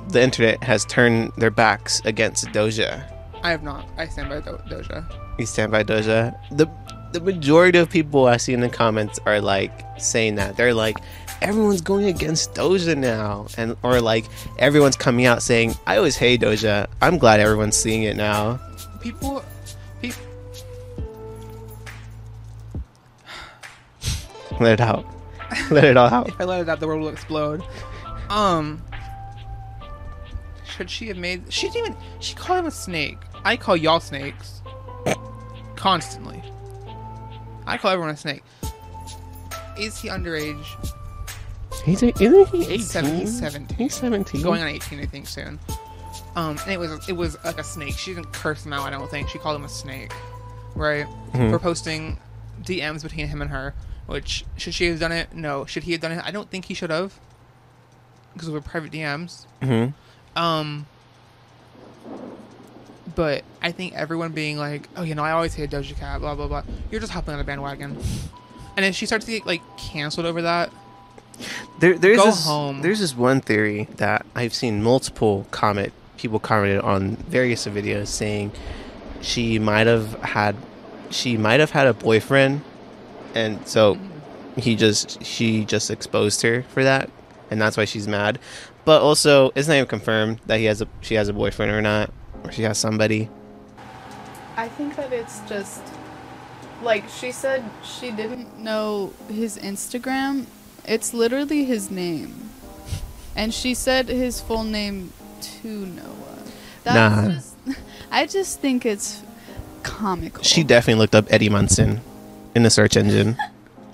the 0.09 0.21
internet 0.21 0.61
has 0.63 0.85
turned 0.85 1.31
their 1.37 1.49
backs 1.51 2.01
against 2.05 2.45
Doja. 2.47 3.03
I 3.43 3.51
have 3.51 3.63
not. 3.63 3.87
I 3.97 4.07
stand 4.07 4.29
by 4.29 4.39
Do- 4.41 4.59
Doja. 4.69 5.05
You 5.39 5.45
stand 5.45 5.71
by 5.71 5.83
Doja. 5.83 6.35
The 6.51 6.67
the 7.13 7.21
majority 7.21 7.79
of 7.79 7.89
people 7.89 8.27
I 8.27 8.37
see 8.37 8.53
in 8.53 8.59
the 8.59 8.69
comments 8.69 9.17
are 9.25 9.39
like 9.39 9.71
saying 9.97 10.35
that 10.35 10.57
they're 10.57 10.73
like 10.73 10.97
everyone's 11.41 11.81
going 11.81 12.05
against 12.05 12.53
Doja 12.53 12.97
now, 12.97 13.47
and 13.57 13.75
or 13.83 14.01
like 14.01 14.25
everyone's 14.59 14.95
coming 14.95 15.25
out 15.25 15.41
saying 15.41 15.75
I 15.85 15.97
always 15.97 16.15
hate 16.15 16.41
Doja. 16.41 16.87
I'm 17.01 17.17
glad 17.17 17.39
everyone's 17.39 17.75
seeing 17.75 18.03
it 18.03 18.15
now. 18.15 18.59
People, 19.01 19.43
people. 20.01 20.23
Let 24.59 24.73
it 24.73 24.81
out. 24.81 25.05
Let 25.71 25.83
it 25.83 25.97
all 25.97 26.09
out. 26.09 26.27
If 26.37 26.41
I 26.41 26.43
let 26.43 26.61
it 26.61 26.69
out, 26.69 26.79
the 26.79 26.87
world 26.87 27.01
will 27.01 27.09
explode. 27.09 27.63
Um. 28.29 28.81
Should 30.65 30.89
she 30.89 31.07
have 31.07 31.17
made? 31.17 31.51
She 31.51 31.69
didn't 31.69 31.93
even. 31.93 31.97
She 32.19 32.35
called 32.35 32.59
him 32.59 32.65
a 32.65 32.71
snake. 32.71 33.17
I 33.43 33.57
call 33.57 33.77
y'all 33.77 33.99
snakes. 33.99 34.61
Constantly. 35.75 36.43
I 37.65 37.77
call 37.77 37.91
everyone 37.91 38.13
a 38.13 38.17
snake. 38.17 38.43
Is 39.77 39.99
he 39.99 40.09
underage? 40.09 40.65
He's 41.85 42.03
a, 42.03 42.07
isn't 42.21 42.47
he 42.49 42.63
He's 42.65 42.89
seven- 42.89 43.11
18? 43.15 43.19
he's 43.21 43.37
17. 43.39 43.77
He's 43.77 43.93
17. 43.95 44.41
Going 44.41 44.61
on 44.61 44.67
18, 44.67 44.99
I 44.99 45.05
think, 45.05 45.27
soon. 45.27 45.59
Um, 46.35 46.57
and 46.63 46.71
it 46.71 46.79
was 46.79 47.07
it 47.09 47.13
was 47.13 47.37
like 47.43 47.57
a 47.59 47.63
snake. 47.63 47.97
She 47.97 48.13
didn't 48.13 48.31
curse 48.33 48.65
him 48.65 48.73
out. 48.73 48.85
I 48.85 48.91
don't 48.91 49.09
think 49.09 49.29
she 49.29 49.39
called 49.39 49.55
him 49.55 49.63
a 49.65 49.69
snake, 49.69 50.11
right? 50.75 51.05
For 51.33 51.57
posting 51.59 52.19
DMs 52.63 53.01
between 53.03 53.27
him 53.27 53.41
and 53.41 53.49
her. 53.51 53.73
Which 54.05 54.45
should 54.55 54.73
she 54.73 54.85
have 54.87 54.99
done 54.99 55.11
it? 55.11 55.33
No. 55.33 55.65
Should 55.65 55.83
he 55.83 55.91
have 55.93 56.01
done 56.01 56.11
it? 56.11 56.23
I 56.23 56.31
don't 56.31 56.49
think 56.49 56.65
he 56.65 56.73
should 56.73 56.89
have. 56.91 57.19
Because 58.33 58.49
we're 58.51 58.61
private 58.61 58.91
DMs. 58.91 59.45
Mhm. 59.61 59.93
Um. 60.35 60.85
But 63.15 63.43
I 63.61 63.71
think 63.71 63.93
everyone 63.95 64.31
being 64.33 64.57
like, 64.57 64.87
oh, 64.95 65.01
you 65.01 65.15
know, 65.15 65.23
I 65.23 65.31
always 65.31 65.53
hate 65.55 65.69
Doja 65.71 65.95
Cat, 65.97 66.19
blah 66.19 66.35
blah 66.35 66.47
blah. 66.47 66.63
You're 66.91 66.99
just 67.01 67.11
hopping 67.13 67.33
on 67.33 67.39
a 67.39 67.43
bandwagon. 67.43 67.97
And 68.75 68.83
then 68.83 68.93
she 68.93 69.05
starts 69.07 69.25
to 69.25 69.31
get 69.31 69.45
like 69.45 69.61
canceled 69.77 70.25
over 70.27 70.41
that. 70.43 70.71
There, 71.79 71.97
there's 71.97 72.17
Go 72.17 72.25
this, 72.25 72.45
home. 72.45 72.81
There's 72.81 72.99
this 72.99 73.15
one 73.15 73.41
theory 73.41 73.87
that 73.97 74.25
I've 74.35 74.53
seen 74.53 74.81
multiple 74.83 75.45
comment 75.51 75.93
people 76.17 76.39
commented 76.39 76.81
on 76.81 77.15
various 77.29 77.67
videos 77.67 78.07
saying 78.07 78.51
she 79.21 79.59
might 79.59 79.85
have 79.87 80.13
had 80.23 80.55
she 81.11 81.37
might 81.37 81.59
have 81.59 81.71
had 81.71 81.87
a 81.87 81.93
boyfriend, 81.93 82.61
and 83.35 83.65
so 83.67 83.97
he 84.57 84.75
just 84.75 85.23
she 85.23 85.63
just 85.65 85.91
exposed 85.91 86.41
her 86.41 86.63
for 86.63 86.83
that. 86.83 87.09
and 87.49 87.61
that's 87.61 87.77
why 87.77 87.85
she's 87.85 88.07
mad. 88.07 88.39
But 88.85 89.01
also, 89.01 89.51
it's 89.55 89.67
not 89.67 89.75
even 89.75 89.87
confirmed 89.87 90.39
that 90.45 90.59
he 90.59 90.65
has 90.65 90.81
a 90.81 90.87
she 91.01 91.15
has 91.15 91.27
a 91.29 91.33
boyfriend 91.33 91.71
or 91.71 91.81
not, 91.81 92.11
or 92.43 92.51
she 92.51 92.63
has 92.63 92.77
somebody. 92.77 93.29
I 94.55 94.67
think 94.69 94.95
that 94.95 95.13
it's 95.13 95.39
just 95.47 95.83
like 96.81 97.07
she 97.09 97.31
said 97.31 97.63
she 97.83 98.11
didn't 98.11 98.57
know 98.59 99.13
his 99.29 99.57
Instagram. 99.57 100.45
It's 100.87 101.13
literally 101.13 101.65
his 101.65 101.91
name. 101.91 102.49
And 103.35 103.53
she 103.53 103.73
said 103.73 104.07
his 104.07 104.41
full 104.41 104.63
name 104.63 105.11
to 105.61 105.67
Noah. 105.67 106.05
That's 106.83 106.95
Nah. 107.25 107.31
just 107.33 107.55
I 108.11 108.25
just 108.25 108.59
think 108.61 108.85
it's 108.85 109.21
comical. 109.83 110.43
She 110.43 110.63
definitely 110.63 110.99
looked 110.99 111.15
up 111.15 111.25
Eddie 111.29 111.49
Munson 111.49 112.01
in 112.55 112.63
the 112.63 112.69
search 112.69 112.97
engine. 112.97 113.37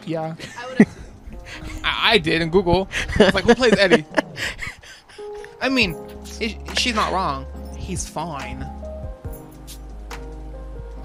Yeah, 0.06 0.36
I 0.60 0.86
I, 1.86 2.12
I 2.14 2.18
did 2.18 2.42
in 2.42 2.50
Google. 2.50 2.90
I 3.18 3.24
was 3.24 3.34
like, 3.34 3.46
who 3.46 3.56
plays 3.56 3.72
Eddie? 3.78 4.04
I 5.62 5.70
mean, 5.70 5.96
it, 6.42 6.58
she's 6.78 6.94
not 6.94 7.14
wrong. 7.14 7.46
He's 7.78 8.06
fine. 8.10 8.70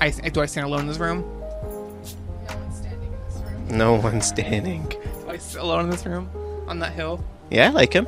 I 0.01 0.11
do 0.11 0.41
I 0.41 0.47
stand 0.47 0.67
alone 0.67 0.81
in 0.81 0.87
this 0.89 0.99
room? 0.99 1.21
no 1.23 2.57
one's 2.57 2.77
standing 2.77 3.13
in 3.13 3.19
this 3.29 3.37
room. 3.37 3.79
No 3.79 3.95
one's 3.95 4.27
standing. 4.27 4.93
Do 5.29 5.35
I 5.35 5.37
sit 5.37 5.61
alone 5.61 5.85
in 5.85 5.91
this 5.91 6.07
room 6.07 6.31
on 6.69 6.79
that 6.79 6.95
hill? 6.95 7.23
Yeah, 7.51 7.69
I 7.69 7.71
like 7.73 7.93
him. 7.93 8.07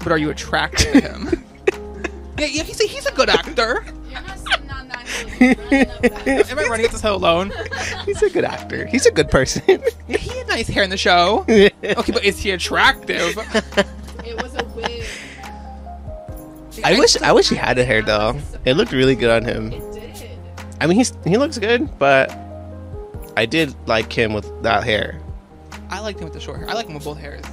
But 0.00 0.10
are 0.10 0.18
you 0.18 0.30
attracted 0.30 0.92
to 0.92 1.00
him? 1.00 1.28
yeah, 2.36 2.46
yeah. 2.46 2.62
He's 2.64 2.80
a, 2.80 2.84
he's 2.84 3.06
a 3.06 3.12
good 3.12 3.30
actor. 3.30 3.84
You're 4.10 4.20
not 4.22 4.38
sitting 4.40 4.70
on 4.72 4.88
that 4.88 5.06
hill 5.06 5.54
running 5.56 5.86
up 5.86 6.02
that. 6.24 6.50
Am 6.50 6.58
I 6.58 6.62
running 6.64 6.86
up 6.86 6.90
this 6.90 7.00
hill 7.00 7.14
alone? 7.14 7.52
He's 8.06 8.20
a 8.24 8.28
good 8.28 8.42
actor. 8.42 8.86
He's 8.86 9.06
a 9.06 9.12
good 9.12 9.30
person. 9.30 9.62
Yeah, 10.08 10.16
he 10.16 10.36
had 10.36 10.48
nice 10.48 10.66
hair 10.66 10.82
in 10.82 10.90
the 10.90 10.96
show. 10.96 11.46
Okay, 11.48 12.12
but 12.12 12.24
is 12.24 12.40
he 12.40 12.50
attractive? 12.50 13.38
It 14.24 14.42
was 14.42 14.56
a 14.56 14.64
wig. 14.74 15.04
I 16.82 16.98
wish 16.98 17.16
I 17.22 17.30
wish 17.30 17.48
he 17.48 17.54
had 17.54 17.78
a 17.78 17.84
hair 17.84 18.02
though. 18.02 18.36
It 18.64 18.74
looked 18.74 18.90
really 18.90 19.14
good 19.14 19.30
on 19.30 19.44
him. 19.44 19.72
It 19.72 19.92
did. 19.92 20.38
I 20.80 20.88
mean, 20.88 20.98
he's 20.98 21.12
he 21.24 21.36
looks 21.36 21.56
good, 21.56 22.00
but 22.00 22.36
I 23.36 23.46
did 23.46 23.76
like 23.86 24.12
him 24.12 24.32
with 24.32 24.62
that 24.64 24.82
hair. 24.82 25.20
I 25.94 26.00
liked 26.00 26.18
him 26.18 26.24
with 26.24 26.34
the 26.34 26.40
short 26.40 26.58
hair. 26.58 26.68
I 26.68 26.74
like 26.74 26.88
him 26.88 26.94
with 26.94 27.04
both 27.04 27.18
hairs. 27.18 27.44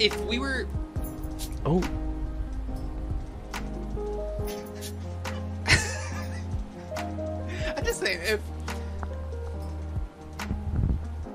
If 0.00 0.20
we 0.24 0.40
were 0.40 0.66
Oh, 1.64 1.80
I'm 7.76 7.84
just 7.84 8.00
saying, 8.00 8.18
if 8.22 8.40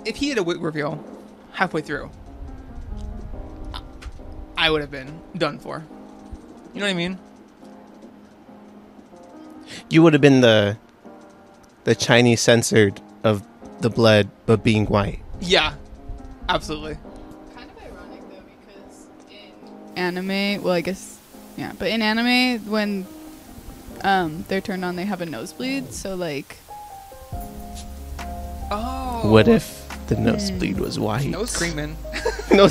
if 0.03 0.17
he 0.17 0.27
had 0.29 0.39
a 0.39 0.43
wig 0.43 0.61
reveal 0.61 1.01
halfway 1.53 1.81
through, 1.81 2.11
I 4.57 4.69
would 4.69 4.81
have 4.81 4.91
been 4.91 5.21
done 5.37 5.57
for. 5.57 5.85
You 6.73 6.81
know 6.81 6.87
what 6.87 6.91
I 6.91 6.95
mean? 6.95 7.17
you 9.89 10.03
would 10.03 10.13
have 10.13 10.21
been 10.21 10.41
the 10.41 10.77
the 11.85 11.95
Chinese 11.95 12.41
censored 12.41 12.99
of 13.23 13.47
the 13.79 13.89
blood, 13.89 14.29
but 14.45 14.61
being 14.61 14.85
white. 14.87 15.21
Yeah, 15.41 15.73
absolutely. 16.49 16.97
Kind 17.55 17.69
of 17.69 17.77
ironic 17.83 18.21
though 18.29 18.43
because 18.65 19.05
in 19.29 19.97
anime, 19.97 20.63
well 20.63 20.73
I 20.73 20.81
guess 20.81 21.17
yeah, 21.57 21.71
but 21.77 21.89
in 21.89 22.01
anime 22.01 22.59
when 22.69 23.05
um 24.03 24.43
they're 24.47 24.61
turned 24.61 24.83
on 24.85 24.95
they 24.95 25.05
have 25.05 25.21
a 25.21 25.25
nosebleed, 25.25 25.93
so 25.93 26.15
like 26.15 26.57
Oh, 28.71 29.29
What 29.29 29.47
if 29.47 29.87
the 30.07 30.15
nosebleed 30.15 30.79
was 30.79 30.97
white? 30.97 31.27
no 31.29 31.45
screaming? 31.45 31.95
no. 32.51 32.67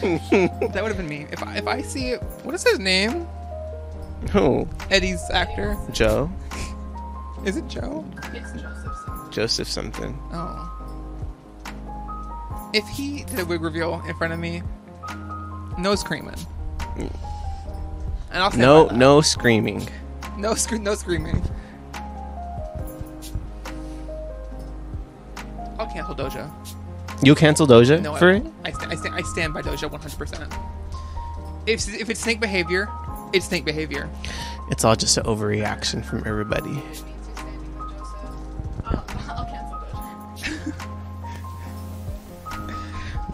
that 0.00 0.80
would 0.82 0.88
have 0.88 0.96
been 0.96 1.08
me. 1.08 1.26
If 1.32 1.42
I, 1.42 1.56
if 1.56 1.66
I 1.66 1.82
see 1.82 2.10
it, 2.10 2.22
what 2.44 2.54
is 2.54 2.62
his 2.62 2.78
name? 2.78 3.26
oh, 4.34 4.68
Eddie's 4.90 5.28
actor. 5.30 5.76
Joe, 5.92 6.30
Is 7.44 7.56
it 7.56 7.66
Joe? 7.68 8.04
it's 8.32 8.52
Josephson. 8.52 8.75
Joseph 9.36 9.68
something. 9.68 10.18
Oh. 10.32 10.72
If 12.72 12.88
he 12.88 13.22
did 13.24 13.38
a 13.40 13.44
wig 13.44 13.60
reveal 13.60 14.02
in 14.08 14.14
front 14.16 14.32
of 14.32 14.38
me, 14.38 14.62
no 15.76 15.94
screaming. 15.94 16.34
And 16.96 17.10
I'll 18.32 18.50
No, 18.52 18.86
no 18.86 19.20
screaming. 19.20 19.90
no, 20.38 20.54
scre- 20.54 20.80
no 20.80 20.94
screaming. 20.94 21.42
I'll 25.78 25.86
cancel 25.86 26.14
Doja. 26.14 26.50
You 27.22 27.34
cancel 27.34 27.66
Doja 27.66 28.00
No, 28.00 28.14
for 28.16 28.30
I, 28.30 28.36
it? 28.36 28.46
I, 28.64 28.72
sta- 28.72 28.88
I, 28.88 28.94
sta- 28.94 29.12
I 29.12 29.20
stand 29.20 29.52
by 29.52 29.60
Doja 29.60 29.90
100%. 29.90 30.58
If, 31.66 31.86
if 31.94 32.08
it's 32.08 32.20
snake 32.20 32.40
behavior, 32.40 32.88
it's 33.34 33.44
snake 33.48 33.66
behavior. 33.66 34.08
It's 34.70 34.82
all 34.82 34.96
just 34.96 35.18
an 35.18 35.24
overreaction 35.24 36.02
from 36.02 36.22
everybody. 36.26 36.82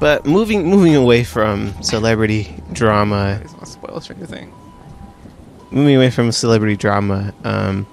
But 0.02 0.26
moving 0.26 0.68
moving 0.68 0.96
away 0.96 1.22
from 1.22 1.80
celebrity 1.80 2.52
drama, 2.72 3.38
I 3.38 3.42
just 3.44 3.54
want 3.54 3.66
to 3.66 3.70
spoil 3.70 4.00
Stranger 4.00 4.26
Things. 4.26 4.52
moving 5.70 5.94
away 5.94 6.10
from 6.10 6.32
celebrity 6.32 6.76
drama, 6.76 7.32
um, 7.44 7.86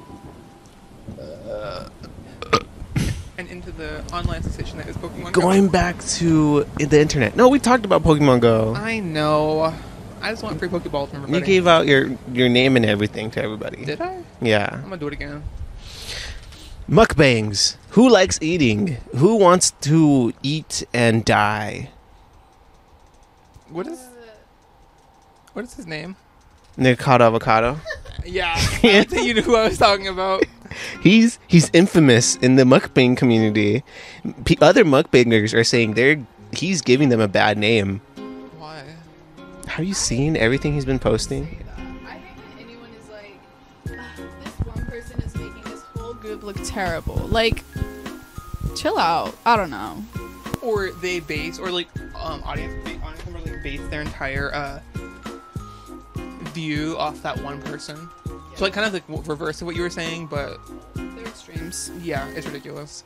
And 3.37 3.47
into 3.47 3.71
the 3.71 4.03
online 4.11 4.41
sensation 4.41 4.79
that 4.79 4.87
is 4.89 4.97
Pokemon 4.97 5.33
going 5.33 5.67
Go. 5.67 5.71
back 5.71 6.03
to 6.17 6.63
the 6.79 6.99
internet. 6.99 7.35
No, 7.35 7.47
we 7.47 7.59
talked 7.59 7.85
about 7.85 8.01
Pokemon 8.01 8.39
Go. 8.39 8.73
I 8.73 8.99
know. 9.01 9.71
I 10.19 10.31
just 10.31 10.41
want 10.41 10.57
free 10.57 10.67
Pokeballs 10.67 11.09
from 11.09 11.21
everybody. 11.21 11.37
You 11.37 11.45
gave 11.45 11.67
out 11.67 11.85
your 11.85 12.17
your 12.33 12.49
name 12.49 12.75
and 12.75 12.87
everything 12.87 13.29
to 13.37 13.43
everybody. 13.43 13.85
Did 13.85 14.01
I? 14.01 14.23
Yeah. 14.41 14.67
I'm 14.73 14.81
gonna 14.85 14.97
do 14.97 15.05
it 15.05 15.13
again. 15.13 15.43
Mukbangs. 16.89 17.75
Who 17.89 18.09
likes 18.09 18.39
eating? 18.41 18.97
Who 19.15 19.35
wants 19.35 19.73
to 19.81 20.33
eat 20.41 20.83
and 20.91 21.23
die? 21.23 21.91
What 23.71 23.87
is 23.87 23.99
what 25.53 25.65
is 25.65 25.73
his 25.73 25.87
name? 25.87 26.15
Nikocado 26.77 27.21
Avocado. 27.21 27.77
Yeah, 28.25 28.53
I 28.55 29.03
think 29.03 29.27
you 29.27 29.33
knew 29.33 29.41
who 29.41 29.55
I 29.55 29.67
was 29.67 29.77
talking 29.77 30.07
about. 30.07 30.43
He's 31.01 31.39
he's 31.47 31.69
infamous 31.73 32.35
in 32.37 32.55
the 32.55 32.63
mukbang 32.63 33.17
community. 33.17 33.83
P- 34.45 34.57
other 34.61 34.83
mukbangers 34.85 35.53
are 35.53 35.63
saying 35.63 35.93
they're 35.93 36.23
he's 36.53 36.81
giving 36.81 37.09
them 37.09 37.19
a 37.19 37.27
bad 37.27 37.57
name. 37.57 38.01
Why? 38.57 38.83
Have 39.67 39.85
you 39.85 39.93
seen 39.93 40.37
everything 40.37 40.73
he's 40.73 40.85
been 40.85 40.99
posting? 40.99 41.43
I 42.05 42.11
hate 42.11 42.21
when 42.37 42.67
anyone 42.67 42.89
is 42.99 43.09
like, 43.09 43.39
this 43.85 44.53
one 44.65 44.85
person 44.85 45.21
is 45.21 45.35
making 45.35 45.63
this 45.63 45.81
whole 45.95 46.13
group 46.13 46.43
look 46.43 46.57
terrible. 46.63 47.15
Like, 47.27 47.63
chill 48.75 48.97
out. 48.97 49.35
I 49.45 49.55
don't 49.55 49.69
know. 49.69 50.03
Or 50.61 50.91
they 50.91 51.19
base, 51.19 51.57
or 51.59 51.71
like 51.71 51.87
um 52.15 52.41
audience, 52.43 52.73
ba- 52.83 52.99
audience 53.05 53.25
members 53.25 53.45
like 53.51 53.63
base 53.63 53.81
their 53.89 54.01
entire 54.01 54.53
uh 54.53 54.79
view 56.53 56.95
off 56.97 57.21
that 57.23 57.41
one 57.43 57.61
person. 57.61 58.09
So 58.55 58.65
like 58.65 58.73
kind 58.73 58.85
of 58.87 58.93
like 58.93 59.03
reverse 59.27 59.61
of 59.61 59.67
what 59.67 59.75
you 59.75 59.81
were 59.81 59.89
saying, 59.89 60.27
but 60.27 60.59
They're 60.95 61.25
extremes. 61.25 61.91
yeah, 62.01 62.27
it's 62.29 62.45
ridiculous. 62.45 63.03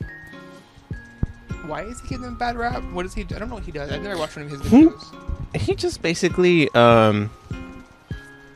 Why 1.66 1.82
is 1.82 2.00
he 2.00 2.08
giving 2.08 2.22
them 2.24 2.34
a 2.34 2.36
bad 2.36 2.56
rap? 2.56 2.82
What 2.92 3.04
does 3.04 3.14
he? 3.14 3.22
do? 3.24 3.36
I 3.36 3.38
don't 3.38 3.48
know 3.48 3.54
what 3.54 3.64
he 3.64 3.72
does. 3.72 3.90
I've 3.90 4.02
never 4.02 4.18
watched 4.18 4.36
one 4.36 4.46
of 4.46 4.50
his 4.50 4.60
videos. 4.62 5.56
He 5.56 5.74
just 5.74 6.02
basically 6.02 6.68
um 6.74 7.30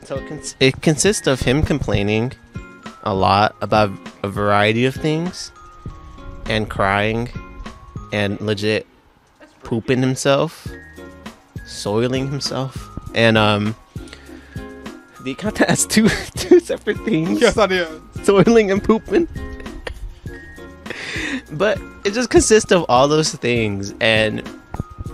so 0.03 0.15
it, 0.17 0.27
cons- 0.27 0.55
it 0.59 0.81
consists 0.81 1.27
of 1.27 1.39
him 1.39 1.61
complaining 1.61 2.33
a 3.03 3.13
lot 3.13 3.55
about 3.61 3.91
a 4.23 4.27
variety 4.27 4.85
of 4.85 4.93
things 4.95 5.51
and 6.47 6.69
crying 6.69 7.29
and 8.11 8.39
legit 8.41 8.85
pooping 9.63 10.01
himself, 10.01 10.67
soiling 11.65 12.29
himself, 12.29 12.89
and 13.15 13.37
um 13.37 13.75
the 15.23 15.31
account 15.31 15.57
has 15.59 15.85
two 15.85 16.07
two 16.35 16.59
separate 16.59 16.97
things. 16.99 17.41
Yes, 17.41 17.57
I 17.57 17.67
did. 17.67 17.87
soiling 18.23 18.71
and 18.71 18.83
pooping. 18.83 19.27
but 21.51 21.79
it 22.05 22.13
just 22.13 22.29
consists 22.29 22.71
of 22.71 22.85
all 22.89 23.07
those 23.07 23.33
things, 23.35 23.93
and 23.99 24.47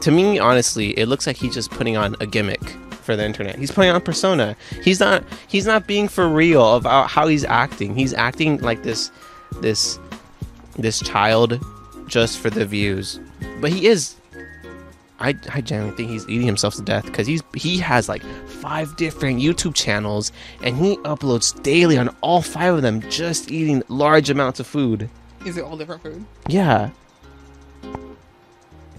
to 0.01 0.11
me, 0.11 0.37
honestly, 0.39 0.91
it 0.99 1.07
looks 1.07 1.25
like 1.25 1.37
he's 1.37 1.53
just 1.53 1.71
putting 1.71 1.97
on 1.97 2.15
a 2.19 2.27
gimmick 2.27 2.61
for 3.01 3.15
the 3.15 3.23
internet. 3.25 3.57
He's 3.57 3.71
putting 3.71 3.91
on 3.91 4.01
persona. 4.01 4.55
He's 4.83 4.99
not. 4.99 5.23
He's 5.47 5.65
not 5.65 5.87
being 5.87 6.07
for 6.07 6.27
real 6.27 6.75
about 6.75 7.09
how 7.09 7.27
he's 7.27 7.43
acting. 7.45 7.95
He's 7.95 8.13
acting 8.13 8.57
like 8.59 8.83
this, 8.83 9.11
this, 9.61 9.99
this 10.77 10.99
child, 10.99 11.59
just 12.07 12.39
for 12.39 12.49
the 12.49 12.65
views. 12.65 13.19
But 13.61 13.71
he 13.71 13.87
is. 13.87 14.15
I, 15.17 15.33
I 15.53 15.61
genuinely 15.61 15.95
think 15.95 16.09
he's 16.09 16.27
eating 16.27 16.45
himself 16.45 16.75
to 16.75 16.81
death 16.81 17.05
because 17.05 17.25
he's 17.25 17.41
he 17.53 17.77
has 17.77 18.09
like 18.09 18.21
five 18.47 18.97
different 18.97 19.39
YouTube 19.39 19.73
channels 19.73 20.33
and 20.61 20.75
he 20.75 20.97
uploads 20.97 21.61
daily 21.63 21.97
on 21.97 22.09
all 22.19 22.41
five 22.41 22.73
of 22.75 22.81
them 22.81 22.99
just 23.09 23.49
eating 23.49 23.81
large 23.87 24.29
amounts 24.29 24.59
of 24.59 24.67
food. 24.67 25.09
Is 25.45 25.55
it 25.57 25.63
all 25.63 25.77
different 25.77 26.03
food? 26.03 26.25
Yeah. 26.49 26.89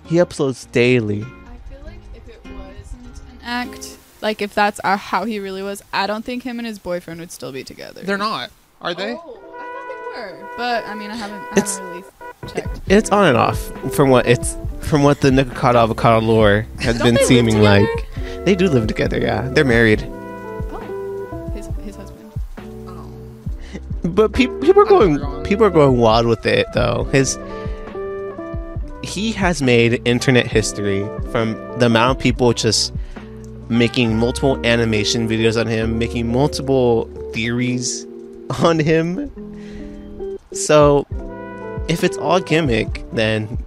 He 0.07 0.17
uploads 0.17 0.71
daily. 0.73 1.23
I 1.23 1.25
feel 1.69 1.83
like 1.85 1.99
if 2.15 2.27
it 2.29 2.41
wasn't 2.45 3.19
an 3.33 3.39
act, 3.43 3.99
like 4.23 4.41
if 4.41 4.55
that's 4.55 4.81
how 4.85 5.25
he 5.25 5.39
really 5.39 5.63
was, 5.63 5.83
I 5.93 6.07
don't 6.07 6.25
think 6.25 6.45
him 6.45 6.59
and 6.59 6.67
his 6.67 6.79
boyfriend 6.79 7.21
would 7.21 7.33
still 7.33 7.53
be 7.53 7.65
together. 7.65 8.03
They're 8.03 8.17
not, 8.17 8.51
are 8.81 8.95
they? 8.95 9.15
Oh, 9.15 9.17
I 9.19 9.19
thought 9.19 9.89
they 10.17 10.21
were, 10.43 10.49
but 10.57 10.87
I 10.87 10.95
mean, 10.95 11.11
I 11.11 11.17
haven't, 11.17 11.41
I 11.43 11.53
It's- 11.59 11.77
haven't 11.77 11.91
really 11.91 12.03
checked. 12.47 12.81
It's 12.89 13.11
on 13.11 13.27
and 13.27 13.37
off 13.37 13.59
from 13.95 14.11
what 14.11 14.27
it's 14.27 14.57
from 14.81 15.03
what 15.03 15.21
the 15.21 15.31
Nikocado 15.31 15.77
avocado 15.83 16.21
lore 16.25 16.67
has 16.81 16.99
Don't 16.99 17.07
been 17.09 17.15
they 17.15 17.21
live 17.21 17.29
seeming 17.29 17.55
together? 17.57 17.81
like. 17.87 18.45
They 18.45 18.55
do 18.55 18.69
live 18.69 18.87
together, 18.87 19.19
yeah. 19.19 19.49
They're 19.51 19.65
married. 19.65 20.03
Oh, 20.71 21.51
his 21.55 21.67
his 21.85 21.97
husband. 21.97 22.33
Oh. 22.87 24.09
But 24.09 24.33
pe- 24.33 24.47
people 24.61 24.81
are 24.83 24.87
going 24.87 25.19
people 25.45 25.65
are 25.67 25.71
going 25.71 25.99
wild 25.99 26.27
with 26.27 26.47
it 26.47 26.67
though. 26.75 27.05
His 27.13 27.39
he 29.03 29.33
has 29.33 29.63
made 29.63 30.01
internet 30.07 30.47
history 30.47 31.07
from 31.31 31.55
the 31.79 31.87
amount 31.87 32.17
of 32.19 32.23
people 32.23 32.53
just 32.53 32.93
making 33.69 34.17
multiple 34.17 34.65
animation 34.65 35.29
videos 35.29 35.61
on 35.61 35.67
him, 35.67 35.99
making 35.99 36.31
multiple 36.33 37.07
theories 37.33 38.07
on 38.63 38.79
him. 38.79 39.31
So 40.53 41.07
if 41.89 42.05
it's 42.05 42.17
all 42.17 42.41
gimmick, 42.41 43.05
then 43.13 43.65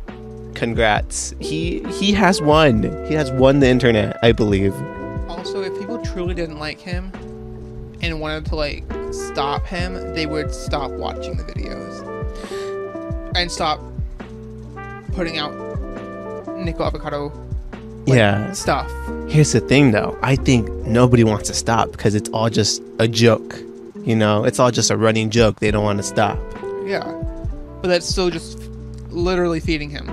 congrats. 0.55 1.33
He 1.39 1.81
he 1.93 2.11
has 2.13 2.41
won. 2.41 2.83
He 3.07 3.13
has 3.13 3.31
won 3.31 3.59
the 3.59 3.67
internet, 3.67 4.17
I 4.21 4.31
believe. 4.31 4.73
Also, 5.29 5.61
if 5.61 5.77
people 5.79 6.03
truly 6.03 6.33
didn't 6.33 6.59
like 6.59 6.79
him 6.79 7.11
and 8.01 8.19
wanted 8.19 8.45
to 8.47 8.55
like 8.55 8.83
stop 9.11 9.65
him, 9.65 10.13
they 10.13 10.25
would 10.25 10.53
stop 10.53 10.91
watching 10.91 11.37
the 11.37 11.43
videos 11.43 12.05
and 13.35 13.51
stop 13.51 13.79
putting 15.13 15.37
out 15.37 15.53
Nico 16.57 16.83
Avocado 16.83 17.31
yeah. 18.05 18.51
stuff. 18.51 18.91
Here's 19.27 19.51
the 19.51 19.59
thing 19.59 19.91
though. 19.91 20.17
I 20.21 20.35
think 20.35 20.69
nobody 20.85 21.23
wants 21.23 21.47
to 21.49 21.53
stop 21.53 21.91
because 21.91 22.15
it's 22.15 22.29
all 22.29 22.49
just 22.49 22.81
a 22.99 23.07
joke. 23.07 23.59
You 24.03 24.15
know, 24.15 24.43
it's 24.43 24.59
all 24.59 24.71
just 24.71 24.89
a 24.91 24.97
running 24.97 25.29
joke. 25.29 25.59
They 25.59 25.71
don't 25.71 25.83
want 25.83 25.99
to 25.99 26.03
stop. 26.03 26.39
Yeah, 26.83 27.03
but 27.81 27.87
that's 27.87 28.05
still 28.05 28.29
just 28.29 28.59
literally 29.09 29.59
feeding 29.59 29.89
him. 29.89 30.07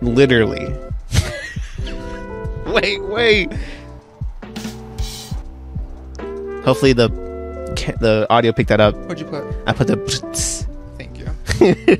Literally. 0.00 0.66
wait, 2.66 3.02
wait. 3.04 3.52
Hopefully 6.64 6.92
the 6.94 7.08
the 8.00 8.26
audio 8.30 8.52
picked 8.52 8.68
that 8.70 8.80
up. 8.80 8.96
What'd 8.96 9.20
you 9.20 9.26
put? 9.26 9.44
I 9.66 9.72
put 9.72 9.86
the 9.86 9.96
Thank 10.98 11.18
you. 11.18 11.26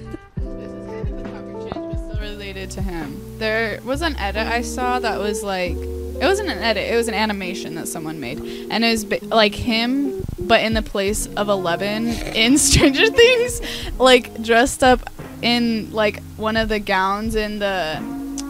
This 0.37 0.73
is 0.73 0.87
kind 0.87 1.09
of 1.09 1.19
a 1.19 1.23
topic 1.23 1.73
change, 1.73 1.75
but 1.75 1.97
still 1.97 2.21
related 2.21 2.71
to 2.73 2.83
him. 2.83 3.39
There 3.39 3.81
was 3.85 4.03
an 4.03 4.17
edit 4.17 4.47
I 4.47 4.63
saw 4.63 4.99
that 4.99 5.19
was 5.19 5.43
like, 5.43 5.77
it 5.77 6.23
wasn't 6.23 6.49
an 6.49 6.59
edit, 6.59 6.91
it 6.91 6.97
was 6.97 7.09
an 7.09 7.15
animation 7.15 7.75
that 7.75 7.89
someone 7.89 8.21
made, 8.21 8.39
and 8.71 8.85
it 8.85 8.91
was 8.91 9.05
like 9.23 9.55
him, 9.55 10.25
but 10.47 10.63
in 10.63 10.75
the 10.75 10.83
place 10.83 11.27
of 11.37 11.49
Eleven 11.49 12.09
in 12.09 12.59
Stranger 12.69 13.07
Things, 13.09 13.61
like 13.99 14.43
dressed 14.43 14.83
up 14.83 15.11
in 15.43 15.93
like 15.93 16.23
one 16.37 16.57
of 16.57 16.69
the 16.69 16.79
gowns 16.79 17.35
in 17.35 17.59
the 17.59 17.97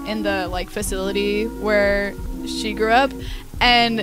in 0.07 0.23
the 0.23 0.49
like 0.49 0.71
facility 0.71 1.47
where 1.47 2.15
she 2.47 2.75
grew 2.75 2.93
up, 2.93 3.13
and 3.61 4.01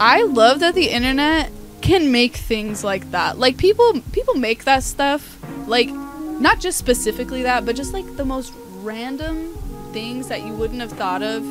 I 0.00 0.22
love 0.22 0.60
that 0.60 0.74
the 0.74 0.90
internet 0.90 1.50
can 1.80 2.10
make 2.10 2.36
things 2.36 2.82
like 2.82 3.10
that. 3.12 3.38
Like 3.38 3.56
people 3.56 4.00
people 4.12 4.34
make 4.34 4.64
that 4.64 4.82
stuff 4.82 5.38
like 5.68 5.88
not 5.88 6.60
just 6.60 6.78
specifically 6.78 7.42
that, 7.42 7.64
but 7.64 7.76
just 7.76 7.92
like 7.92 8.16
the 8.16 8.24
most 8.24 8.52
random 8.82 9.54
things 9.92 10.28
that 10.28 10.44
you 10.44 10.52
wouldn't 10.52 10.80
have 10.80 10.92
thought 10.92 11.22
of. 11.22 11.44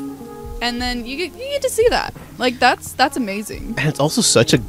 And 0.62 0.82
then 0.82 1.06
you 1.06 1.18
get 1.18 1.34
you 1.34 1.40
get 1.40 1.62
to 1.64 1.70
see 1.70 1.88
that. 1.90 2.14
Like 2.38 2.60
that's 2.60 2.94
that's 2.94 3.18
amazing. 3.18 3.76
and 3.78 3.88
it's 3.88 4.00
also 4.00 4.22
such 4.22 4.54
a 4.54 4.60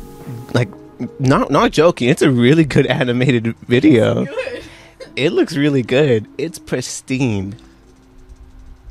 like 0.56 1.20
not 1.20 1.50
not 1.50 1.70
joking. 1.70 2.08
It's 2.08 2.22
a 2.22 2.30
really 2.30 2.64
good 2.64 2.86
animated 2.86 3.56
video. 3.58 4.24
Good. 4.24 4.64
It 5.14 5.32
looks 5.32 5.56
really 5.56 5.82
good. 5.82 6.26
It's 6.38 6.58
pristine. 6.58 7.56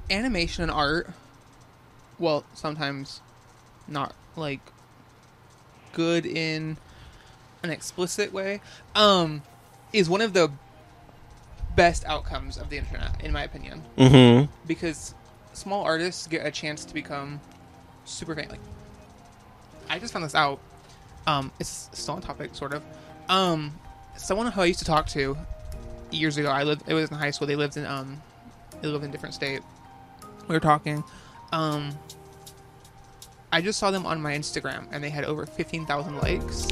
Animation 0.09 0.63
and 0.63 0.71
art, 0.71 1.09
well, 2.19 2.43
sometimes 2.53 3.21
not 3.87 4.13
like 4.35 4.61
good 5.93 6.25
in 6.25 6.77
an 7.63 7.71
explicit 7.71 8.31
way, 8.31 8.61
um, 8.93 9.41
is 9.91 10.07
one 10.07 10.21
of 10.21 10.33
the 10.33 10.51
best 11.75 12.05
outcomes 12.05 12.57
of 12.57 12.69
the 12.69 12.77
internet, 12.77 13.23
in 13.23 13.31
my 13.31 13.43
opinion. 13.43 13.83
Mm-hmm. 13.97 14.51
because 14.67 15.15
small 15.53 15.83
artists 15.83 16.27
get 16.27 16.45
a 16.45 16.51
chance 16.51 16.85
to 16.85 16.93
become 16.93 17.39
super 18.05 18.35
famous. 18.35 18.51
Like, 18.51 18.59
I 19.89 19.99
just 19.99 20.13
found 20.13 20.25
this 20.25 20.35
out. 20.35 20.59
Um, 21.27 21.51
it's 21.59 21.89
still 21.93 22.15
on 22.15 22.21
topic, 22.21 22.53
sort 22.53 22.73
of. 22.73 22.83
Um, 23.29 23.73
someone 24.15 24.51
who 24.51 24.61
I 24.61 24.65
used 24.65 24.79
to 24.79 24.85
talk 24.85 25.07
to 25.07 25.37
years 26.11 26.37
ago. 26.37 26.49
I 26.49 26.63
lived. 26.63 26.83
It 26.87 26.93
was 26.93 27.09
in 27.09 27.17
high 27.17 27.31
school. 27.31 27.47
They 27.47 27.55
lived 27.55 27.77
in 27.77 27.85
um, 27.85 28.21
they 28.81 28.87
lived 28.87 29.03
in 29.03 29.09
a 29.09 29.11
different 29.11 29.33
state. 29.35 29.61
We 30.47 30.53
were 30.53 30.59
talking. 30.59 31.03
Um, 31.51 31.97
I 33.51 33.61
just 33.61 33.79
saw 33.79 33.89
them 33.91 34.05
on 34.05 34.21
my 34.21 34.33
Instagram, 34.33 34.85
and 34.91 35.03
they 35.03 35.09
had 35.09 35.23
over 35.23 35.45
fifteen 35.45 35.85
thousand 35.85 36.17
likes, 36.17 36.67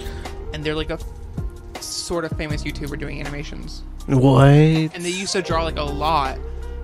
and 0.53 0.63
they're 0.63 0.75
like 0.75 0.89
a 0.89 0.99
sort 1.81 2.25
of 2.25 2.31
famous 2.37 2.63
YouTuber 2.63 2.97
doing 2.97 3.19
animations 3.19 3.83
What? 4.07 4.47
and 4.47 4.91
they 5.03 5.09
used 5.09 5.33
to 5.33 5.41
draw 5.41 5.63
like 5.65 5.75
a 5.75 5.83
lot 5.83 6.37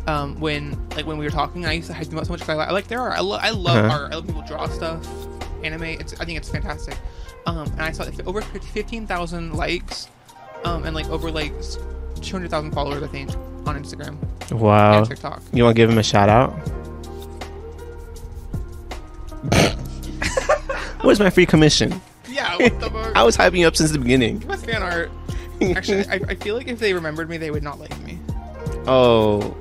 um, 0.07 0.37
when 0.41 0.71
like 0.95 1.05
when 1.05 1.17
we 1.17 1.25
were 1.25 1.31
talking. 1.31 1.65
I 1.65 1.73
used 1.73 1.87
to 1.87 1.93
hype 1.93 2.07
them 2.07 2.17
up 2.17 2.25
so 2.25 2.33
much 2.33 2.39
because 2.41 2.57
I, 2.57 2.65
I 2.65 2.71
like 2.71 2.87
their 2.87 2.99
art. 3.01 3.13
I, 3.13 3.21
lo- 3.21 3.39
I 3.41 3.51
love 3.51 3.77
Uh-huh. 3.85 4.03
art. 4.03 4.11
I 4.11 4.15
love 4.15 4.25
people 4.25 4.41
draw 4.47 4.67
stuff, 4.67 5.05
animate. 5.63 5.99
It's 6.01 6.19
I 6.19 6.25
think 6.25 6.37
it's 6.37 6.49
fantastic. 6.49 6.97
Um, 7.45 7.67
and 7.71 7.81
I 7.81 7.91
saw 7.91 8.05
over 8.25 8.41
fifteen 8.41 9.07
thousand 9.07 9.53
likes, 9.53 10.07
um, 10.63 10.85
and 10.85 10.93
like 10.95 11.07
over 11.09 11.31
like 11.31 11.53
two 12.21 12.31
hundred 12.35 12.51
thousand 12.51 12.71
followers. 12.71 13.01
I 13.03 13.07
think 13.07 13.29
on 13.65 13.81
Instagram 13.81 14.17
Wow. 14.51 14.99
and 14.99 15.07
TikTok. 15.07 15.41
You 15.53 15.63
want 15.63 15.75
to 15.75 15.81
give 15.81 15.89
him 15.89 15.97
a 15.97 16.03
shout 16.03 16.29
out? 16.29 16.51
Where's 21.03 21.19
my 21.19 21.29
free 21.29 21.45
commission? 21.45 22.01
Yeah, 22.27 22.57
what 22.57 22.79
the 22.79 22.89
fuck? 22.93 23.15
I 23.15 23.23
was 23.23 23.37
hyping 23.37 23.59
you 23.59 23.67
up 23.67 23.75
since 23.75 23.91
the 23.91 23.99
beginning. 23.99 24.41
What's 24.41 24.63
fan 24.63 24.83
art? 24.83 25.11
Actually, 25.61 26.05
I, 26.07 26.19
I 26.27 26.35
feel 26.35 26.55
like 26.55 26.67
if 26.67 26.79
they 26.79 26.93
remembered 26.93 27.29
me, 27.29 27.37
they 27.37 27.51
would 27.51 27.63
not 27.63 27.79
like 27.79 27.97
me. 28.01 28.17
Oh, 28.87 29.55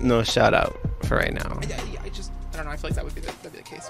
no 0.00 0.22
shout 0.22 0.54
out 0.54 0.78
for 1.04 1.16
right 1.16 1.32
now. 1.32 1.58
Yeah, 1.68 1.82
yeah, 1.92 2.00
I 2.04 2.08
just 2.10 2.30
I 2.52 2.56
don't 2.56 2.66
know. 2.66 2.72
I 2.72 2.76
feel 2.76 2.90
like 2.90 2.96
that 2.96 3.04
would 3.04 3.14
be 3.14 3.20
the, 3.22 3.32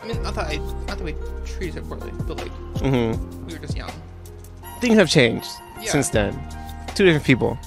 I 0.03 0.07
mean, 0.07 0.23
not 0.23 0.35
that 0.35 0.47
I 0.47 0.57
not 0.87 0.99
that 0.99 1.03
we 1.03 1.15
treated 1.45 1.79
it 1.79 1.89
poorly, 1.89 2.13
but 2.27 2.37
like 2.39 2.51
hmm 2.81 3.13
we 3.47 3.55
were 3.55 3.61
just 3.61 3.77
young. 3.77 3.91
Things 4.81 4.97
have 4.97 5.09
changed 5.09 5.49
Yeah. 5.81 5.91
since 5.91 6.11
then. 6.11 6.33
Two 6.95 7.05
different 7.05 7.25
people. 7.25 7.59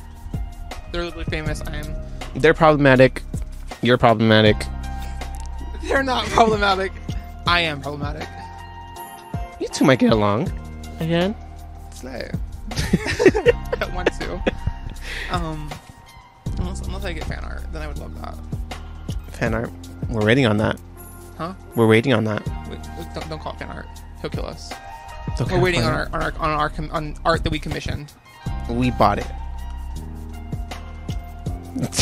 They're 0.92 1.02
really 1.04 1.24
famous. 1.26 1.62
I 1.62 1.76
am. 1.78 1.96
They're 2.36 2.54
problematic. 2.54 3.22
You're 3.82 3.98
problematic. 3.98 4.58
They're 5.84 6.04
not 6.04 6.26
problematic. 6.28 6.92
I 7.48 7.62
am 7.62 7.82
problematic. 7.82 8.28
You 9.60 9.68
two 9.70 9.86
might 9.86 10.00
get 10.00 10.12
along 10.12 10.52
again. 11.00 11.36
Slay. 11.92 12.30
I 12.72 13.90
want 13.94 14.10
to. 14.20 14.42
Um, 15.32 15.70
unless, 16.58 16.82
unless 16.82 17.06
I 17.06 17.14
get 17.14 17.24
fan 17.26 17.44
art, 17.44 17.64
then 17.72 17.82
I 17.82 17.88
would 17.88 17.98
love 17.98 18.14
that. 18.22 18.36
Fan 19.34 19.54
art. 19.54 19.72
We're 20.10 20.26
waiting 20.26 20.46
on 20.46 20.58
that. 20.58 20.80
Huh? 21.40 21.54
We're 21.74 21.88
waiting 21.88 22.12
on 22.12 22.26
that. 22.26 22.46
Wait, 22.70 22.80
don't, 23.16 23.30
don't 23.30 23.40
call 23.42 23.54
it 23.54 23.60
fan 23.60 23.70
art. 23.70 23.88
He'll 24.20 24.30
kill 24.30 24.46
us. 24.46 24.74
Okay, 25.40 25.56
We're 25.56 25.62
waiting 25.62 25.84
on 25.84 25.94
our 25.94 26.10
on 26.12 26.22
our 26.22 26.34
on 26.38 26.50
our 26.50 26.70
com- 26.70 26.90
on 26.92 27.16
art 27.24 27.46
that 27.46 27.50
we 27.52 27.60
commissioned. 27.60 28.12
We 28.70 28.92
bought 28.92 29.20
it. 29.20 29.26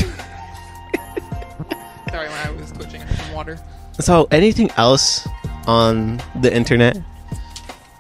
Sorry, 2.10 2.30
my 2.30 2.46
eye 2.48 2.52
was 2.60 2.72
twitching 2.72 3.02
from 3.06 3.32
water. 3.34 3.60
so, 4.00 4.28
anything 4.32 4.72
else 4.76 5.28
on 5.68 6.20
the 6.42 6.52
internet? 6.52 6.98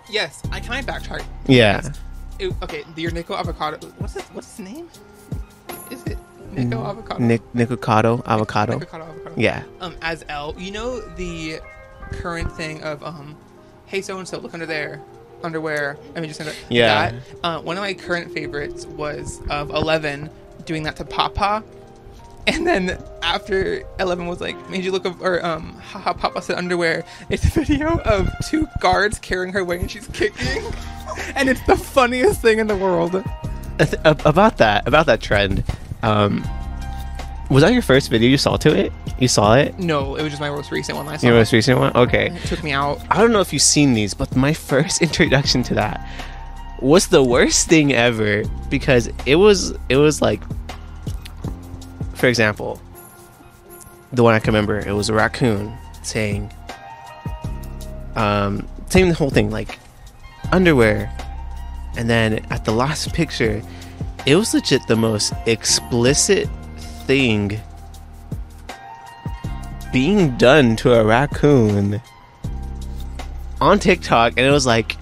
Yes, 0.10 0.42
I 0.52 0.60
can 0.60 0.72
I 0.72 0.82
backtrack. 0.82 1.24
Yeah. 1.46 1.88
It- 2.40 2.56
okay, 2.64 2.84
your 2.96 3.12
Nico 3.12 3.36
Avocado. 3.36 3.78
What's 4.00 4.14
his 4.16 4.24
What's 4.34 4.58
his 4.58 4.66
name? 4.66 4.90
Is 5.92 6.04
it 6.06 6.18
Nico 6.58 6.84
Avocado? 6.84 7.20
Nick 7.24 7.42
Nikocado 7.54 8.22
avocado. 8.26 8.78
Nico 8.80 8.98
Avocado. 8.98 9.34
Yeah. 9.36 9.64
um, 9.82 9.96
as 10.02 10.26
L. 10.30 10.56
You 10.58 10.72
know 10.72 11.00
the 11.16 11.60
current 12.12 12.52
thing 12.54 12.82
of 12.84 13.04
um, 13.04 13.36
hey 13.86 14.02
so 14.02 14.18
and 14.18 14.28
so, 14.28 14.40
look 14.40 14.54
under 14.54 14.66
there, 14.66 15.02
underwear. 15.44 15.98
I 16.16 16.20
mean, 16.20 16.30
just 16.30 16.40
under 16.42 16.54
Yeah. 16.70 17.12
That. 17.12 17.16
Uh, 17.44 17.62
one 17.62 17.78
of 17.78 17.82
my 17.82 17.94
current 17.94 18.32
favorites 18.34 18.86
was 18.86 19.40
of 19.50 19.70
Eleven 19.70 20.30
doing 20.66 20.84
that 20.84 20.96
to 20.98 21.06
Papa, 21.06 21.64
and 22.48 22.66
then 22.66 23.02
after 23.22 23.84
Eleven 24.00 24.28
was 24.28 24.42
like, 24.42 24.56
made 24.70 24.84
you 24.84 24.92
look 24.92 25.06
of, 25.06 25.22
or 25.22 25.46
um, 25.46 25.74
haha, 25.80 26.14
Papa 26.14 26.42
said 26.42 26.58
underwear. 26.58 27.04
It's 27.30 27.46
a 27.46 27.50
video 27.60 28.00
of 28.00 28.30
two 28.50 28.68
guards 28.82 29.20
carrying 29.20 29.54
her 29.54 29.60
away 29.60 29.80
and 29.80 29.92
she's 29.92 30.08
kicking, 30.08 30.64
and 31.36 31.50
it's 31.50 31.62
the 31.68 31.76
funniest 31.78 32.42
thing 32.42 32.60
in 32.60 32.68
the 32.68 32.76
world. 32.76 33.24
About 34.04 34.58
that 34.58 34.88
about 34.88 35.06
that 35.06 35.22
trend 35.22 35.64
um 36.04 36.44
Was 37.50 37.64
that 37.64 37.74
your 37.74 37.82
first 37.82 38.10
video 38.10 38.30
you 38.30 38.38
saw 38.38 38.58
to 38.58 38.76
it? 38.76 38.92
You 39.20 39.28
saw 39.28 39.56
it? 39.56 39.80
No, 39.80 40.16
it 40.16 40.22
was 40.22 40.32
just 40.32 40.42
my 40.42 40.50
most 40.50 40.72
recent 40.72 40.98
one. 40.98 41.08
last. 41.08 41.24
Your 41.24 41.34
most 41.34 41.54
recent 41.54 41.80
one? 41.80 41.92
Okay. 41.96 42.28
It 42.28 42.42
took 42.44 42.64
me 42.64 42.72
out. 42.72 43.00
I 43.10 43.18
don't 43.22 43.32
know 43.32 43.40
if 43.40 43.52
you've 43.54 43.62
seen 43.62 43.94
these, 43.94 44.14
but 44.14 44.36
my 44.36 44.54
first 44.72 45.02
introduction 45.02 45.64
to 45.64 45.74
that 45.76 46.08
was 46.82 47.08
the 47.08 47.24
worst 47.24 47.68
thing 47.68 47.94
ever 47.94 48.44
because 48.70 49.10
it 49.26 49.36
was 49.36 49.72
it 49.90 49.98
was 49.98 50.22
like 50.22 50.42
for 52.14 52.28
example, 52.28 52.82
the 54.12 54.24
one 54.24 54.34
I 54.34 54.40
can 54.40 54.48
remember, 54.54 54.80
it 54.80 54.92
was 54.94 55.10
a 55.10 55.14
raccoon 55.14 55.74
saying 56.04 56.52
um 58.16 58.68
saying 58.90 59.10
the 59.10 59.16
whole 59.16 59.30
thing 59.30 59.52
like 59.52 59.78
underwear 60.52 61.12
and 61.98 62.10
then 62.10 62.46
at 62.50 62.64
the 62.66 62.72
last 62.72 63.14
picture 63.14 63.62
it 64.28 64.36
was 64.36 64.54
legit 64.54 64.86
the 64.88 64.96
most 64.96 65.34
explicit 65.46 66.50
thing 67.06 67.58
being 69.94 70.38
done 70.38 70.76
to 70.76 70.94
a 70.94 71.04
raccoon 71.04 72.02
on 73.62 73.80
TikTok, 73.80 74.34
and 74.36 74.46
it 74.46 74.52
was 74.52 74.66
like, 74.66 74.98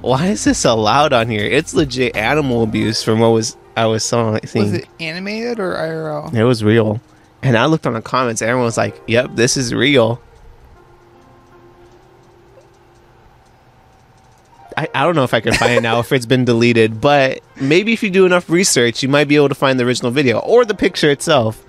why 0.00 0.28
is 0.28 0.44
this 0.44 0.64
allowed 0.64 1.12
on 1.12 1.28
here? 1.28 1.44
It's 1.44 1.74
legit 1.74 2.16
animal 2.16 2.62
abuse 2.62 3.02
from 3.02 3.20
what 3.20 3.28
was 3.28 3.58
I 3.76 3.84
was 3.84 4.04
saw-. 4.04 4.38
Was 4.42 4.54
it 4.54 4.88
animated 4.98 5.60
or 5.60 5.74
IRL? 5.74 6.34
It 6.34 6.44
was 6.44 6.64
real, 6.64 6.98
and 7.42 7.58
I 7.58 7.66
looked 7.66 7.86
on 7.86 7.92
the 7.92 8.00
comments. 8.00 8.40
Everyone 8.40 8.64
was 8.64 8.78
like, 8.78 8.98
"Yep, 9.06 9.32
this 9.34 9.58
is 9.58 9.74
real." 9.74 10.20
I, 14.76 14.88
I 14.94 15.04
don't 15.04 15.14
know 15.14 15.24
if 15.24 15.34
I 15.34 15.40
can 15.40 15.54
find 15.54 15.72
it 15.72 15.82
now 15.82 15.98
if 16.00 16.12
it's 16.12 16.26
been 16.26 16.44
deleted, 16.44 17.00
but 17.00 17.40
maybe 17.60 17.92
if 17.92 18.02
you 18.02 18.10
do 18.10 18.26
enough 18.26 18.48
research, 18.50 19.02
you 19.02 19.08
might 19.08 19.28
be 19.28 19.36
able 19.36 19.48
to 19.48 19.54
find 19.54 19.78
the 19.78 19.84
original 19.84 20.10
video 20.10 20.38
or 20.40 20.64
the 20.64 20.74
picture 20.74 21.10
itself. 21.10 21.62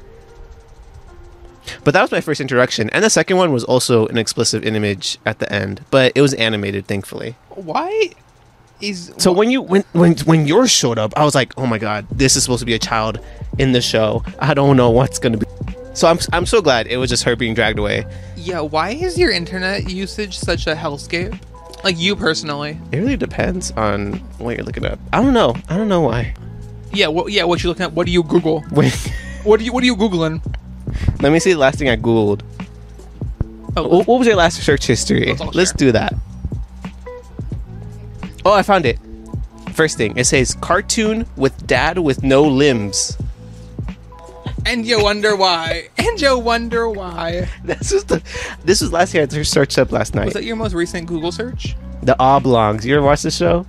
But 1.83 1.93
that 1.93 2.01
was 2.01 2.11
my 2.11 2.19
first 2.21 2.41
introduction, 2.41 2.89
and 2.89 3.03
the 3.03 3.09
second 3.09 3.37
one 3.37 3.53
was 3.53 3.63
also 3.63 4.07
an 4.07 4.17
explicit 4.17 4.65
image 4.65 5.17
at 5.25 5.39
the 5.39 5.51
end, 5.51 5.83
but 5.91 6.11
it 6.13 6.21
was 6.21 6.33
animated, 6.33 6.87
thankfully. 6.87 7.35
Why 7.49 8.09
is 8.81 9.13
So 9.17 9.31
when 9.31 9.49
you 9.49 9.61
when 9.61 9.83
when 9.93 10.15
when 10.25 10.45
yours 10.45 10.71
showed 10.71 10.99
up, 10.99 11.13
I 11.15 11.23
was 11.23 11.35
like, 11.35 11.53
oh 11.57 11.65
my 11.65 11.77
god, 11.77 12.05
this 12.11 12.35
is 12.35 12.43
supposed 12.43 12.59
to 12.59 12.65
be 12.65 12.73
a 12.73 12.79
child 12.79 13.19
in 13.57 13.71
the 13.71 13.79
show. 13.81 14.23
I 14.39 14.53
don't 14.53 14.75
know 14.75 14.89
what's 14.89 15.19
gonna 15.19 15.37
be. 15.37 15.45
So 15.93 16.07
I'm 16.09 16.19
I'm 16.33 16.45
so 16.45 16.61
glad 16.61 16.87
it 16.87 16.97
was 16.97 17.09
just 17.09 17.23
her 17.23 17.35
being 17.35 17.53
dragged 17.53 17.79
away. 17.79 18.05
yeah? 18.35 18.59
Why 18.59 18.89
is 18.89 19.17
your 19.17 19.31
internet 19.31 19.89
usage 19.89 20.37
such 20.37 20.67
a 20.67 20.75
hellscape? 20.75 21.39
Like 21.83 21.99
you 21.99 22.15
personally? 22.15 22.79
It 22.91 22.97
really 22.97 23.17
depends 23.17 23.71
on 23.71 24.13
what 24.39 24.55
you're 24.55 24.65
looking 24.65 24.85
up. 24.85 24.99
I 25.11 25.21
don't 25.21 25.33
know. 25.33 25.55
I 25.69 25.75
don't 25.77 25.89
know 25.89 26.01
why. 26.01 26.33
Yeah. 26.93 27.07
What? 27.07 27.31
Yeah. 27.31 27.43
What 27.43 27.61
you 27.63 27.69
looking 27.69 27.83
at? 27.83 27.93
What 27.93 28.05
do 28.05 28.11
you 28.13 28.23
Google? 28.23 28.63
Wait, 28.71 28.93
What 29.43 29.59
do 29.59 29.65
you 29.65 29.73
What 29.73 29.83
are 29.83 29.85
you 29.87 29.95
googling? 29.95 30.41
let 31.21 31.31
me 31.31 31.39
see 31.39 31.51
the 31.53 31.59
last 31.59 31.79
thing 31.79 31.89
I 31.89 31.95
googled. 31.97 32.41
Oh, 33.75 34.01
Wh- 34.03 34.07
What 34.07 34.19
was 34.19 34.27
your 34.27 34.35
last 34.37 34.61
search 34.63 34.85
history? 34.85 35.25
Let's 35.27 35.41
all 35.41 35.51
Let's 35.53 35.71
share. 35.71 35.77
do 35.77 35.91
that. 35.93 36.13
Oh, 38.45 38.53
I 38.53 38.61
found 38.61 38.85
it. 38.85 38.99
First 39.73 39.97
thing, 39.97 40.15
it 40.17 40.25
says 40.25 40.53
cartoon 40.55 41.25
with 41.35 41.65
dad 41.65 41.97
with 41.97 42.23
no 42.23 42.43
limbs. 42.43 43.17
And 44.65 44.85
you 44.85 45.01
wonder 45.01 45.35
why. 45.35 45.89
And 45.97 46.19
you 46.19 46.37
wonder 46.39 46.89
why. 46.89 47.47
This 47.63 47.91
was 47.91 48.03
the 48.05 48.21
this 48.65 48.81
was 48.81 48.91
last 48.91 49.13
year 49.13 49.23
I 49.29 49.41
searched 49.43 49.77
up 49.79 49.91
last 49.91 50.15
night. 50.15 50.25
Was 50.25 50.33
that 50.35 50.43
your 50.43 50.55
most 50.55 50.73
recent 50.73 51.07
Google 51.07 51.31
search? 51.31 51.75
the 52.01 52.15
Oblongs. 52.19 52.85
You 52.85 52.97
ever 52.97 53.05
watch 53.05 53.21
this 53.21 53.37
show? 53.37 53.65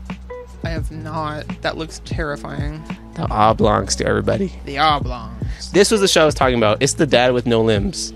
I 0.65 0.71
have 0.71 0.91
not. 0.91 1.47
That 1.63 1.77
looks 1.77 2.01
terrifying. 2.05 2.83
The 3.15 3.27
Oblongs 3.31 3.95
to 3.97 4.07
everybody. 4.07 4.53
The 4.65 4.79
oblongs. 4.79 5.71
This 5.73 5.91
was 5.91 6.01
the 6.01 6.09
show 6.09 6.23
I 6.23 6.27
was 6.27 6.35
talking 6.35 6.57
about. 6.57 6.83
It's 6.83 6.95
the 6.95 7.07
dad 7.07 7.33
with 7.33 7.47
no 7.47 7.63
limbs. 7.63 8.13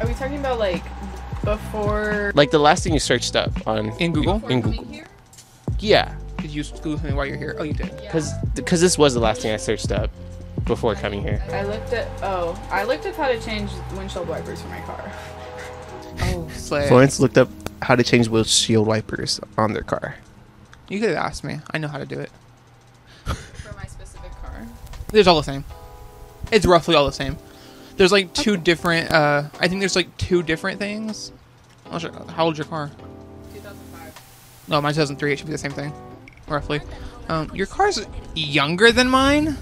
Are 0.00 0.06
we 0.06 0.14
talking 0.14 0.38
about 0.38 0.58
like 0.58 0.82
before? 1.44 2.32
Like 2.34 2.50
the 2.50 2.58
last 2.58 2.84
thing 2.84 2.92
you 2.94 3.00
searched 3.00 3.36
up 3.36 3.50
on 3.66 3.90
In 4.00 4.12
Google? 4.12 4.34
before 4.34 4.50
In 4.50 4.60
Google. 4.62 4.84
here? 4.84 5.06
Yeah, 5.78 6.14
Did 6.38 6.52
you 6.52 6.62
Google 6.64 6.96
something 6.98 7.16
while 7.16 7.26
you're 7.26 7.36
here? 7.36 7.56
Oh, 7.58 7.64
you 7.64 7.72
did. 7.74 7.94
because 8.00 8.32
because 8.54 8.80
this 8.80 8.96
was 8.96 9.14
the 9.14 9.20
last 9.20 9.42
thing 9.42 9.52
I 9.52 9.56
searched 9.56 9.90
up 9.92 10.10
before 10.64 10.94
coming 10.94 11.22
here. 11.22 11.42
I 11.50 11.62
looked 11.64 11.92
at 11.92 12.08
oh, 12.22 12.60
I 12.70 12.84
looked 12.84 13.06
up 13.06 13.14
how 13.16 13.28
to 13.28 13.40
change 13.40 13.70
windshield 13.96 14.28
wipers 14.28 14.60
for 14.62 14.68
my 14.68 14.80
car. 14.82 15.12
Oh, 16.20 16.48
slay. 16.54 16.88
Florence 16.88 17.20
looked 17.20 17.38
up 17.38 17.48
how 17.80 17.96
to 17.96 18.02
change 18.02 18.28
windshield 18.28 18.86
wipers 18.86 19.40
on 19.58 19.72
their 19.72 19.82
car. 19.82 20.16
You 20.88 21.00
could 21.00 21.08
have 21.10 21.18
asked 21.18 21.42
me. 21.44 21.58
I 21.70 21.78
know 21.78 21.88
how 21.88 21.98
to 21.98 22.06
do 22.06 22.18
it. 22.20 22.30
For 23.24 23.72
my 23.74 23.84
specific 23.84 24.30
car. 24.42 24.66
There's 25.08 25.26
all 25.26 25.36
the 25.36 25.42
same. 25.42 25.64
It's 26.50 26.66
roughly 26.66 26.94
all 26.94 27.06
the 27.06 27.12
same. 27.12 27.38
There's 27.96 28.12
like 28.12 28.32
two 28.34 28.56
different. 28.56 29.10
uh 29.10 29.44
I 29.60 29.68
think 29.68 29.80
there's 29.80 29.96
like 29.96 30.16
two 30.18 30.42
different 30.42 30.78
things. 30.78 31.32
How 31.84 31.92
old's 31.92 32.04
your- 32.04 32.12
How 32.30 32.44
old's 32.44 32.58
your 32.58 32.66
car? 32.66 32.90
2005. 33.54 34.64
No, 34.68 34.80
mine's 34.80 34.96
2003. 34.96 35.32
It 35.32 35.38
should 35.38 35.46
be 35.46 35.52
the 35.52 35.58
same 35.58 35.72
thing, 35.72 35.92
roughly. 36.48 36.80
Um, 37.28 37.50
your 37.54 37.66
car's 37.66 38.04
younger 38.34 38.92
than 38.92 39.08
mine. 39.08 39.56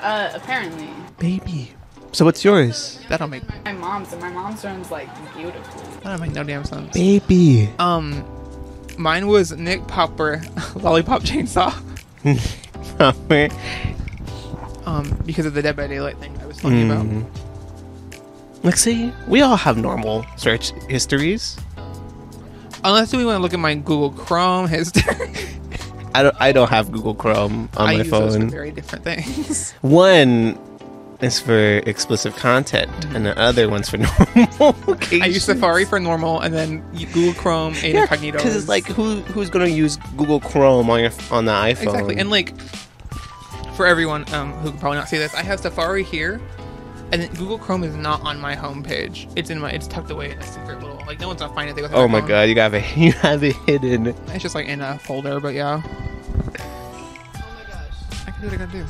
Uh, 0.00 0.30
apparently. 0.34 0.88
Baby. 1.18 1.72
So 2.12 2.24
what's 2.24 2.44
yours? 2.44 3.00
That'll 3.08 3.28
make 3.28 3.42
My 3.64 3.72
mom's 3.72 4.12
and 4.12 4.22
my 4.22 4.30
mom's 4.30 4.64
room's 4.64 4.90
like 4.90 5.08
beautiful. 5.34 5.82
that'll 6.02 6.18
make 6.20 6.32
no 6.32 6.44
damn 6.44 6.64
sense. 6.64 6.94
Baby. 6.94 7.68
Um, 7.78 8.24
mine 8.96 9.26
was 9.26 9.52
Nick 9.52 9.86
Popper 9.86 10.42
Lollipop 10.74 11.22
Chainsaw. 11.22 11.74
Um, 14.86 15.20
because 15.26 15.46
of 15.46 15.54
the 15.54 15.62
Dead 15.62 15.74
by 15.76 15.88
Daylight 15.88 16.16
thing 16.18 16.38
I 16.40 16.46
was 16.46 16.56
talking 16.58 16.88
about. 16.90 17.04
Mm. 17.04 17.26
like, 18.62 18.76
see, 18.76 19.12
we 19.26 19.42
all 19.42 19.56
have 19.56 19.76
normal 19.76 20.24
search 20.36 20.70
histories. 20.88 21.58
Unless 22.84 23.12
we 23.12 23.24
want 23.26 23.36
to 23.38 23.42
look 23.42 23.52
at 23.52 23.58
my 23.58 23.74
Google 23.74 24.12
Chrome 24.12 24.68
history. 24.68 25.02
I 26.18 26.22
don't. 26.22 26.36
I 26.40 26.52
don't 26.52 26.70
have 26.70 26.90
Google 26.92 27.14
Chrome 27.14 27.68
on 27.76 27.88
I 27.88 27.92
my 27.92 27.98
use 27.98 28.10
those 28.10 28.34
for 28.34 28.40
phone. 28.40 28.50
very 28.50 28.70
different 28.70 29.04
things. 29.04 29.72
One 29.82 30.58
is 31.20 31.40
for 31.40 31.78
explicit 31.86 32.34
content, 32.36 32.90
and 33.14 33.24
the 33.24 33.38
other 33.38 33.68
one's 33.70 33.88
for 33.88 33.96
normal. 34.60 34.98
I 35.12 35.26
use 35.26 35.44
Safari 35.44 35.84
for 35.86 35.98
normal, 35.98 36.40
and 36.40 36.52
then 36.54 36.82
Google 37.12 37.32
Chrome 37.34 37.74
and 37.74 37.84
Yeah, 37.94 38.02
incognito. 38.02 38.38
because 38.38 38.54
it's 38.56 38.68
like 38.68 38.84
who 38.86 39.20
who's 39.32 39.48
gonna 39.50 39.66
use 39.66 39.96
Google 40.16 40.40
Chrome 40.40 40.90
on 40.90 41.00
your 41.00 41.10
on 41.30 41.44
the 41.46 41.52
iPhone? 41.52 41.82
exactly, 41.84 42.16
and 42.18 42.28
like 42.30 42.52
for 43.76 43.86
everyone 43.86 44.24
um, 44.34 44.52
who 44.54 44.70
can 44.70 44.78
probably 44.78 44.98
not 44.98 45.08
see 45.08 45.18
this, 45.18 45.34
I 45.34 45.42
have 45.42 45.60
Safari 45.60 46.02
here, 46.02 46.40
and 47.12 47.30
Google 47.38 47.58
Chrome 47.58 47.82
is 47.84 47.94
not 47.96 48.20
on 48.22 48.40
my 48.40 48.54
homepage. 48.56 49.30
It's 49.36 49.50
in 49.50 49.58
my, 49.60 49.70
it's 49.70 49.86
tucked 49.86 50.10
away 50.10 50.32
in 50.32 50.38
a 50.38 50.42
secret 50.42 50.80
little, 50.82 50.96
like 51.06 51.18
no 51.20 51.28
one's 51.28 51.40
gonna 51.40 51.54
find 51.54 51.70
it. 51.70 51.76
With 51.80 51.92
oh 51.94 52.08
my 52.08 52.20
phone. 52.20 52.28
god, 52.28 52.42
you 52.50 52.56
have 52.56 52.74
it 52.74 52.96
you 52.96 53.12
have 53.12 53.42
it 53.42 53.56
hidden. 53.66 54.06
It's 54.08 54.42
just 54.42 54.54
like 54.54 54.66
in 54.66 54.80
a 54.82 54.98
folder, 54.98 55.40
but 55.40 55.54
yeah, 55.54 55.82
can 58.40 58.48
do 58.48 58.56
what 58.56 58.68
I 58.68 58.72
gotta. 58.72 58.86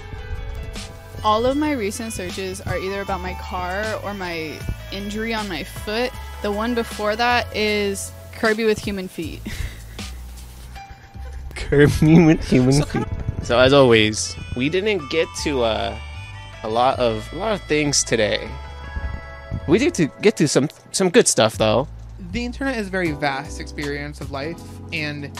All 1.25 1.47
of 1.47 1.57
my 1.57 1.73
recent 1.73 2.13
searches 2.13 2.61
are 2.61 2.79
either 2.79 3.01
about 3.01 3.21
my 3.21 3.35
car 3.35 3.85
or 4.05 4.15
my 4.15 4.59
injury 4.93 5.35
on 5.35 5.49
my 5.49 5.65
foot. 5.65 6.13
The 6.43 6.53
one 6.53 6.75
before 6.75 7.17
that 7.17 7.55
is 7.57 8.13
Kirby 8.35 8.65
with 8.65 8.79
human 8.79 9.09
feet. 9.09 9.41
Kirby 11.55 12.25
with 12.25 12.45
human 12.45 12.83
feet. 12.83 13.07
So 13.43 13.59
as 13.59 13.73
always, 13.73 14.37
we 14.57 14.69
didn't 14.69 15.09
get 15.09 15.29
to 15.45 15.63
uh, 15.63 15.99
a 16.63 16.69
lot 16.69 16.99
of 16.99 17.33
a 17.33 17.37
lot 17.37 17.53
of 17.53 17.63
things 17.63 18.05
today. 18.05 18.49
We 19.67 19.79
did 19.79 19.95
to 19.95 20.07
get 20.21 20.37
to 20.37 20.49
some 20.49 20.69
some 20.93 21.11
good 21.11 21.27
stuff 21.27 21.57
though. 21.57 21.89
The 22.33 22.45
internet 22.45 22.77
is 22.77 22.89
a 22.89 22.91
very 22.91 23.13
vast 23.13 23.61
experience 23.61 24.21
of 24.21 24.31
life, 24.31 24.61
and 24.93 25.31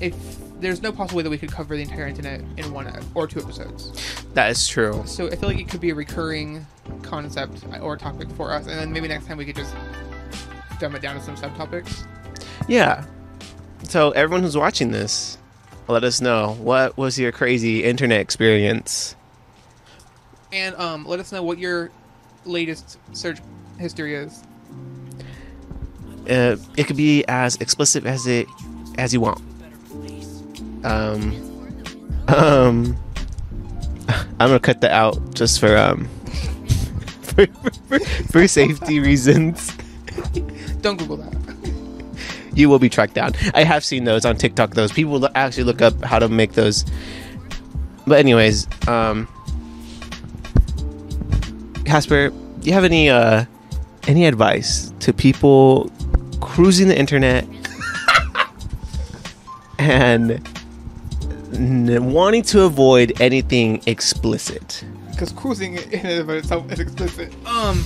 if 0.00 0.14
there's 0.60 0.82
no 0.82 0.92
possible 0.92 1.18
way 1.18 1.22
that 1.22 1.30
we 1.30 1.38
could 1.38 1.52
cover 1.52 1.76
the 1.76 1.82
entire 1.82 2.06
internet 2.06 2.40
in 2.56 2.72
one 2.72 2.92
or 3.14 3.26
two 3.26 3.40
episodes. 3.40 3.92
That 4.34 4.50
is 4.50 4.66
true. 4.66 5.02
So 5.06 5.26
I 5.26 5.36
feel 5.36 5.48
like 5.48 5.58
it 5.58 5.68
could 5.68 5.80
be 5.80 5.90
a 5.90 5.94
recurring 5.94 6.66
concept 7.02 7.64
or 7.80 7.96
topic 7.96 8.30
for 8.32 8.52
us, 8.52 8.66
and 8.66 8.78
then 8.78 8.92
maybe 8.92 9.08
next 9.08 9.26
time 9.26 9.36
we 9.36 9.44
could 9.44 9.56
just 9.56 9.74
dumb 10.78 10.94
it 10.94 11.02
down 11.02 11.16
to 11.16 11.22
some 11.22 11.36
subtopics. 11.36 12.06
Yeah. 12.68 13.04
So 13.84 14.10
everyone 14.12 14.42
who's 14.42 14.56
watching 14.56 14.90
this, 14.90 15.38
let 15.88 16.04
us 16.04 16.20
know 16.20 16.56
what 16.60 16.96
was 16.96 17.18
your 17.18 17.32
crazy 17.32 17.84
internet 17.84 18.20
experience. 18.20 19.16
And 20.52 20.74
um, 20.76 21.04
let 21.04 21.20
us 21.20 21.32
know 21.32 21.42
what 21.42 21.58
your 21.58 21.90
latest 22.44 22.98
search 23.12 23.40
history 23.78 24.14
is. 24.14 24.42
Uh, 26.28 26.56
it 26.76 26.86
could 26.86 26.96
be 26.96 27.24
as 27.28 27.56
explicit 27.56 28.06
as 28.06 28.26
it 28.26 28.46
as 28.96 29.12
you 29.12 29.20
want. 29.20 29.42
Um, 30.84 31.32
um, 32.28 32.96
I'm 34.08 34.48
gonna 34.48 34.60
cut 34.60 34.80
that 34.82 34.92
out 34.92 35.34
just 35.34 35.58
for 35.58 35.76
um 35.76 36.04
for, 37.22 37.46
for, 37.88 37.98
for 37.98 38.48
safety 38.48 39.00
reasons. 39.00 39.72
Don't 40.82 40.98
Google 40.98 41.16
that. 41.16 41.34
You 42.54 42.68
will 42.68 42.78
be 42.78 42.88
tracked 42.88 43.14
down. 43.14 43.32
I 43.54 43.64
have 43.64 43.84
seen 43.84 44.04
those 44.04 44.24
on 44.24 44.36
TikTok. 44.36 44.74
Those 44.74 44.92
people 44.92 45.26
actually 45.34 45.64
look 45.64 45.82
up 45.82 46.04
how 46.04 46.18
to 46.18 46.28
make 46.28 46.52
those. 46.52 46.84
But 48.06 48.18
anyways, 48.18 48.68
um, 48.86 49.26
Casper, 51.84 52.28
do 52.28 52.36
you 52.62 52.72
have 52.72 52.84
any 52.84 53.08
uh 53.08 53.46
any 54.06 54.26
advice 54.26 54.92
to 55.00 55.12
people 55.12 55.90
cruising 56.40 56.88
the 56.88 56.98
internet 56.98 57.46
and 59.78 60.46
n- 61.54 62.12
wanting 62.12 62.42
to 62.44 62.62
avoid 62.62 63.20
anything 63.20 63.82
explicit? 63.86 64.84
because 65.10 65.30
cruising 65.30 65.76
in 65.76 66.00
and 66.06 66.20
of 66.20 66.30
itself 66.30 66.70
is 66.72 66.80
explicit. 66.80 67.32
Um, 67.46 67.84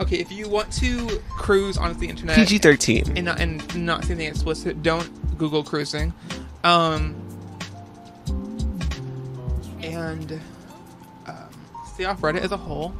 okay, 0.00 0.18
if 0.20 0.30
you 0.30 0.48
want 0.48 0.72
to 0.74 1.20
cruise 1.30 1.76
on 1.76 1.98
the 1.98 2.08
internet 2.08 2.36
PG 2.36 2.58
thirteen. 2.58 3.04
and 3.16 3.24
not 3.24 3.40
and 3.40 3.84
not 3.84 4.04
see 4.04 4.12
anything 4.12 4.30
explicit, 4.30 4.82
don't 4.82 5.36
Google 5.36 5.64
cruising. 5.64 6.12
Um, 6.62 7.16
and 9.82 10.40
um, 11.26 11.34
stay 11.92 12.04
off 12.04 12.20
Reddit 12.20 12.40
as 12.42 12.52
a 12.52 12.56
whole. 12.56 12.94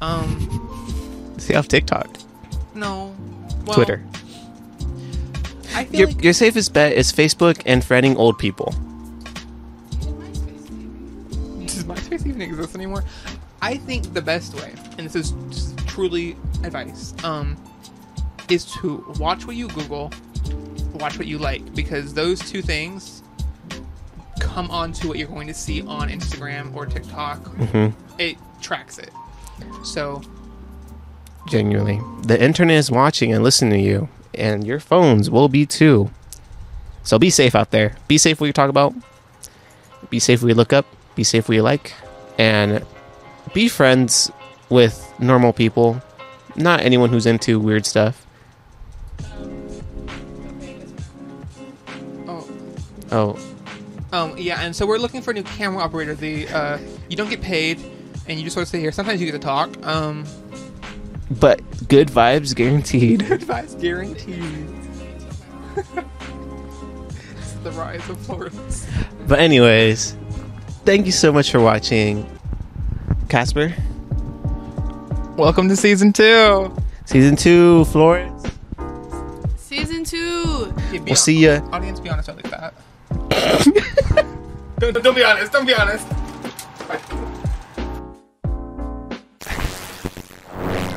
Um, 0.00 1.34
See 1.38 1.54
off 1.54 1.68
TikTok, 1.68 2.08
no, 2.74 3.14
well, 3.66 3.74
Twitter. 3.74 4.02
I 5.74 5.84
feel 5.84 6.00
Your 6.00 6.08
like 6.08 6.24
your 6.24 6.32
safest 6.32 6.72
bet 6.72 6.92
is 6.94 7.12
Facebook 7.12 7.62
and 7.66 7.82
friending 7.82 8.16
old 8.16 8.38
people. 8.38 8.74
MySpace 12.18 12.26
even 12.26 12.42
exist 12.42 12.74
anymore? 12.74 13.04
I 13.62 13.76
think 13.76 14.12
the 14.12 14.22
best 14.22 14.54
way, 14.54 14.74
and 14.98 15.06
this 15.08 15.14
is 15.16 15.74
truly 15.86 16.36
advice, 16.62 17.14
um, 17.24 17.56
is 18.48 18.64
to 18.80 19.04
watch 19.18 19.46
what 19.46 19.56
you 19.56 19.68
Google, 19.68 20.12
watch 20.94 21.18
what 21.18 21.26
you 21.26 21.38
like, 21.38 21.74
because 21.74 22.12
those 22.14 22.40
two 22.40 22.62
things 22.62 23.22
come 24.40 24.70
onto 24.70 25.08
what 25.08 25.18
you're 25.18 25.28
going 25.28 25.46
to 25.46 25.54
see 25.54 25.82
on 25.82 26.08
Instagram 26.08 26.74
or 26.74 26.84
TikTok. 26.86 27.42
Mhm. 27.56 27.92
It 28.18 28.36
tracks 28.60 28.98
it. 28.98 29.10
So 29.82 30.20
Genuinely, 31.48 32.00
the 32.22 32.42
internet 32.42 32.76
is 32.76 32.90
watching 32.90 33.32
and 33.32 33.44
listening 33.44 33.72
to 33.72 33.78
you, 33.78 34.08
and 34.34 34.66
your 34.66 34.80
phones 34.80 35.28
will 35.30 35.48
be 35.48 35.66
too. 35.66 36.10
So 37.02 37.18
be 37.18 37.28
safe 37.28 37.54
out 37.54 37.70
there. 37.70 37.96
Be 38.08 38.16
safe 38.16 38.40
what 38.40 38.46
you 38.46 38.52
talk 38.54 38.70
about. 38.70 38.94
Be 40.08 40.18
safe 40.18 40.42
what 40.42 40.48
you 40.48 40.54
look 40.54 40.72
up. 40.72 40.86
Be 41.14 41.22
safe 41.22 41.46
what 41.48 41.54
you 41.54 41.62
like, 41.62 41.92
and 42.38 42.84
be 43.52 43.68
friends 43.68 44.30
with 44.68 45.12
normal 45.18 45.52
people, 45.52 46.00
not 46.56 46.80
anyone 46.80 47.10
who's 47.10 47.26
into 47.26 47.58
weird 47.60 47.86
stuff. 47.86 48.26
oh, 52.28 52.48
Oh, 53.12 53.38
Um, 54.12 54.36
yeah, 54.38 54.60
and 54.60 54.74
so 54.74 54.86
we're 54.86 54.98
looking 54.98 55.22
for 55.22 55.30
a 55.32 55.34
new 55.34 55.42
camera 55.42 55.82
operator. 55.82 56.14
The 56.14 56.48
uh, 56.48 56.78
you 57.08 57.16
don't 57.16 57.30
get 57.30 57.40
paid, 57.42 57.78
and 58.28 58.38
you 58.38 58.44
just 58.44 58.54
sort 58.54 58.62
of 58.62 58.68
stay 58.68 58.80
here. 58.80 58.92
Sometimes 58.92 59.20
you 59.20 59.26
get 59.26 59.32
to 59.32 59.38
talk. 59.44 59.84
Um, 59.86 60.24
but 61.30 61.60
good 61.88 62.08
vibes 62.08 62.54
guaranteed. 62.54 63.22
advice 63.30 63.74
guaranteed. 63.74 64.68
it's 67.36 67.52
the 67.64 67.72
rise 67.72 68.08
of 68.08 68.18
Florence. 68.20 68.86
But 69.26 69.40
anyways, 69.40 70.16
thank 70.84 71.06
you 71.06 71.12
so 71.12 71.32
much 71.32 71.50
for 71.50 71.60
watching, 71.60 72.26
Casper. 73.28 73.74
Welcome 75.36 75.68
to 75.68 75.76
season 75.76 76.12
two. 76.12 76.74
Season 77.06 77.36
two, 77.36 77.84
Florence. 77.86 78.46
Season 79.56 80.04
two. 80.04 80.72
We'll 80.92 81.16
see 81.16 81.44
ya. 81.44 81.60
Audience, 81.72 82.00
be 82.00 82.08
honest, 82.08 82.28
I 82.28 82.32
like 82.34 82.50
that. 82.50 82.74
don't, 84.78 85.02
don't 85.02 85.14
be 85.14 85.24
honest. 85.24 85.52
Don't 85.52 85.66
be 85.66 85.74
honest. 85.74 86.06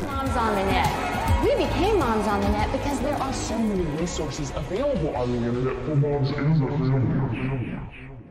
moms 0.03 0.35
on 0.35 0.55
the 0.55 0.63
net. 0.65 1.43
We 1.43 1.55
became 1.55 1.99
moms 1.99 2.27
on 2.27 2.41
the 2.41 2.49
net 2.49 2.71
because 2.71 2.99
there 2.99 3.15
are 3.15 3.33
so 3.33 3.47
so 3.47 3.57
many 3.57 3.83
resources 3.99 4.51
available 4.55 5.15
on 5.15 5.31
the 5.31 5.37
internet 5.37 5.85
for 5.85 5.95
moms 5.95 6.29
and 6.31 6.61
their 6.61 6.67
families. 6.67 8.06